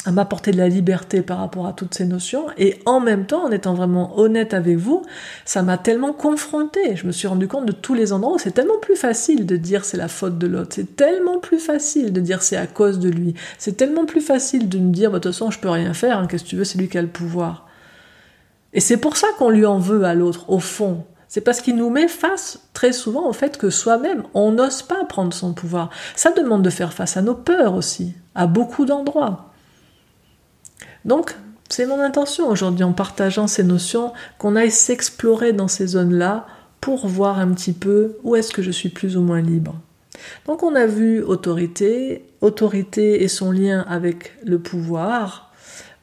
à 0.04 0.12
m'apporter 0.12 0.52
de 0.52 0.56
la 0.56 0.68
liberté 0.68 1.22
par 1.22 1.38
rapport 1.38 1.66
à 1.66 1.72
toutes 1.72 1.94
ces 1.94 2.06
notions. 2.06 2.46
Et 2.56 2.78
en 2.86 3.00
même 3.00 3.26
temps 3.26 3.44
en 3.44 3.50
étant 3.50 3.74
vraiment 3.74 4.18
honnête 4.18 4.54
avec 4.54 4.76
vous 4.76 5.02
ça 5.44 5.62
m'a 5.62 5.78
tellement 5.78 6.12
confronté 6.12 6.96
je 6.96 7.06
me 7.06 7.12
suis 7.12 7.28
rendu 7.28 7.48
compte 7.48 7.66
de 7.66 7.72
tous 7.72 7.94
les 7.94 8.12
endroits 8.12 8.34
où 8.34 8.38
c'est 8.38 8.52
tellement 8.52 8.78
plus 8.80 8.96
facile 8.96 9.46
de 9.46 9.56
dire 9.56 9.84
c'est 9.84 9.96
la 9.96 10.08
faute 10.08 10.38
de 10.38 10.46
l'autre. 10.46 10.70
C'est 10.74 10.96
tellement 10.96 11.38
plus 11.38 11.58
facile 11.58 12.12
de 12.12 12.20
dire 12.20 12.42
c'est 12.42 12.56
à 12.56 12.66
cause 12.66 12.98
de 12.98 13.08
lui. 13.08 13.34
C'est 13.58 13.76
tellement 13.76 14.06
plus 14.06 14.20
facile 14.20 14.68
de 14.68 14.78
me 14.78 14.92
dire 14.92 15.10
bah, 15.10 15.18
de 15.18 15.24
toute 15.24 15.32
façon 15.32 15.50
je 15.50 15.58
peux 15.58 15.70
rien 15.70 15.94
faire 15.94 16.18
hein, 16.18 16.26
qu'est-ce 16.26 16.44
que 16.44 16.48
tu 16.48 16.56
veux 16.56 16.64
c'est 16.64 16.78
lui 16.78 16.88
qui 16.88 16.98
a 16.98 17.02
le 17.02 17.08
pouvoir. 17.08 17.66
Et 18.72 18.80
c'est 18.80 18.98
pour 18.98 19.16
ça 19.16 19.28
qu'on 19.38 19.50
lui 19.50 19.66
en 19.66 19.78
veut 19.78 20.04
à 20.04 20.14
l'autre 20.14 20.50
au 20.50 20.58
fond. 20.58 21.04
C'est 21.28 21.42
parce 21.42 21.60
qu'il 21.60 21.76
nous 21.76 21.90
met 21.90 22.08
face 22.08 22.60
très 22.72 22.92
souvent 22.92 23.28
au 23.28 23.32
fait 23.32 23.58
que 23.58 23.68
soi-même, 23.68 24.22
on 24.32 24.52
n'ose 24.52 24.82
pas 24.82 25.04
prendre 25.04 25.32
son 25.32 25.52
pouvoir. 25.52 25.90
Ça 26.16 26.32
demande 26.32 26.62
de 26.62 26.70
faire 26.70 26.94
face 26.94 27.18
à 27.18 27.22
nos 27.22 27.34
peurs 27.34 27.74
aussi, 27.74 28.14
à 28.34 28.46
beaucoup 28.46 28.86
d'endroits. 28.86 29.47
Donc, 31.04 31.36
c'est 31.68 31.86
mon 31.86 32.00
intention 32.00 32.48
aujourd'hui 32.48 32.84
en 32.84 32.92
partageant 32.92 33.46
ces 33.46 33.64
notions 33.64 34.12
qu'on 34.38 34.56
aille 34.56 34.70
s'explorer 34.70 35.52
dans 35.52 35.68
ces 35.68 35.88
zones-là 35.88 36.46
pour 36.80 37.06
voir 37.06 37.38
un 37.38 37.48
petit 37.52 37.72
peu 37.72 38.16
où 38.22 38.36
est-ce 38.36 38.52
que 38.52 38.62
je 38.62 38.70
suis 38.70 38.88
plus 38.88 39.16
ou 39.16 39.22
moins 39.22 39.42
libre. 39.42 39.76
Donc 40.46 40.62
on 40.62 40.74
a 40.74 40.86
vu 40.86 41.22
autorité, 41.22 42.24
autorité 42.40 43.22
et 43.22 43.28
son 43.28 43.52
lien 43.52 43.84
avec 43.88 44.32
le 44.44 44.58
pouvoir. 44.58 45.52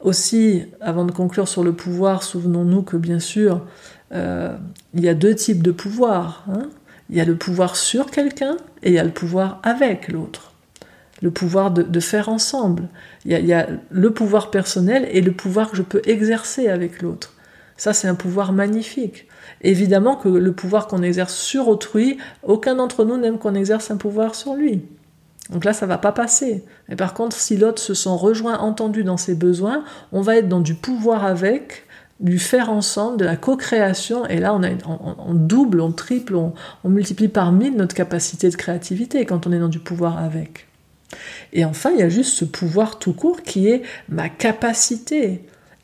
Aussi, 0.02 0.66
avant 0.82 1.06
de 1.06 1.12
conclure 1.12 1.48
sur 1.48 1.64
le 1.64 1.74
pouvoir, 1.74 2.22
souvenons-nous 2.22 2.84
que 2.84 2.98
bien 2.98 3.20
sûr, 3.20 3.66
euh, 4.14 4.56
il 4.94 5.04
y 5.04 5.10
a 5.10 5.16
deux 5.16 5.34
types 5.34 5.64
de 5.64 5.72
pouvoir. 5.72 6.46
Hein. 6.48 6.70
Il 7.10 7.16
y 7.16 7.22
a 7.22 7.26
le 7.26 7.36
pouvoir 7.36 7.76
sur 7.76 8.12
quelqu'un 8.12 8.58
et 8.84 8.90
il 8.90 8.94
y 8.94 9.00
a 9.00 9.04
le 9.04 9.12
pouvoir 9.12 9.60
avec 9.64 10.10
l'autre 10.10 10.55
le 11.26 11.32
pouvoir 11.32 11.72
de, 11.72 12.00
faire 12.00 12.30
ensemble. 12.30 12.88
Il 13.26 13.32
y, 13.32 13.54
a, 13.54 13.68
le 13.90 14.12
pouvoir 14.12 14.52
personnel 14.52 15.08
et 15.12 15.22
le 15.22 15.32
pouvoir 15.32 15.72
que 15.72 15.76
je 15.76 15.82
peux 15.82 16.04
exercer 16.06 16.68
avec 16.68 17.02
l'autre. 17.02 17.34
Ça, 17.78 17.94
c'est 17.94 18.08
un 18.08 18.14
pouvoir 18.14 18.54
magnifique. 18.54 19.28
Évidemment 19.64 20.18
que 20.18 20.30
le 20.30 20.52
pouvoir 20.52 20.86
qu'on 20.86 21.02
exerce 21.02 21.34
sur 21.34 21.68
autrui, 21.68 22.20
aucun 22.44 22.76
d'entre 22.76 23.06
nous 23.06 23.18
n'aime 23.18 23.40
qu'on 23.40 23.56
exerce 23.56 23.90
un 23.90 23.98
pouvoir 23.98 24.36
sur 24.36 24.54
lui. 24.54 24.84
Donc 25.50 25.66
là, 25.66 25.74
ça 25.74 25.88
va 25.88 25.98
pas 25.98 26.12
passer. 26.12 26.64
Mais 26.90 26.96
par 26.96 27.16
contre, 27.16 27.36
si 27.36 27.58
l'autre 27.58 27.82
se 27.82 27.96
sent 27.96 28.10
rejoint, 28.12 28.60
entendu 28.60 29.04
dans 29.04 29.18
ses 29.18 29.34
besoins, 29.34 29.84
on 30.12 30.22
va 30.22 30.36
être 30.36 30.48
dans 30.48 30.62
du 30.62 30.76
pouvoir 30.76 31.26
avec, 31.26 31.88
du 32.20 32.38
faire 32.38 32.70
ensemble, 32.70 33.18
de 33.18 33.26
la 33.26 33.36
co-création, 33.36 34.28
et 34.28 34.38
là 34.38 34.56
on, 34.88 35.34
double, 35.34 35.82
on 35.82 35.92
triple, 35.92 36.36
on, 36.36 36.54
multiplie 36.88 37.30
par 37.30 37.52
mille 37.52 37.76
notre 37.76 37.96
capacité 37.96 38.48
de 38.48 38.56
créativité 38.56 39.26
quand 39.26 39.48
on 39.48 39.52
est 39.52 39.60
dans 39.60 39.70
du 39.70 39.80
pouvoir 39.80 40.20
avec. 40.20 40.68
Et 41.54 41.66
enfin, 41.66 41.92
il 41.92 42.00
y 42.00 42.04
a 42.04 42.10
juste 42.10 42.34
ce 42.34 42.46
pouvoir 42.46 43.00
tout 43.00 43.14
court 43.14 43.42
qui 43.42 43.68
est 43.68 43.84
ma 44.10 44.30
capacité. 44.30 45.42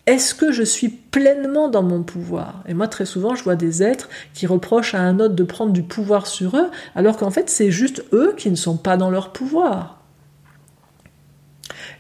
Est-ce 0.08 0.34
que 0.34 0.52
je 0.52 0.64
suis 0.64 0.90
pleinement 0.90 1.70
dans 1.70 1.84
mon 1.84 2.02
pouvoir? 2.02 2.64
Et 2.68 2.74
moi, 2.74 2.88
très 2.88 3.06
souvent, 3.06 3.36
je 3.36 3.44
vois 3.44 3.56
des 3.56 3.84
êtres 3.84 4.10
qui 4.34 4.48
reprochent 4.48 4.96
à 4.96 5.00
un 5.00 5.20
autre 5.20 5.36
de 5.36 5.44
prendre 5.44 5.72
du 5.72 5.84
pouvoir 5.84 6.28
sur 6.28 6.58
eux, 6.58 6.70
alors 6.96 7.18
qu'en 7.18 7.30
fait, 7.30 7.50
c'est 7.50 7.72
juste 7.72 8.04
eux 8.12 8.34
qui 8.36 8.50
ne 8.50 8.56
sont 8.56 8.78
pas 8.78 8.98
dans 8.98 9.12
leur 9.12 9.32
pouvoir. 9.32 10.02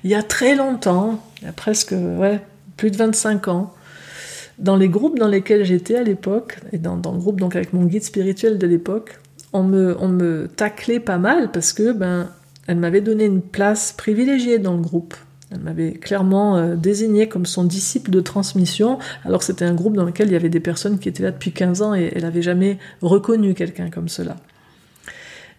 Il 0.03 0.09
y 0.09 0.15
a 0.15 0.24
très 0.24 0.55
longtemps, 0.55 1.24
il 1.41 1.45
y 1.45 1.47
a 1.47 1.53
presque 1.53 1.93
plus 2.76 2.89
de 2.89 2.97
25 2.97 3.47
ans, 3.49 3.74
dans 4.57 4.76
les 4.76 4.89
groupes 4.89 5.19
dans 5.19 5.28
lesquels 5.28 5.63
j'étais 5.63 5.95
à 5.95 6.03
l'époque, 6.03 6.57
et 6.72 6.80
dans, 6.80 6.95
le 6.95 7.19
groupe 7.19 7.39
donc 7.39 7.55
avec 7.55 7.72
mon 7.72 7.86
guide 7.86 8.03
spirituel 8.03 8.57
de 8.57 8.65
l'époque, 8.65 9.19
on 9.53 9.63
me, 9.63 9.95
on 9.99 10.07
me 10.07 10.47
taclait 10.47 10.99
pas 10.99 11.17
mal 11.17 11.51
parce 11.51 11.74
que 11.74 11.91
ben, 11.91 12.30
elle 12.72 12.78
m'avait 12.78 13.01
donné 13.01 13.26
une 13.26 13.41
place 13.41 13.91
privilégiée 13.91 14.57
dans 14.57 14.74
le 14.74 14.82
groupe. 14.82 15.13
Elle 15.51 15.59
m'avait 15.59 15.91
clairement 15.91 16.55
euh, 16.55 16.76
désigné 16.78 17.28
comme 17.28 17.45
son 17.45 17.65
disciple 17.65 18.11
de 18.11 18.22
transmission, 18.22 18.97
alors 19.26 19.43
c'était 19.43 19.65
un 19.65 19.74
groupe 19.74 19.97
dans 19.97 20.05
lequel 20.05 20.30
il 20.30 20.32
y 20.32 20.38
avait 20.38 20.47
des 20.47 20.61
personnes 20.61 20.97
qui 20.97 21.09
étaient 21.09 21.24
là 21.24 21.32
depuis 21.32 21.51
15 21.51 21.82
ans 21.82 21.93
et 21.93 22.13
elle 22.15 22.22
n'avait 22.22 22.41
jamais 22.41 22.78
reconnu 23.01 23.55
quelqu'un 23.55 23.89
comme 23.89 24.07
cela. 24.07 24.38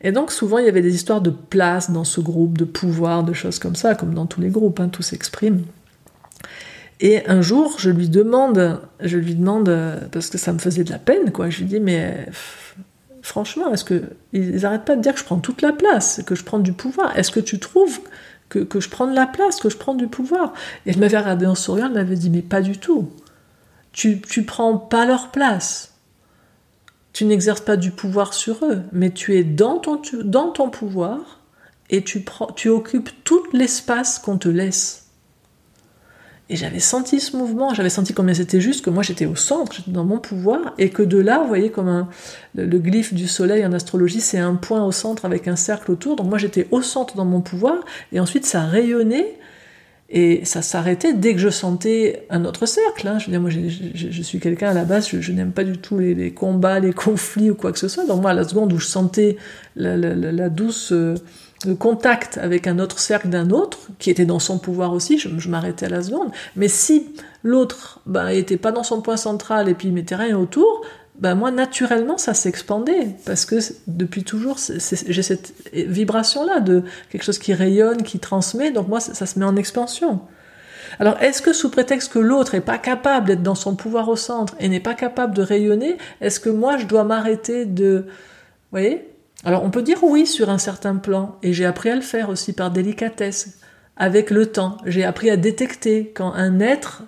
Et 0.01 0.11
donc 0.11 0.33
souvent 0.33 0.57
il 0.57 0.65
y 0.65 0.71
avait 0.71 0.81
des 0.81 0.95
histoires 0.95 1.21
de 1.21 1.29
place 1.29 1.91
dans 1.91 2.05
ce 2.05 2.23
groupe, 2.23 2.57
de 2.57 2.65
pouvoir, 2.65 3.25
de 3.25 3.35
choses 3.35 3.59
comme 3.59 3.77
ça, 3.77 3.95
comme 3.95 4.15
dans 4.15 4.25
tous 4.25 4.41
les 4.41 4.49
groupes, 4.49 4.81
hein, 4.81 4.89
tout 4.89 5.03
s'exprime. 5.03 5.65
Et 7.01 7.27
un 7.29 7.43
jour, 7.43 7.75
je 7.79 7.91
lui 7.91 8.09
demande, 8.09 8.81
je 9.01 9.19
lui 9.19 9.35
demande, 9.35 9.69
euh, 9.69 9.99
parce 10.11 10.31
que 10.31 10.39
ça 10.39 10.55
me 10.55 10.59
faisait 10.59 10.85
de 10.85 10.91
la 10.91 11.01
peine, 11.01 11.33
quoi. 11.33 11.51
Je 11.51 11.59
lui 11.59 11.65
dis, 11.67 11.81
mais 11.81 12.29
franchement, 13.23 13.73
est-ce 13.73 13.85
que 13.85 14.03
ils 14.33 14.61
n'arrêtent 14.61 14.85
pas 14.85 14.97
de 14.97 15.01
dire 15.01 15.15
que 15.15 15.21
je 15.21 15.25
prends 15.25 15.39
toute 15.39 15.63
la 15.63 15.73
place, 15.73 16.23
que 16.27 16.35
je 16.35 16.45
prends 16.45 16.59
du 16.59 16.73
pouvoir? 16.73 17.17
Est-ce 17.17 17.31
que 17.31 17.41
tu 17.41 17.59
trouves 17.59 18.01
que, 18.49 18.81
je 18.81 18.89
prends 18.91 19.07
de 19.07 19.15
la 19.15 19.27
place, 19.27 19.61
que 19.61 19.71
je 19.71 19.79
prends 19.79 19.95
du 19.95 20.09
pouvoir? 20.09 20.53
Et 20.85 20.91
elle 20.91 20.99
m'avait 20.99 21.19
regardé 21.19 21.47
en 21.47 21.55
souriant, 21.55 21.87
elle 21.87 21.95
m'avait 21.95 22.17
dit, 22.17 22.29
mais 22.29 22.43
pas 22.43 22.61
du 22.61 22.77
tout. 22.77 23.11
Tu, 23.93 24.21
tu 24.21 24.45
prends 24.45 24.77
pas 24.77 25.07
leur 25.07 25.31
place. 25.31 25.95
Tu 27.13 27.25
n'exerces 27.25 27.61
pas 27.61 27.77
du 27.77 27.91
pouvoir 27.91 28.35
sur 28.35 28.65
eux, 28.65 28.83
mais 28.93 29.11
tu 29.11 29.37
es 29.37 29.45
dans 29.45 29.79
ton, 29.79 30.01
dans 30.25 30.51
ton 30.51 30.71
pouvoir 30.71 31.41
et 31.91 32.03
tu, 32.03 32.21
prends, 32.21 32.47
tu 32.47 32.69
occupes 32.69 33.11
tout 33.25 33.43
l'espace 33.53 34.19
qu'on 34.19 34.39
te 34.39 34.49
laisse. 34.49 35.02
Et 36.53 36.57
j'avais 36.57 36.81
senti 36.81 37.19
ce 37.19 37.35
mouvement, 37.35 37.73
j'avais 37.73 37.89
senti 37.89 38.13
combien 38.13 38.35
c'était 38.35 38.61
juste 38.61 38.85
que 38.85 38.91
moi 38.91 39.03
j'étais 39.03 39.25
au 39.25 39.37
centre, 39.37 39.73
j'étais 39.73 39.91
dans 39.91 40.05
mon 40.05 40.19
pouvoir, 40.19 40.75
et 40.77 40.91
que 40.91 41.03
de 41.03 41.17
là, 41.17 41.39
vous 41.39 41.49
voyez, 41.49 41.71
comme 41.71 41.89
un, 41.89 42.11
le, 42.55 42.79
glyphe 42.79 43.15
du 43.15 43.27
soleil 43.27 43.65
en 43.65 43.73
astrologie, 43.73 44.21
c'est 44.21 44.39
un 44.39 44.57
point 44.57 44.85
au 44.85 44.93
centre 44.93 45.25
avec 45.25 45.49
un 45.49 45.57
cercle 45.57 45.91
autour. 45.91 46.15
Donc 46.15 46.27
moi 46.27 46.37
j'étais 46.37 46.69
au 46.71 46.83
centre 46.83 47.17
dans 47.17 47.25
mon 47.25 47.41
pouvoir, 47.41 47.77
et 48.13 48.21
ensuite 48.21 48.45
ça 48.45 48.67
rayonnait, 48.67 49.39
et 50.11 50.45
ça 50.45 50.61
s'arrêtait 50.61 51.15
dès 51.15 51.33
que 51.33 51.41
je 51.41 51.49
sentais 51.49 52.27
un 52.29 52.45
autre 52.45 52.67
cercle. 52.67 53.09
Hein. 53.09 53.19
Je 53.19 53.25
veux 53.25 53.31
dire, 53.31 53.41
moi 53.41 53.49
je, 53.49 54.23
suis 54.23 54.39
quelqu'un 54.39 54.69
à 54.69 54.75
la 54.75 54.85
base, 54.85 55.09
je, 55.09 55.33
n'aime 55.33 55.53
pas 55.53 55.65
du 55.65 55.79
tout 55.79 55.99
les, 55.99 56.33
combats, 56.33 56.81
les 56.81 56.93
conflits 56.93 57.51
ou 57.51 57.55
quoi 57.55 57.73
que 57.73 57.79
ce 57.79 57.89
soit. 57.89 58.05
Donc 58.05 58.21
moi, 58.21 58.33
à 58.33 58.35
la 58.35 58.47
seconde 58.47 58.75
où 58.75 58.79
je 58.79 58.89
sentais 58.89 59.39
la, 59.75 59.97
la 59.97 60.49
douce. 60.51 60.93
Euh, 60.93 61.15
le 61.67 61.75
contact 61.75 62.39
avec 62.39 62.67
un 62.67 62.79
autre 62.79 62.99
cercle 62.99 63.29
d'un 63.29 63.51
autre, 63.51 63.79
qui 63.99 64.11
était 64.11 64.25
dans 64.25 64.39
son 64.39 64.59
pouvoir 64.59 64.93
aussi, 64.93 65.19
je, 65.19 65.49
m'arrêtais 65.49 65.87
à 65.87 65.89
la 65.89 66.03
seconde. 66.03 66.31
Mais 66.57 66.69
si 66.69 67.15
l'autre 67.43 68.01
bah, 68.07 68.33
était 68.33 68.57
pas 68.57 68.73
dans 68.73 68.83
son 68.83 69.03
point 69.03 69.17
central 69.17 69.69
et 69.69 69.75
puis 69.75 69.89
il 69.89 69.95
mettait 69.95 70.17
rien 70.17 70.37
autour, 70.39 70.83
bah, 71.19 71.35
moi, 71.35 71.51
naturellement, 71.51 72.19
ça 72.19 72.35
s'expandait. 72.35 73.17
Parce 73.27 73.45
que 73.45 73.57
depuis 73.87 74.25
toujours, 74.25 74.57
j'ai 74.59 75.23
cette 75.23 75.55
vibration-là 75.73 76.61
de 76.61 76.83
quelque 77.11 77.25
chose 77.25 77.39
qui 77.39 77.55
rayonne, 77.55 78.03
qui 78.03 78.19
transmet. 78.19 78.71
Donc 78.71 78.89
moi, 78.89 79.01
ça, 79.01 79.27
se 79.27 79.39
met 79.39 79.45
en 79.45 79.57
expansion. 79.57 80.21
Alors, 80.99 81.17
est-ce 81.23 81.41
que 81.41 81.53
sous 81.53 81.71
prétexte 81.71 82.13
que 82.13 82.19
l'autre 82.19 82.55
n'est 82.55 82.61
pas 82.61 82.79
capable 82.79 83.29
d'être 83.29 83.43
dans 83.43 83.55
son 83.55 83.77
pouvoir 83.77 84.09
au 84.09 84.17
centre 84.17 84.55
et 84.61 84.69
n'est 84.69 84.81
pas 84.81 84.95
capable 84.95 85.35
de 85.35 85.43
rayonner, 85.43 85.97
est-ce 86.21 86.41
que 86.41 86.51
moi, 86.51 86.77
je 86.77 86.87
dois 86.87 87.05
m'arrêter 87.05 87.67
de... 87.67 88.05
Vous 88.07 88.79
voyez? 88.79 89.12
Alors 89.45 89.65
on 89.65 89.71
peut 89.71 89.83
dire 89.83 90.03
oui 90.03 90.27
sur 90.27 90.51
un 90.51 90.59
certain 90.59 90.97
plan, 90.97 91.37
et 91.43 91.53
j'ai 91.53 91.65
appris 91.65 91.91
à 91.91 91.97
le 91.97 92.01
faire 92.01 92.29
aussi 92.29 92.53
par 92.53 92.71
délicatesse, 92.71 93.59
avec 93.97 94.31
le 94.31 94.47
temps. 94.47 94.77
J'ai 94.87 95.05
appris 95.05 95.31
à 95.31 95.37
détecter 95.37 96.13
quand 96.15 96.33
un 96.33 96.61
être 96.61 97.03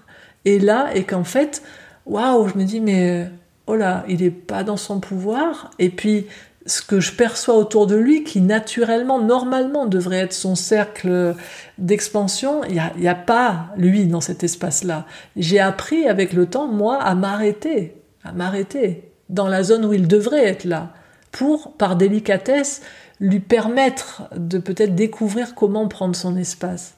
est 0.44 0.62
là 0.62 0.90
et 0.94 1.04
qu'en 1.04 1.24
fait, 1.24 1.62
waouh, 2.06 2.48
je 2.48 2.58
me 2.58 2.64
dis 2.64 2.80
mais 2.80 3.30
oh 3.66 3.76
là, 3.76 4.04
il 4.08 4.22
n'est 4.22 4.30
pas 4.30 4.64
dans 4.64 4.76
son 4.76 5.00
pouvoir, 5.00 5.70
et 5.78 5.88
puis 5.88 6.26
ce 6.66 6.80
que 6.80 6.98
je 6.98 7.12
perçois 7.12 7.56
autour 7.56 7.86
de 7.86 7.94
lui, 7.94 8.24
qui 8.24 8.40
naturellement, 8.40 9.20
normalement 9.20 9.86
devrait 9.86 10.20
être 10.20 10.32
son 10.32 10.54
cercle 10.54 11.34
d'expansion, 11.76 12.62
il 12.64 12.80
n'y 12.96 13.08
a 13.08 13.14
pas 13.14 13.66
lui 13.76 14.06
dans 14.06 14.22
cet 14.22 14.44
espace-là. 14.44 15.04
J'ai 15.36 15.60
appris 15.60 16.08
avec 16.08 16.32
le 16.32 16.46
temps, 16.46 16.66
moi, 16.66 16.96
à 17.02 17.14
m'arrêter, 17.14 17.96
à 18.24 18.32
m'arrêter 18.32 19.12
dans 19.28 19.46
la 19.46 19.62
zone 19.62 19.84
où 19.84 19.92
il 19.92 20.08
devrait 20.08 20.46
être 20.46 20.64
là 20.64 20.94
pour, 21.34 21.72
par 21.72 21.96
délicatesse, 21.96 22.80
lui 23.18 23.40
permettre 23.40 24.22
de 24.36 24.58
peut-être 24.58 24.94
découvrir 24.94 25.56
comment 25.56 25.88
prendre 25.88 26.14
son 26.14 26.36
espace. 26.36 26.94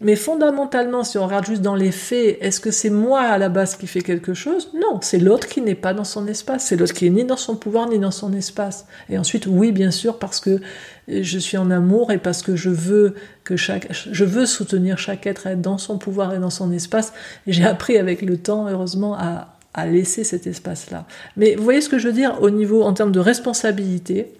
Mais 0.00 0.16
fondamentalement, 0.16 1.04
si 1.04 1.18
on 1.18 1.24
regarde 1.24 1.46
juste 1.46 1.62
dans 1.62 1.74
les 1.74 1.92
faits, 1.92 2.38
est-ce 2.40 2.60
que 2.60 2.72
c'est 2.72 2.90
moi 2.90 3.20
à 3.20 3.38
la 3.38 3.48
base 3.48 3.76
qui 3.76 3.86
fais 3.86 4.00
quelque 4.00 4.34
chose? 4.34 4.70
Non, 4.74 4.98
c'est 5.02 5.18
l'autre 5.18 5.46
qui 5.46 5.60
n'est 5.60 5.76
pas 5.76 5.94
dans 5.94 6.04
son 6.04 6.26
espace, 6.26 6.66
c'est 6.66 6.76
l'autre 6.76 6.94
qui 6.94 7.06
est 7.06 7.10
ni 7.10 7.24
dans 7.24 7.36
son 7.36 7.56
pouvoir 7.56 7.88
ni 7.88 7.98
dans 8.00 8.10
son 8.10 8.32
espace. 8.32 8.86
Et 9.08 9.18
ensuite, 9.18 9.46
oui, 9.46 9.70
bien 9.70 9.92
sûr, 9.92 10.18
parce 10.18 10.40
que 10.40 10.60
je 11.08 11.38
suis 11.38 11.56
en 11.56 11.70
amour 11.70 12.10
et 12.10 12.18
parce 12.18 12.42
que 12.42 12.56
je 12.56 12.70
veux 12.70 13.14
que 13.44 13.56
chaque, 13.56 13.88
je 13.92 14.24
veux 14.24 14.46
soutenir 14.46 14.98
chaque 14.98 15.26
être 15.26 15.46
être 15.46 15.60
dans 15.60 15.78
son 15.78 15.98
pouvoir 15.98 16.34
et 16.34 16.38
dans 16.38 16.50
son 16.50 16.72
espace. 16.72 17.12
J'ai 17.46 17.64
appris 17.64 17.98
avec 17.98 18.22
le 18.22 18.36
temps, 18.36 18.68
heureusement, 18.68 19.14
à, 19.14 19.57
à 19.74 19.86
laisser 19.86 20.24
cet 20.24 20.46
espace-là. 20.46 21.06
Mais 21.36 21.54
vous 21.54 21.64
voyez 21.64 21.80
ce 21.80 21.88
que 21.88 21.98
je 21.98 22.08
veux 22.08 22.14
dire 22.14 22.38
au 22.40 22.50
niveau, 22.50 22.82
en 22.82 22.92
termes 22.92 23.12
de 23.12 23.20
responsabilité, 23.20 24.32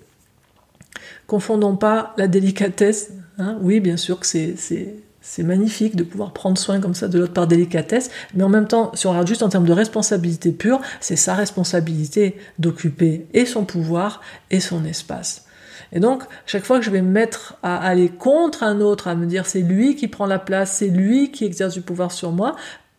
confondons 1.26 1.76
pas 1.76 2.14
la 2.16 2.26
délicatesse. 2.26 3.12
Hein. 3.38 3.58
oui, 3.60 3.80
bien 3.80 3.96
sûr 3.96 4.18
que 4.18 4.26
c'est, 4.26 4.54
c'est, 4.56 5.42
magnifique 5.44 5.94
de 5.94 6.02
pouvoir 6.02 6.32
prendre 6.32 6.58
soin 6.58 6.80
comme 6.80 6.94
ça 6.94 7.06
de 7.06 7.18
l'autre 7.18 7.32
par 7.32 7.46
délicatesse, 7.46 8.10
mais 8.34 8.42
en 8.42 8.48
même 8.48 8.66
temps, 8.66 8.90
si 8.94 9.06
on 9.06 9.10
regarde 9.10 9.28
juste 9.28 9.42
en 9.42 9.48
termes 9.48 9.66
de 9.66 9.72
responsabilité 9.72 10.50
pure, 10.50 10.80
c'est 11.00 11.16
sa 11.16 11.34
responsabilité 11.34 12.36
d'occuper 12.58 13.26
et 13.34 13.46
son 13.46 13.64
pouvoir 13.64 14.20
et 14.50 14.58
son 14.58 14.84
espace. 14.84 15.44
Et 15.92 16.00
donc, 16.00 16.24
chaque 16.46 16.64
fois 16.64 16.78
que 16.78 16.84
je 16.84 16.90
vais 16.90 17.02
me 17.02 17.10
mettre 17.10 17.56
à 17.62 17.76
aller 17.76 18.08
contre 18.08 18.62
un 18.62 18.80
autre, 18.80 19.06
à 19.08 19.14
me 19.14 19.26
dire 19.26 19.46
c'est 19.46 19.60
lui 19.60 19.96
qui 19.96 20.08
prend 20.08 20.26
la 20.26 20.38
place, 20.38 20.78
c'est 20.78 20.88
lui 20.88 21.30
qui 21.30 21.44
exerce 21.44 21.74
du 21.74 21.82
pouvoir 21.82 22.10
sur 22.10 22.32
moi, 22.32 22.56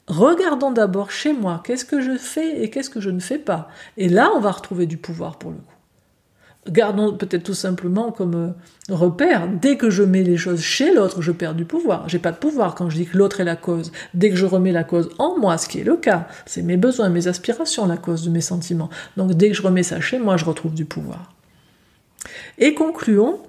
regardons 0.09 0.71
d'abord 0.71 1.11
chez 1.11 1.31
moi, 1.31 1.61
qu'est-ce 1.63 1.85
que 1.85 2.01
je 2.01 2.17
fais 2.17 2.61
et 2.61 2.69
qu'est-ce 2.69 2.89
que 2.89 2.99
je 2.99 3.09
ne 3.09 3.19
fais 3.19 3.37
pas. 3.37 3.69
Et 3.95 4.09
là, 4.09 4.31
on 4.35 4.39
va 4.39 4.51
retrouver 4.51 4.85
du 4.85 4.97
pouvoir 4.97 5.37
pour 5.37 5.51
le 5.51 5.57
coup. 5.57 5.63
Gardons 6.67 7.15
peut-être 7.15 7.43
tout 7.43 7.53
simplement 7.53 8.11
comme 8.11 8.35
euh, 8.35 8.93
repère, 8.93 9.47
dès 9.47 9.77
que 9.77 9.89
je 9.89 10.03
mets 10.03 10.23
les 10.23 10.35
choses 10.35 10.59
chez 10.59 10.93
l'autre, 10.93 11.21
je 11.21 11.31
perds 11.31 11.55
du 11.55 11.63
pouvoir. 11.63 12.09
J'ai 12.09 12.19
pas 12.19 12.33
de 12.33 12.37
pouvoir 12.37 12.75
quand 12.75 12.89
je 12.89 12.97
dis 12.97 13.05
que 13.05 13.17
l'autre 13.17 13.39
est 13.39 13.45
la 13.45 13.55
cause. 13.55 13.91
Dès 14.13 14.29
que 14.29 14.35
je 14.35 14.45
remets 14.45 14.73
la 14.73 14.83
cause 14.83 15.09
en 15.19 15.39
moi, 15.39 15.57
ce 15.57 15.69
qui 15.69 15.79
est 15.79 15.83
le 15.83 15.95
cas, 15.95 16.27
c'est 16.45 16.61
mes 16.61 16.75
besoins, 16.75 17.09
mes 17.09 17.27
aspirations 17.27 17.87
la 17.87 17.97
cause 17.97 18.25
de 18.25 18.29
mes 18.29 18.41
sentiments. 18.41 18.89
Donc 19.15 19.33
dès 19.33 19.49
que 19.49 19.55
je 19.55 19.61
remets 19.61 19.83
ça 19.83 20.01
chez 20.01 20.19
moi, 20.19 20.35
je 20.35 20.45
retrouve 20.45 20.73
du 20.73 20.85
pouvoir. 20.85 21.33
Et 22.57 22.73
concluons 22.73 23.39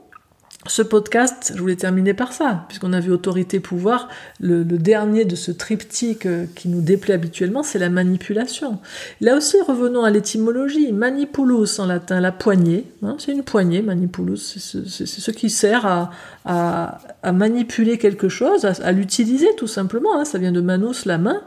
ce 0.67 0.83
podcast, 0.83 1.53
je 1.55 1.61
voulais 1.61 1.77
terminer 1.77 2.13
par 2.13 2.35
ça, 2.35 2.67
puisqu'on 2.69 2.93
a 2.93 3.01
vu 3.01 3.11
autorité, 3.11 3.61
pouvoir. 3.61 4.09
Le, 4.41 4.63
dernier 4.65 5.25
de 5.25 5.35
ce 5.35 5.53
triptyque 5.53 6.27
euh, 6.27 6.45
qui 6.55 6.69
nous 6.69 6.83
déplaît 6.83 7.15
habituellement, 7.15 7.63
c'est 7.63 7.79
la 7.79 7.89
manipulation. 7.89 8.79
Là 9.23 9.37
aussi, 9.37 9.57
revenons 9.67 10.05
à 10.05 10.11
l'étymologie. 10.11 10.93
Manipulus 10.93 11.79
en 11.79 11.87
latin, 11.87 12.21
la 12.21 12.31
poignée. 12.31 12.85
Hein, 13.03 13.17
c'est 13.19 13.33
une 13.33 13.43
poignée, 13.43 13.81
manipulus. 13.81 14.59
C'est 14.87 15.07
ce 15.07 15.31
qui 15.31 15.49
sert 15.49 16.11
à, 16.45 16.99
manipuler 17.33 17.97
quelque 17.97 18.29
chose, 18.29 18.67
à, 18.67 18.93
l'utiliser 18.93 19.49
tout 19.57 19.67
simplement. 19.67 20.19
Hein. 20.19 20.27
ça 20.27 20.37
vient 20.37 20.53
de 20.53 20.61
manus, 20.61 21.07
la 21.07 21.17
main. 21.17 21.41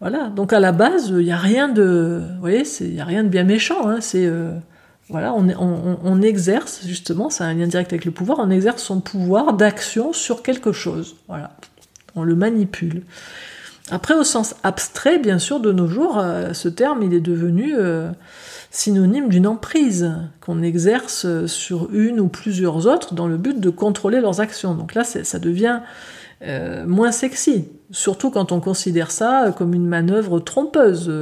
Voilà. 0.00 0.28
Donc 0.28 0.52
à 0.52 0.60
la 0.60 0.72
base, 0.72 1.08
il 1.08 1.24
n'y 1.24 1.32
a 1.32 1.38
rien 1.38 1.68
de, 1.68 2.20
vous 2.34 2.40
voyez, 2.40 2.64
il 2.80 2.94
y 2.94 3.00
a 3.00 3.04
rien 3.06 3.24
de 3.24 3.28
bien 3.28 3.44
méchant. 3.44 3.88
Hein. 3.88 4.02
c'est 4.02 4.26
euh, 4.26 4.52
voilà, 5.08 5.32
on, 5.34 6.22
exerce 6.22 6.84
justement, 6.84 7.30
c'est 7.30 7.44
un 7.44 7.54
lien 7.54 7.68
direct 7.68 7.92
avec 7.92 8.04
le 8.04 8.10
pouvoir, 8.10 8.38
on 8.40 8.50
exerce 8.50 8.82
son 8.82 9.00
pouvoir 9.00 9.52
d'action 9.52 10.12
sur 10.12 10.42
quelque 10.42 10.72
chose. 10.72 11.14
Voilà, 11.28 11.52
on 12.16 12.24
le 12.24 12.34
manipule. 12.34 13.02
Après, 13.92 14.14
au 14.14 14.24
sens 14.24 14.56
abstrait, 14.64 15.18
bien 15.18 15.38
sûr, 15.38 15.60
de 15.60 15.70
nos 15.70 15.86
jours, 15.86 16.18
euh, 16.18 16.52
ce 16.54 16.68
terme, 16.68 17.04
il 17.04 17.14
est 17.14 17.20
devenu 17.20 17.76
euh, 17.76 18.10
synonyme 18.72 19.28
d'une 19.28 19.46
emprise 19.46 20.12
qu'on 20.40 20.60
exerce 20.60 21.46
sur 21.46 21.88
une 21.92 22.18
ou 22.18 22.26
plusieurs 22.26 22.88
autres 22.88 23.14
dans 23.14 23.28
le 23.28 23.36
but 23.36 23.60
de 23.60 23.70
contrôler 23.70 24.20
leurs 24.20 24.40
actions. 24.40 24.74
Donc 24.74 24.94
là, 24.94 25.04
ça 25.04 25.38
devient 25.38 25.80
euh, 26.42 26.84
moins 26.84 27.12
sexy, 27.12 27.68
surtout 27.92 28.30
quand 28.30 28.50
on 28.50 28.58
considère 28.58 29.12
ça 29.12 29.54
comme 29.56 29.72
une 29.72 29.86
manœuvre 29.86 30.40
trompeuse. 30.40 31.12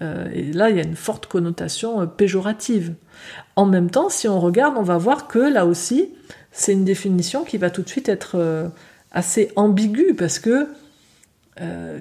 Et 0.00 0.52
là, 0.52 0.70
il 0.70 0.76
y 0.76 0.80
a 0.80 0.82
une 0.82 0.96
forte 0.96 1.26
connotation 1.26 2.06
péjorative. 2.06 2.94
En 3.54 3.64
même 3.64 3.90
temps, 3.90 4.08
si 4.08 4.26
on 4.28 4.40
regarde, 4.40 4.74
on 4.76 4.82
va 4.82 4.98
voir 4.98 5.28
que 5.28 5.38
là 5.38 5.66
aussi, 5.66 6.10
c'est 6.50 6.72
une 6.72 6.84
définition 6.84 7.44
qui 7.44 7.58
va 7.58 7.70
tout 7.70 7.82
de 7.82 7.88
suite 7.88 8.08
être 8.08 8.72
assez 9.14 9.52
ambiguë 9.56 10.14
parce 10.14 10.38
que 10.38 10.68
euh, 11.60 12.00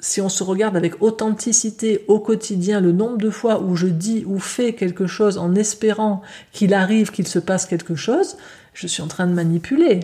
si 0.00 0.20
on 0.20 0.28
se 0.28 0.42
regarde 0.42 0.76
avec 0.76 1.02
authenticité 1.02 2.04
au 2.08 2.20
quotidien, 2.20 2.80
le 2.80 2.92
nombre 2.92 3.18
de 3.18 3.30
fois 3.30 3.60
où 3.60 3.74
je 3.74 3.86
dis 3.86 4.24
ou 4.26 4.38
fais 4.38 4.74
quelque 4.74 5.06
chose 5.06 5.36
en 5.38 5.54
espérant 5.54 6.22
qu'il 6.52 6.74
arrive, 6.74 7.10
qu'il 7.10 7.26
se 7.26 7.38
passe 7.38 7.66
quelque 7.66 7.96
chose, 7.96 8.36
je 8.72 8.86
suis 8.86 9.02
en 9.02 9.08
train 9.08 9.26
de 9.26 9.32
manipuler. 9.32 10.00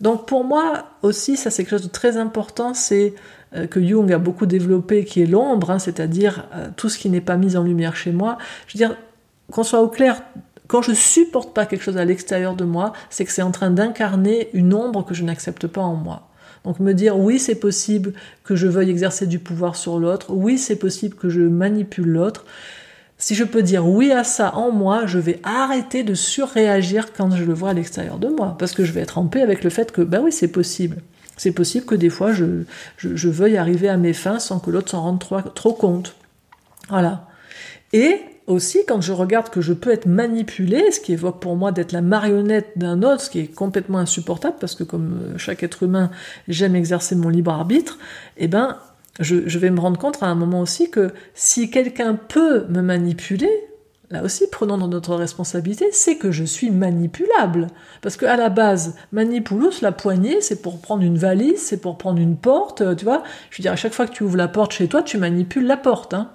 Donc 0.00 0.26
pour 0.26 0.44
moi 0.44 0.86
aussi, 1.02 1.36
ça 1.36 1.50
c'est 1.50 1.64
quelque 1.64 1.78
chose 1.78 1.86
de 1.86 1.92
très 1.92 2.16
important, 2.16 2.74
c'est 2.74 3.14
euh, 3.54 3.66
que 3.66 3.84
Jung 3.84 4.12
a 4.12 4.18
beaucoup 4.18 4.46
développé, 4.46 5.04
qui 5.04 5.22
est 5.22 5.26
l'ombre, 5.26 5.70
hein, 5.70 5.78
c'est-à-dire 5.78 6.46
euh, 6.54 6.68
tout 6.76 6.88
ce 6.88 6.98
qui 6.98 7.10
n'est 7.10 7.20
pas 7.20 7.36
mis 7.36 7.56
en 7.56 7.64
lumière 7.64 7.96
chez 7.96 8.12
moi. 8.12 8.38
Je 8.66 8.76
veux 8.76 8.86
dire, 8.86 8.96
qu'on 9.50 9.64
soit 9.64 9.80
au 9.80 9.88
clair, 9.88 10.22
quand 10.66 10.82
je 10.82 10.92
supporte 10.92 11.52
pas 11.52 11.66
quelque 11.66 11.82
chose 11.82 11.96
à 11.96 12.04
l'extérieur 12.04 12.54
de 12.54 12.64
moi, 12.64 12.92
c'est 13.10 13.24
que 13.24 13.32
c'est 13.32 13.42
en 13.42 13.50
train 13.50 13.70
d'incarner 13.70 14.50
une 14.52 14.72
ombre 14.72 15.04
que 15.04 15.14
je 15.14 15.24
n'accepte 15.24 15.66
pas 15.66 15.80
en 15.80 15.96
moi. 15.96 16.28
Donc 16.64 16.78
me 16.78 16.92
dire 16.92 17.18
oui 17.18 17.38
c'est 17.38 17.54
possible 17.54 18.12
que 18.44 18.54
je 18.54 18.66
veuille 18.66 18.90
exercer 18.90 19.26
du 19.26 19.38
pouvoir 19.38 19.76
sur 19.76 19.98
l'autre, 19.98 20.26
oui 20.30 20.58
c'est 20.58 20.76
possible 20.76 21.16
que 21.16 21.28
je 21.28 21.40
manipule 21.40 22.08
l'autre. 22.08 22.44
Si 23.18 23.34
je 23.34 23.44
peux 23.44 23.62
dire 23.62 23.86
oui 23.86 24.12
à 24.12 24.24
ça 24.24 24.54
en 24.54 24.70
moi, 24.70 25.06
je 25.06 25.18
vais 25.18 25.40
arrêter 25.42 26.02
de 26.04 26.14
surréagir 26.14 27.12
quand 27.12 27.34
je 27.34 27.44
le 27.44 27.52
vois 27.52 27.70
à 27.70 27.74
l'extérieur 27.74 28.18
de 28.18 28.28
moi, 28.28 28.56
parce 28.58 28.72
que 28.72 28.84
je 28.84 28.92
vais 28.92 29.00
être 29.00 29.18
en 29.18 29.26
paix 29.26 29.42
avec 29.42 29.64
le 29.64 29.70
fait 29.70 29.90
que 29.90 30.02
ben 30.02 30.20
oui 30.22 30.32
c'est 30.32 30.48
possible. 30.48 30.98
C'est 31.40 31.52
possible 31.52 31.86
que 31.86 31.94
des 31.94 32.10
fois 32.10 32.34
je, 32.34 32.66
veuille 33.02 33.56
arriver 33.56 33.88
à 33.88 33.96
mes 33.96 34.12
fins 34.12 34.38
sans 34.38 34.58
que 34.58 34.70
l'autre 34.70 34.90
s'en 34.90 35.00
rende 35.00 35.24
trop, 35.54 35.72
compte. 35.72 36.14
Voilà. 36.90 37.28
Et 37.94 38.20
aussi, 38.46 38.80
quand 38.86 39.00
je 39.00 39.14
regarde 39.14 39.48
que 39.48 39.62
je 39.62 39.72
peux 39.72 39.90
être 39.90 40.04
manipulé, 40.04 40.90
ce 40.90 41.00
qui 41.00 41.14
évoque 41.14 41.40
pour 41.40 41.56
moi 41.56 41.72
d'être 41.72 41.92
la 41.92 42.02
marionnette 42.02 42.76
d'un 42.76 43.02
autre, 43.02 43.22
ce 43.22 43.30
qui 43.30 43.38
est 43.38 43.46
complètement 43.46 43.96
insupportable, 43.96 44.56
parce 44.60 44.74
que 44.74 44.84
comme 44.84 45.18
euh, 45.22 45.38
chaque 45.38 45.62
être 45.62 45.82
humain, 45.82 46.10
j'aime 46.46 46.76
exercer 46.76 47.14
mon 47.14 47.30
libre 47.30 47.52
arbitre, 47.52 47.96
eh 48.36 48.46
ben, 48.46 48.76
je, 49.18 49.58
vais 49.58 49.70
me 49.70 49.80
rendre 49.80 49.98
compte 49.98 50.22
à 50.22 50.26
un 50.26 50.34
moment 50.34 50.60
aussi 50.60 50.90
que 50.90 51.10
si 51.32 51.70
quelqu'un 51.70 52.16
peut 52.16 52.66
me 52.68 52.82
manipuler, 52.82 53.48
là 54.10 54.22
aussi, 54.22 54.46
prenons 54.50 54.76
notre 54.76 55.14
responsabilité, 55.14 55.86
c'est 55.92 56.16
que 56.16 56.32
je 56.32 56.44
suis 56.44 56.70
manipulable. 56.70 57.68
Parce 58.02 58.16
qu'à 58.16 58.36
la 58.36 58.48
base, 58.48 58.96
manipulus, 59.12 59.82
la 59.82 59.92
poignée, 59.92 60.40
c'est 60.40 60.62
pour 60.62 60.80
prendre 60.80 61.02
une 61.02 61.18
valise, 61.18 61.62
c'est 61.62 61.80
pour 61.80 61.96
prendre 61.96 62.20
une 62.20 62.36
porte, 62.36 62.96
tu 62.96 63.04
vois. 63.04 63.22
Je 63.50 63.58
veux 63.58 63.62
dire, 63.62 63.72
à 63.72 63.76
chaque 63.76 63.92
fois 63.92 64.06
que 64.06 64.12
tu 64.12 64.24
ouvres 64.24 64.36
la 64.36 64.48
porte 64.48 64.72
chez 64.72 64.88
toi, 64.88 65.02
tu 65.02 65.18
manipules 65.18 65.66
la 65.66 65.76
porte, 65.76 66.14
hein. 66.14 66.30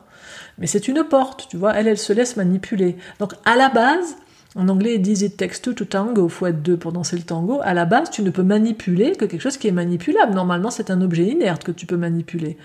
Mais 0.58 0.68
c'est 0.68 0.88
une 0.88 1.04
porte, 1.04 1.48
tu 1.50 1.58
vois, 1.58 1.74
elle, 1.74 1.88
elle 1.88 1.98
se 1.98 2.14
laisse 2.14 2.38
manipuler. 2.38 2.96
Donc 3.20 3.34
à 3.44 3.58
la 3.58 3.68
base, 3.68 4.16
en 4.58 4.70
anglais, 4.70 4.96
ils 4.96 5.24
it 5.24 5.36
takes 5.36 5.62
two 5.62 5.74
to 5.74 5.84
tango, 5.84 6.30
faut 6.30 6.48
être 6.48 6.62
deux 6.62 6.78
pour 6.78 6.94
danser 6.94 7.18
le 7.18 7.24
tango. 7.24 7.60
À 7.64 7.74
la 7.74 7.84
base, 7.84 8.10
tu 8.10 8.22
ne 8.22 8.30
peux 8.30 8.44
manipuler 8.44 9.12
que 9.12 9.26
quelque 9.26 9.42
chose 9.42 9.58
qui 9.58 9.68
est 9.68 9.74
manipulable. 9.74 10.34
Normalement, 10.34 10.72
c'est 10.72 10.90
un 10.90 11.02
objet 11.02 11.26
inerte 11.26 11.66
que 11.66 11.74
tu 11.74 11.86
peux 11.86 11.98
manipuler. 11.98 12.58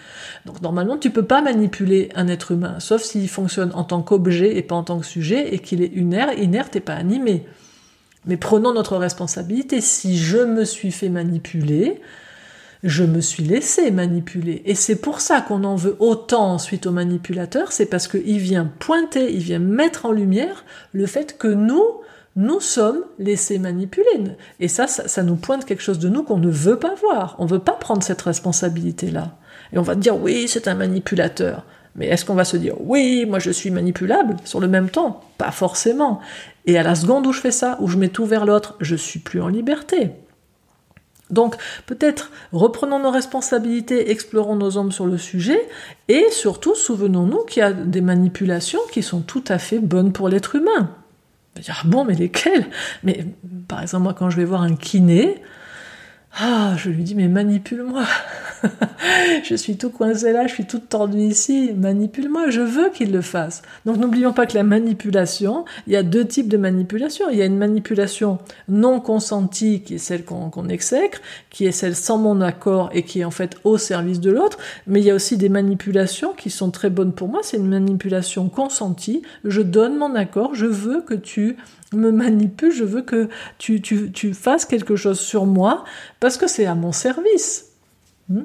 Donc 0.47 0.62
normalement, 0.62 0.99
tu 0.99 1.11
peux 1.11 1.24
pas 1.24 1.43
manipuler 1.43 2.09
un 2.14 2.28
être 2.28 2.53
humain, 2.53 2.78
sauf 2.78 3.03
s'il 3.03 3.28
fonctionne 3.28 3.72
en 3.74 3.82
tant 3.82 4.03
qu'objet 4.03 4.57
et 4.57 4.62
pas 4.62 4.76
en 4.76 4.84
tant 4.84 5.01
que 5.01 5.07
sujet, 5.07 5.53
et 5.53 5.59
qu'il 5.59 5.82
est 5.82 5.93
inerte 5.93 6.76
et 6.76 6.80
pas 6.80 6.95
animé. 6.95 7.45
Mais 8.24 8.36
prenons 8.36 8.72
notre 8.72 8.97
responsabilité. 8.97 9.80
Si 9.80 10.16
je 10.16 10.38
me 10.38 10.64
suis 10.64 10.93
fait 10.93 11.09
manipuler, 11.09 12.01
je 12.83 13.05
me 13.05 13.20
suis 13.20 13.43
laissé 13.43 13.91
manipuler. 13.91 14.62
Et 14.64 14.74
c'est 14.74 14.97
pour 14.97 15.20
ça 15.20 15.41
qu'on 15.41 15.64
en 15.64 15.76
veut 15.76 15.97
autant 15.99 16.53
ensuite 16.53 16.87
au 16.87 16.93
manipulateur, 16.93 17.72
c'est 17.72 17.87
parce 17.87 18.09
qu'il 18.09 18.39
vient 18.39 18.70
pointer, 18.78 19.33
il 19.33 19.41
vient 19.41 19.59
mettre 19.59 20.07
en 20.07 20.12
lumière 20.12 20.64
le 20.93 21.07
fait 21.07 21.37
que 21.37 21.49
nous, 21.49 21.85
nous 22.37 22.61
sommes 22.61 23.05
laissés 23.18 23.59
manipuler. 23.59 24.07
Et 24.61 24.68
ça, 24.68 24.87
ça, 24.87 25.22
nous 25.22 25.37
pointe 25.37 25.64
quelque 25.64 25.83
chose 25.83 25.99
de 25.99 26.09
nous 26.09 26.22
qu'on 26.22 26.39
ne 26.39 26.51
veut 26.51 26.78
pas 26.78 26.95
voir. 26.95 27.37
On 27.39 27.45
ne 27.45 27.51
veut 27.51 27.59
pas 27.59 27.72
prendre 27.72 28.03
cette 28.03 28.22
responsabilité-là. 28.22 29.37
Et 29.72 29.78
on 29.78 29.83
va 29.83 29.95
dire, 29.95 30.16
oui, 30.16 30.47
c'est 30.49 30.68
un 30.68 30.74
manipulateur. 30.74 31.64
Mais 31.97 32.07
est-ce 32.07 32.24
qu'on 32.24 32.35
va 32.35 32.45
se 32.45 32.57
dire, 32.57 32.76
oui, 32.81 33.26
moi 33.28 33.41
je 33.41 33.51
suis 33.51 33.70
manipulable 33.70 34.37
sur 34.45 34.61
le 34.61 34.68
même 34.68 34.91
temps? 34.91 35.22
Pas 35.39 35.51
forcément. 35.51 36.20
Et 36.66 36.78
à 36.78 36.83
la 36.83 36.95
seconde 36.95 37.26
où 37.26 37.33
je 37.33 37.41
fais 37.41 37.51
ça, 37.51 37.76
où 37.81 37.89
je 37.89 37.97
mets 37.97 38.09
tout 38.09 38.26
vers 38.26 38.47
l'autre, 38.47 38.76
je 38.81 38.95
suis 38.95 39.18
plus 39.18 39.43
en 39.43 39.49
liberté. 39.49 40.12
Donc 41.31 41.57
peut-être 41.87 42.31
reprenons 42.53 42.99
nos 42.99 43.11
responsabilités, 43.11 44.11
explorons 44.11 44.57
nos 44.57 44.76
ombres 44.76 44.93
sur 44.93 45.07
le 45.07 45.18
sujet, 45.18 45.61
et 46.09 46.26
surtout 46.31 46.74
souvenons-nous 46.74 47.45
qu'il 47.45 47.61
y 47.61 47.64
a 47.64 47.72
des 47.72 48.01
manipulations 48.01 48.81
qui 48.93 49.03
sont 49.03 49.20
tout 49.20 49.45
à 49.49 49.59
fait 49.59 49.78
bonnes 49.78 50.12
pour 50.12 50.28
l'être 50.28 50.57
humain. 50.57 50.91
On 51.55 51.59
va 51.59 51.62
dire, 51.62 51.81
ah 51.83 51.87
bon, 51.87 52.05
mais 52.05 52.14
lesquelles? 52.14 52.66
Mais 53.03 53.26
par 53.68 53.83
exemple, 53.83 54.05
moi 54.05 54.14
quand 54.14 54.31
je 54.31 54.37
vais 54.37 54.45
voir 54.45 54.62
un 54.62 54.76
kiné, 54.76 55.43
ah, 56.39 56.74
je 56.76 56.91
lui 56.91 57.03
dis, 57.03 57.14
mais 57.14 57.28
manipule-moi. 57.28 58.05
je 59.45 59.55
suis 59.55 59.76
tout 59.76 59.91
coincé 59.91 60.33
là, 60.33 60.47
je 60.47 60.55
suis 60.55 60.64
toute 60.64 60.89
tordue 60.89 61.18
ici, 61.18 61.72
manipule-moi, 61.76 62.51
je 62.51 62.61
veux 62.61 62.91
qu'il 62.91 63.11
le 63.11 63.20
fasse. 63.20 63.62
Donc 63.85 63.97
n'oublions 63.97 64.33
pas 64.33 64.47
que 64.47 64.55
la 64.55 64.62
manipulation, 64.62 65.64
il 65.87 65.93
y 65.93 65.97
a 65.97 66.03
deux 66.03 66.24
types 66.24 66.49
de 66.49 66.57
manipulation. 66.57 67.26
Il 67.31 67.39
y 67.39 67.43
a 67.43 67.47
une 67.47 67.59
manipulation 67.59 68.39
non 68.68 69.01
consentie, 69.01 69.81
qui 69.81 69.97
est 69.97 69.99
celle 69.99 70.24
qu'on 70.24 70.68
exècre, 70.68 71.20
qui 71.51 71.66
est 71.66 71.72
celle 71.72 71.97
sans 71.97 72.18
mon 72.18 72.41
accord 72.41 72.91
et 72.93 73.03
qui 73.03 73.20
est 73.20 73.24
en 73.24 73.31
fait 73.31 73.57
au 73.64 73.76
service 73.76 74.20
de 74.20 74.31
l'autre. 74.31 74.59
Mais 74.87 75.01
il 75.01 75.07
y 75.07 75.11
a 75.11 75.14
aussi 75.14 75.37
des 75.37 75.49
manipulations 75.49 76.33
qui 76.33 76.51
sont 76.51 76.70
très 76.70 76.91
bonnes 76.91 77.12
pour 77.12 77.28
moi. 77.28 77.41
C'est 77.43 77.57
une 77.57 77.68
manipulation 77.68 78.49
consentie. 78.49 79.22
Je 79.45 79.62
donne 79.62 79.97
mon 79.97 80.14
accord, 80.14 80.55
je 80.55 80.66
veux 80.66 81.03
que 81.03 81.14
tu 81.14 81.57
me 81.93 82.11
manipules, 82.11 82.72
je 82.72 82.84
veux 82.84 83.03
que 83.03 83.28
tu, 83.59 83.80
tu, 83.80 84.12
tu 84.12 84.34
fasses 84.34 84.64
quelque 84.64 84.97
chose 84.97 85.18
sur 85.20 85.47
moi 85.47 85.84
parce 86.20 86.36
que 86.36 86.47
c'est 86.47 86.66
à 86.66 86.74
mon 86.74 86.93
service. 86.93 87.72
Hmm? 88.28 88.43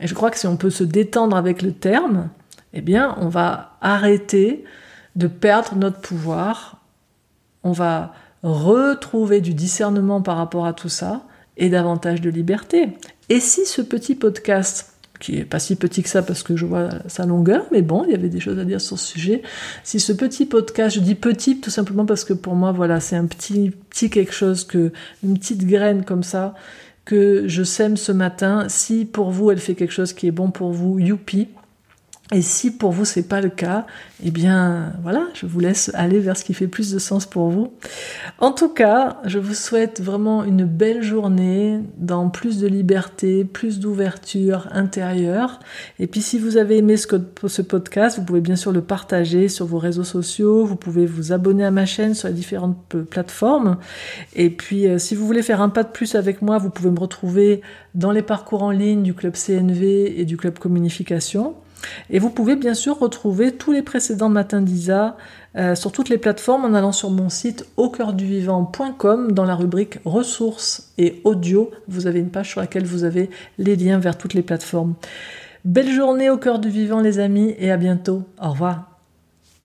Et 0.00 0.06
je 0.06 0.14
crois 0.14 0.30
que 0.30 0.38
si 0.38 0.46
on 0.46 0.56
peut 0.56 0.70
se 0.70 0.84
détendre 0.84 1.36
avec 1.36 1.62
le 1.62 1.72
terme, 1.72 2.28
eh 2.72 2.80
bien, 2.80 3.16
on 3.20 3.28
va 3.28 3.76
arrêter 3.80 4.64
de 5.16 5.26
perdre 5.28 5.76
notre 5.76 6.00
pouvoir, 6.00 6.82
on 7.62 7.72
va 7.72 8.12
retrouver 8.42 9.40
du 9.40 9.54
discernement 9.54 10.20
par 10.20 10.36
rapport 10.36 10.66
à 10.66 10.72
tout 10.72 10.88
ça 10.88 11.22
et 11.56 11.70
davantage 11.70 12.20
de 12.20 12.30
liberté. 12.30 12.90
Et 13.28 13.40
si 13.40 13.64
ce 13.64 13.80
petit 13.80 14.14
podcast, 14.14 14.93
qui 15.24 15.38
est 15.38 15.44
pas 15.46 15.58
si 15.58 15.74
petit 15.74 16.02
que 16.02 16.10
ça 16.10 16.22
parce 16.22 16.42
que 16.42 16.54
je 16.54 16.66
vois 16.66 16.90
sa 17.06 17.24
longueur, 17.24 17.64
mais 17.72 17.80
bon, 17.80 18.04
il 18.04 18.10
y 18.10 18.14
avait 18.14 18.28
des 18.28 18.40
choses 18.40 18.58
à 18.58 18.64
dire 18.66 18.78
sur 18.78 18.98
ce 18.98 19.06
sujet. 19.06 19.40
Si 19.82 19.98
ce 19.98 20.12
petit 20.12 20.44
podcast, 20.44 20.96
je 20.96 21.00
dis 21.00 21.14
petit 21.14 21.60
tout 21.60 21.70
simplement 21.70 22.04
parce 22.04 22.24
que 22.24 22.34
pour 22.34 22.54
moi, 22.54 22.72
voilà, 22.72 23.00
c'est 23.00 23.16
un 23.16 23.24
petit, 23.24 23.72
petit 23.88 24.10
quelque 24.10 24.34
chose 24.34 24.64
que, 24.64 24.92
une 25.22 25.38
petite 25.38 25.66
graine 25.66 26.04
comme 26.04 26.22
ça, 26.22 26.54
que 27.06 27.48
je 27.48 27.62
sème 27.62 27.96
ce 27.96 28.12
matin. 28.12 28.66
Si 28.68 29.06
pour 29.06 29.30
vous 29.30 29.50
elle 29.50 29.60
fait 29.60 29.74
quelque 29.74 29.94
chose 29.94 30.12
qui 30.12 30.26
est 30.26 30.30
bon 30.30 30.50
pour 30.50 30.72
vous, 30.72 30.98
youpi. 30.98 31.48
Et 32.32 32.40
si 32.40 32.70
pour 32.70 32.90
vous 32.90 33.04
c'est 33.04 33.28
pas 33.28 33.42
le 33.42 33.50
cas, 33.50 33.84
eh 34.24 34.30
bien 34.30 34.94
voilà, 35.02 35.26
je 35.34 35.44
vous 35.44 35.60
laisse 35.60 35.90
aller 35.92 36.20
vers 36.20 36.38
ce 36.38 36.44
qui 36.44 36.54
fait 36.54 36.66
plus 36.66 36.90
de 36.90 36.98
sens 36.98 37.26
pour 37.26 37.50
vous. 37.50 37.74
En 38.38 38.50
tout 38.50 38.70
cas, 38.70 39.18
je 39.26 39.38
vous 39.38 39.52
souhaite 39.52 40.00
vraiment 40.00 40.42
une 40.42 40.64
belle 40.64 41.02
journée 41.02 41.80
dans 41.98 42.30
plus 42.30 42.58
de 42.60 42.66
liberté, 42.66 43.44
plus 43.44 43.78
d'ouverture 43.78 44.68
intérieure. 44.72 45.60
Et 45.98 46.06
puis 46.06 46.22
si 46.22 46.38
vous 46.38 46.56
avez 46.56 46.78
aimé 46.78 46.96
ce 46.96 47.62
podcast, 47.62 48.18
vous 48.18 48.24
pouvez 48.24 48.40
bien 48.40 48.56
sûr 48.56 48.72
le 48.72 48.80
partager 48.80 49.48
sur 49.48 49.66
vos 49.66 49.78
réseaux 49.78 50.02
sociaux, 50.02 50.64
vous 50.64 50.76
pouvez 50.76 51.04
vous 51.04 51.32
abonner 51.32 51.66
à 51.66 51.70
ma 51.70 51.84
chaîne 51.84 52.14
sur 52.14 52.28
les 52.28 52.34
différentes 52.34 52.78
plateformes. 53.10 53.76
Et 54.34 54.48
puis 54.48 54.88
euh, 54.88 54.98
si 54.98 55.14
vous 55.14 55.26
voulez 55.26 55.42
faire 55.42 55.60
un 55.60 55.68
pas 55.68 55.82
de 55.82 55.90
plus 55.90 56.14
avec 56.14 56.40
moi, 56.40 56.56
vous 56.56 56.70
pouvez 56.70 56.90
me 56.90 56.98
retrouver 56.98 57.60
dans 57.94 58.12
les 58.12 58.22
parcours 58.22 58.62
en 58.62 58.70
ligne 58.70 59.02
du 59.02 59.12
club 59.12 59.34
CNV 59.34 60.18
et 60.18 60.24
du 60.24 60.38
club 60.38 60.58
Communication. 60.58 61.54
Et 62.10 62.18
vous 62.18 62.30
pouvez 62.30 62.56
bien 62.56 62.74
sûr 62.74 62.98
retrouver 62.98 63.52
tous 63.52 63.72
les 63.72 63.82
précédents 63.82 64.28
matins 64.28 64.62
d'Isa 64.62 65.16
euh, 65.56 65.74
sur 65.74 65.92
toutes 65.92 66.08
les 66.08 66.18
plateformes 66.18 66.64
en 66.64 66.74
allant 66.74 66.92
sur 66.92 67.10
mon 67.10 67.28
site 67.28 67.66
au 67.76 67.92
vivant.com 68.18 69.32
dans 69.32 69.44
la 69.44 69.54
rubrique 69.54 69.98
ressources 70.04 70.92
et 70.98 71.20
audio. 71.24 71.70
Vous 71.88 72.06
avez 72.06 72.20
une 72.20 72.30
page 72.30 72.50
sur 72.50 72.60
laquelle 72.60 72.84
vous 72.84 73.04
avez 73.04 73.30
les 73.58 73.76
liens 73.76 73.98
vers 73.98 74.18
toutes 74.18 74.34
les 74.34 74.42
plateformes. 74.42 74.94
Belle 75.64 75.90
journée 75.90 76.28
au 76.28 76.36
cœur 76.36 76.58
du 76.58 76.68
vivant 76.68 77.00
les 77.00 77.18
amis 77.18 77.54
et 77.58 77.70
à 77.70 77.76
bientôt. 77.76 78.22
Au 78.42 78.50
revoir. 78.50 78.93